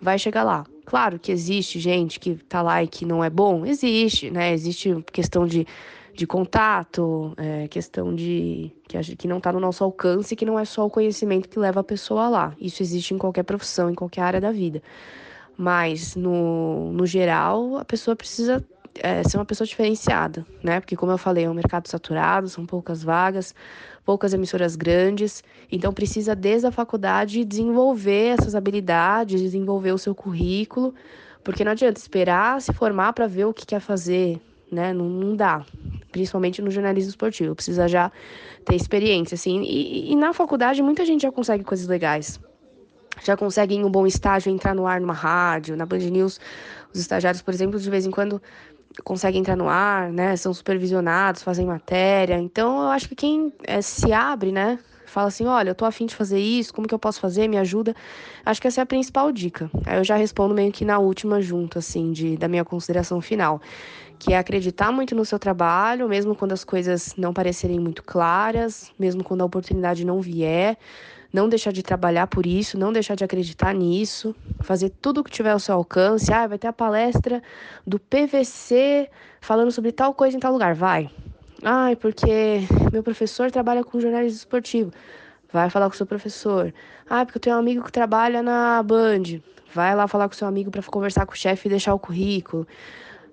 vai 0.00 0.18
chegar 0.18 0.44
lá. 0.44 0.64
Claro 0.84 1.18
que 1.18 1.32
existe 1.32 1.78
gente 1.80 2.18
que 2.20 2.36
tá 2.36 2.62
lá 2.62 2.82
e 2.82 2.88
que 2.88 3.04
não 3.04 3.22
é 3.22 3.30
bom, 3.30 3.66
existe, 3.66 4.30
né? 4.30 4.52
Existe 4.52 5.04
questão 5.12 5.46
de 5.46 5.66
de 6.14 6.26
contato, 6.26 7.34
é, 7.36 7.68
questão 7.68 8.14
de 8.14 8.72
que, 8.88 9.16
que 9.16 9.28
não 9.28 9.38
está 9.38 9.52
no 9.52 9.60
nosso 9.60 9.82
alcance, 9.84 10.36
que 10.36 10.44
não 10.44 10.58
é 10.58 10.64
só 10.64 10.86
o 10.86 10.90
conhecimento 10.90 11.48
que 11.48 11.58
leva 11.58 11.80
a 11.80 11.84
pessoa 11.84 12.28
lá. 12.28 12.54
Isso 12.60 12.82
existe 12.82 13.14
em 13.14 13.18
qualquer 13.18 13.42
profissão, 13.42 13.90
em 13.90 13.94
qualquer 13.94 14.22
área 14.22 14.40
da 14.40 14.50
vida. 14.50 14.82
Mas, 15.56 16.16
no, 16.16 16.92
no 16.92 17.06
geral, 17.06 17.76
a 17.76 17.84
pessoa 17.84 18.16
precisa 18.16 18.64
é, 18.98 19.22
ser 19.22 19.36
uma 19.36 19.44
pessoa 19.44 19.66
diferenciada, 19.66 20.44
né? 20.62 20.80
Porque, 20.80 20.96
como 20.96 21.12
eu 21.12 21.18
falei, 21.18 21.44
é 21.44 21.50
um 21.50 21.54
mercado 21.54 21.86
saturado, 21.88 22.48
são 22.48 22.66
poucas 22.66 23.02
vagas, 23.02 23.54
poucas 24.04 24.32
emissoras 24.32 24.74
grandes, 24.74 25.44
então 25.70 25.92
precisa, 25.92 26.34
desde 26.34 26.66
a 26.66 26.72
faculdade, 26.72 27.44
desenvolver 27.44 28.38
essas 28.38 28.54
habilidades, 28.54 29.40
desenvolver 29.40 29.92
o 29.92 29.98
seu 29.98 30.14
currículo, 30.14 30.94
porque 31.44 31.64
não 31.64 31.72
adianta 31.72 32.00
esperar 32.00 32.60
se 32.60 32.72
formar 32.72 33.12
para 33.12 33.26
ver 33.26 33.44
o 33.44 33.54
que 33.54 33.64
quer 33.64 33.80
fazer, 33.80 34.40
né? 34.70 34.92
Não, 34.92 35.08
não 35.08 35.36
dá 35.36 35.64
principalmente 36.10 36.60
no 36.60 36.70
jornalismo 36.70 37.10
esportivo. 37.10 37.54
Precisa 37.54 37.88
já 37.88 38.10
ter 38.64 38.74
experiência, 38.74 39.34
assim. 39.34 39.62
E, 39.62 40.12
e, 40.12 40.16
na 40.16 40.32
faculdade 40.32 40.82
muita 40.82 41.04
gente 41.04 41.22
já 41.22 41.32
consegue 41.32 41.64
coisas 41.64 41.86
legais. 41.86 42.40
Já 43.22 43.36
consegue 43.36 43.74
em 43.74 43.84
um 43.84 43.90
bom 43.90 44.06
estágio 44.06 44.50
entrar 44.50 44.74
no 44.74 44.86
ar 44.86 45.00
numa 45.00 45.12
rádio, 45.12 45.76
na 45.76 45.84
Band 45.84 45.98
News. 45.98 46.40
Os 46.92 47.00
estagiários, 47.00 47.42
por 47.42 47.52
exemplo, 47.52 47.78
de 47.78 47.90
vez 47.90 48.06
em 48.06 48.10
quando 48.10 48.40
conseguem 49.04 49.40
entrar 49.40 49.56
no 49.56 49.68
ar, 49.68 50.10
né? 50.10 50.36
São 50.36 50.52
supervisionados, 50.52 51.42
fazem 51.42 51.66
matéria. 51.66 52.38
Então, 52.38 52.82
eu 52.82 52.88
acho 52.88 53.08
que 53.08 53.14
quem 53.14 53.52
é, 53.64 53.80
se 53.82 54.12
abre, 54.12 54.52
né? 54.52 54.78
Fala 55.10 55.28
assim, 55.28 55.46
olha, 55.46 55.70
eu 55.70 55.74
tô 55.74 55.84
afim 55.84 56.06
de 56.06 56.14
fazer 56.14 56.38
isso, 56.38 56.72
como 56.72 56.86
que 56.86 56.94
eu 56.94 56.98
posso 56.98 57.20
fazer? 57.20 57.48
Me 57.48 57.58
ajuda. 57.58 57.94
Acho 58.44 58.60
que 58.60 58.68
essa 58.68 58.80
é 58.80 58.82
a 58.82 58.86
principal 58.86 59.32
dica. 59.32 59.70
Aí 59.84 59.98
eu 59.98 60.04
já 60.04 60.16
respondo 60.16 60.54
meio 60.54 60.70
que 60.70 60.84
na 60.84 60.98
última 60.98 61.40
junto, 61.40 61.78
assim, 61.78 62.12
de, 62.12 62.36
da 62.36 62.48
minha 62.48 62.64
consideração 62.64 63.20
final 63.20 63.60
que 64.20 64.34
é 64.34 64.38
acreditar 64.38 64.92
muito 64.92 65.14
no 65.14 65.24
seu 65.24 65.38
trabalho, 65.38 66.06
mesmo 66.06 66.36
quando 66.36 66.52
as 66.52 66.62
coisas 66.62 67.14
não 67.16 67.32
parecerem 67.32 67.80
muito 67.80 68.02
claras, 68.02 68.92
mesmo 68.98 69.24
quando 69.24 69.40
a 69.40 69.46
oportunidade 69.46 70.04
não 70.04 70.20
vier, 70.20 70.76
não 71.32 71.48
deixar 71.48 71.72
de 71.72 71.82
trabalhar 71.82 72.26
por 72.26 72.44
isso, 72.44 72.78
não 72.78 72.92
deixar 72.92 73.14
de 73.14 73.24
acreditar 73.24 73.72
nisso, 73.74 74.36
fazer 74.60 74.90
tudo 74.90 75.22
o 75.22 75.24
que 75.24 75.30
tiver 75.30 75.52
ao 75.52 75.58
seu 75.58 75.74
alcance. 75.74 76.30
Ah, 76.32 76.46
vai 76.46 76.58
ter 76.58 76.66
a 76.66 76.72
palestra 76.72 77.42
do 77.86 77.98
PVC 77.98 79.08
falando 79.40 79.72
sobre 79.72 79.90
tal 79.90 80.12
coisa 80.12 80.36
em 80.36 80.40
tal 80.40 80.52
lugar, 80.52 80.74
vai. 80.74 81.10
Ai, 81.62 81.94
porque 81.94 82.60
meu 82.90 83.02
professor 83.02 83.50
trabalha 83.50 83.84
com 83.84 84.00
jornalismo 84.00 84.38
esportivo. 84.38 84.90
Vai 85.52 85.68
falar 85.68 85.88
com 85.88 85.94
o 85.94 85.96
seu 85.96 86.06
professor. 86.06 86.72
Ah, 87.08 87.24
porque 87.24 87.36
eu 87.36 87.42
tenho 87.42 87.56
um 87.56 87.58
amigo 87.58 87.84
que 87.84 87.92
trabalha 87.92 88.42
na 88.42 88.82
Band. 88.82 89.40
Vai 89.74 89.94
lá 89.94 90.08
falar 90.08 90.26
com 90.26 90.32
o 90.32 90.36
seu 90.36 90.48
amigo 90.48 90.70
para 90.70 90.82
conversar 90.82 91.26
com 91.26 91.32
o 91.32 91.36
chefe 91.36 91.68
e 91.68 91.70
deixar 91.70 91.92
o 91.92 91.98
currículo. 91.98 92.66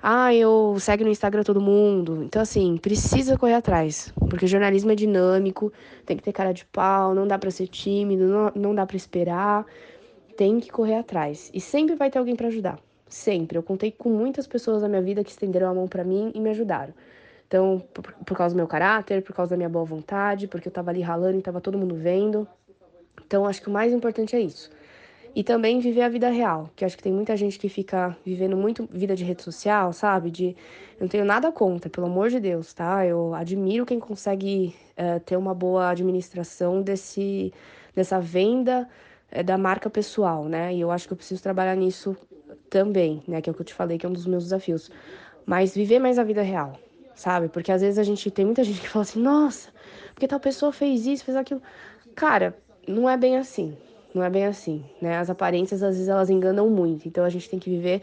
Ah, 0.03 0.33
eu 0.33 0.75
segue 0.77 1.05
no 1.05 1.09
Instagram 1.09 1.43
todo 1.43 1.61
mundo. 1.61 2.21
Então, 2.23 2.41
assim, 2.41 2.75
precisa 2.77 3.37
correr 3.37 3.53
atrás. 3.53 4.13
Porque 4.29 4.45
jornalismo 4.45 4.91
é 4.91 4.95
dinâmico, 4.95 5.71
tem 6.05 6.17
que 6.17 6.23
ter 6.23 6.33
cara 6.33 6.53
de 6.53 6.65
pau, 6.65 7.15
não 7.15 7.27
dá 7.27 7.37
para 7.39 7.49
ser 7.49 7.67
tímido, 7.67 8.25
não, 8.25 8.51
não 8.55 8.75
dá 8.75 8.85
para 8.85 8.97
esperar. 8.97 9.65
Tem 10.35 10.59
que 10.59 10.69
correr 10.69 10.95
atrás. 10.95 11.49
E 11.53 11.61
sempre 11.61 11.95
vai 11.95 12.09
ter 12.09 12.19
alguém 12.19 12.35
para 12.35 12.47
ajudar. 12.47 12.77
Sempre. 13.07 13.57
Eu 13.57 13.63
contei 13.63 13.89
com 13.89 14.09
muitas 14.09 14.45
pessoas 14.47 14.81
na 14.81 14.89
minha 14.89 15.01
vida 15.01 15.23
que 15.23 15.31
estenderam 15.31 15.69
a 15.69 15.73
mão 15.73 15.87
para 15.87 16.03
mim 16.03 16.29
e 16.35 16.41
me 16.41 16.49
ajudaram. 16.49 16.93
Então, 17.47 17.81
por, 17.93 18.13
por, 18.13 18.37
causa 18.37 18.53
do 18.53 18.57
meu 18.57 18.67
caráter, 18.67 19.23
por 19.23 19.33
causa 19.33 19.51
da 19.51 19.57
minha 19.57 19.69
boa 19.69 19.85
vontade, 19.85 20.47
porque 20.47 20.67
eu 20.67 20.71
tava 20.71 20.91
ali 20.91 21.01
ralando 21.01 21.39
e 21.39 21.41
tava 21.41 21.61
todo 21.61 21.77
mundo 21.77 21.95
vendo. 21.95 22.47
Então, 23.25 23.45
acho 23.45 23.61
que 23.61 23.69
o 23.69 23.71
mais 23.71 23.93
importante 23.93 24.35
é 24.35 24.39
isso. 24.39 24.69
E 25.33 25.43
também 25.43 25.79
viver 25.79 26.01
a 26.01 26.09
vida 26.09 26.29
real, 26.29 26.69
que 26.75 26.83
acho 26.83 26.97
que 26.97 27.03
tem 27.03 27.13
muita 27.13 27.37
gente 27.37 27.59
que 27.59 27.69
fica 27.69 28.17
vivendo 28.25 28.57
muito 28.57 28.89
vida 28.91 29.15
de 29.15 29.23
rede 29.23 29.43
social, 29.43 29.93
sabe? 29.93 30.31
De 30.31 30.47
eu 30.95 31.01
não 31.01 31.07
tenho 31.07 31.23
nada 31.23 31.51
contra, 31.51 31.89
pelo 31.89 32.07
amor 32.07 32.29
de 32.29 32.39
Deus, 32.39 32.73
tá? 32.73 33.05
Eu 33.05 33.33
admiro 33.33 33.85
quem 33.85 33.99
consegue 33.99 34.75
uh, 34.97 35.19
ter 35.19 35.37
uma 35.37 35.53
boa 35.53 35.89
administração 35.89 36.81
desse, 36.81 37.53
dessa 37.95 38.19
venda 38.19 38.89
uh, 39.31 39.43
da 39.43 39.57
marca 39.57 39.89
pessoal, 39.89 40.45
né? 40.45 40.73
E 40.73 40.81
eu 40.81 40.89
acho 40.89 41.07
que 41.07 41.13
eu 41.13 41.17
preciso 41.17 41.41
trabalhar 41.41 41.75
nisso 41.75 42.17
também, 42.69 43.21
né? 43.27 43.39
Que 43.39 43.49
é 43.49 43.51
o 43.51 43.53
que 43.53 43.61
eu 43.61 43.65
te 43.65 43.75
falei, 43.75 43.97
que 43.99 44.05
é 44.07 44.09
um 44.09 44.13
dos 44.13 44.25
meus 44.25 44.43
desafios. 44.45 44.89
Mas 45.45 45.75
viver 45.75 45.99
mais 45.99 46.17
a 46.17 46.23
vida 46.23 46.41
real, 46.41 46.79
sabe? 47.17 47.49
Porque 47.49 47.71
às 47.71 47.81
vezes 47.81 47.97
a 47.97 48.03
gente 48.03 48.29
tem 48.31 48.45
muita 48.45 48.63
gente 48.63 48.79
que 48.79 48.87
fala 48.87 49.03
assim, 49.03 49.19
nossa, 49.19 49.69
porque 50.13 50.27
tal 50.27 50.39
pessoa 50.39 50.71
fez 50.71 51.05
isso, 51.05 51.25
fez 51.25 51.35
aquilo. 51.35 51.61
Cara, 52.15 52.55
não 52.87 53.09
é 53.09 53.17
bem 53.17 53.37
assim. 53.37 53.75
Não 54.13 54.23
é 54.23 54.29
bem 54.29 54.45
assim, 54.45 54.85
né? 55.01 55.17
As 55.17 55.29
aparências 55.29 55.83
às 55.83 55.95
vezes 55.95 56.07
elas 56.07 56.29
enganam 56.29 56.69
muito. 56.69 57.07
Então 57.07 57.25
a 57.25 57.29
gente 57.29 57.49
tem 57.49 57.59
que 57.59 57.69
viver 57.69 58.01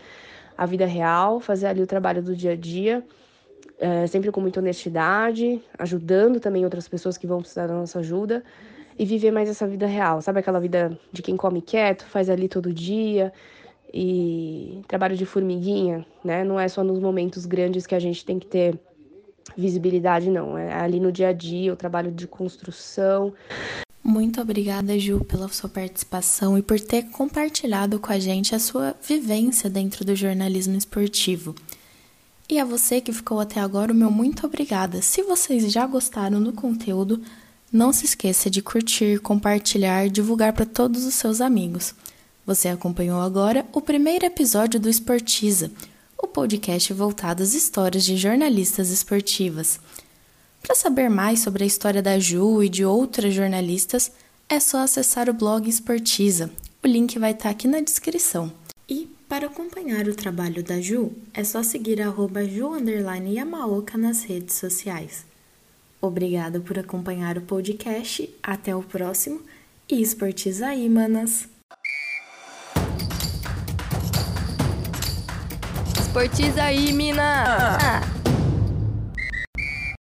a 0.56 0.66
vida 0.66 0.84
real, 0.84 1.40
fazer 1.40 1.66
ali 1.66 1.82
o 1.82 1.86
trabalho 1.86 2.22
do 2.22 2.36
dia 2.36 2.52
a 2.52 2.56
dia, 2.56 3.02
é, 3.80 4.06
sempre 4.06 4.30
com 4.30 4.40
muita 4.40 4.60
honestidade, 4.60 5.60
ajudando 5.78 6.38
também 6.38 6.64
outras 6.64 6.86
pessoas 6.86 7.16
que 7.16 7.26
vão 7.26 7.40
precisar 7.40 7.66
da 7.66 7.74
nossa 7.74 7.98
ajuda 8.00 8.44
e 8.96 9.04
viver 9.04 9.32
mais 9.32 9.48
essa 9.48 9.66
vida 9.66 9.86
real. 9.86 10.20
Sabe 10.22 10.40
aquela 10.40 10.60
vida 10.60 10.96
de 11.10 11.22
quem 11.22 11.36
come 11.36 11.60
quieto, 11.62 12.04
faz 12.04 12.28
ali 12.30 12.48
todo 12.48 12.72
dia 12.72 13.32
e 13.92 14.82
trabalho 14.86 15.16
de 15.16 15.26
formiguinha, 15.26 16.06
né? 16.22 16.44
Não 16.44 16.60
é 16.60 16.68
só 16.68 16.84
nos 16.84 17.00
momentos 17.00 17.46
grandes 17.46 17.86
que 17.86 17.94
a 17.94 17.98
gente 17.98 18.24
tem 18.24 18.38
que 18.38 18.46
ter 18.46 18.78
visibilidade, 19.57 20.30
não. 20.30 20.57
É 20.57 20.72
ali 20.74 21.00
no 21.00 21.12
dia 21.12 21.28
a 21.28 21.32
dia, 21.32 21.72
o 21.72 21.76
trabalho 21.76 22.11
de 22.11 22.26
construção. 22.26 23.32
Muito 24.02 24.40
obrigada, 24.40 24.98
Ju, 24.98 25.24
pela 25.24 25.48
sua 25.48 25.68
participação 25.68 26.59
e 26.59 26.62
por 26.62 26.78
ter 26.78 27.05
compartilhado 27.05 27.98
com 27.98 28.12
a 28.12 28.18
gente 28.18 28.55
a 28.55 28.59
sua 28.59 28.94
vivência 29.07 29.70
dentro 29.70 30.05
do 30.05 30.14
jornalismo 30.14 30.76
esportivo. 30.76 31.55
E 32.48 32.59
a 32.59 32.64
você 32.64 33.00
que 33.00 33.12
ficou 33.12 33.40
até 33.40 33.61
agora, 33.61 33.92
o 33.92 33.96
meu 33.96 34.11
muito 34.11 34.46
obrigada. 34.46 35.00
Se 35.00 35.22
vocês 35.22 35.72
já 35.72 35.86
gostaram 35.86 36.42
do 36.42 36.52
conteúdo, 36.52 37.22
não 37.72 37.92
se 37.92 38.05
esqueça 38.05 38.50
de 38.50 38.61
curtir, 38.61 39.18
compartilhar, 39.20 40.09
divulgar 40.11 40.52
para 40.52 40.66
todos 40.66 41.07
os 41.07 41.14
seus 41.14 41.40
amigos. 41.40 41.94
Você 42.44 42.68
acompanhou 42.68 43.22
agora 43.22 43.64
o 43.72 43.80
primeiro 43.80 44.26
episódio 44.26 44.78
do 44.78 44.90
Esportiza 44.90 45.70
o 46.25 46.27
podcast 46.27 46.91
voltado 46.93 47.43
às 47.43 47.53
histórias 47.53 48.03
de 48.03 48.16
jornalistas 48.16 48.91
esportivas. 48.91 49.79
Para 50.62 50.75
saber 50.75 51.11
mais 51.11 51.41
sobre 51.41 51.64
a 51.64 51.66
história 51.66 52.03
da 52.03 52.18
Ju 52.18 52.62
e 52.62 52.68
de 52.68 52.83
outras 52.83 53.35
jornalistas, 53.35 54.11
é 54.49 54.59
só 54.59 54.79
acessar 54.79 55.29
o 55.29 55.35
blog 55.35 55.68
Esportiza. 55.68 56.51
O 56.83 56.87
link 56.87 57.18
vai 57.18 57.33
estar 57.33 57.51
aqui 57.51 57.68
na 57.68 57.81
descrição. 57.81 58.51
E 58.89 59.07
para 59.29 59.47
acompanhar 59.47 60.09
o 60.09 60.14
trabalho 60.14 60.62
da 60.62 60.81
Ju, 60.81 61.12
é 61.35 61.45
só 61.45 61.62
seguir 61.62 62.01
a 62.01 62.09
Ju_Yamaoka 62.09 63.99
nas 63.99 64.22
redes 64.22 64.55
sociais. 64.55 65.27
Obrigada 66.01 66.59
por 66.59 66.79
acompanhar 66.79 67.37
o 67.37 67.43
podcast. 67.43 68.31
Até 68.43 68.75
o 68.75 68.83
próximo 68.83 69.43
e 69.91 70.01
esportiza 70.01 70.68
aí, 70.68 70.89
manas! 70.89 71.53
Esportiza 76.14 76.62
aí, 76.62 76.92
mina! 76.92 77.44
Ah. 77.82 78.24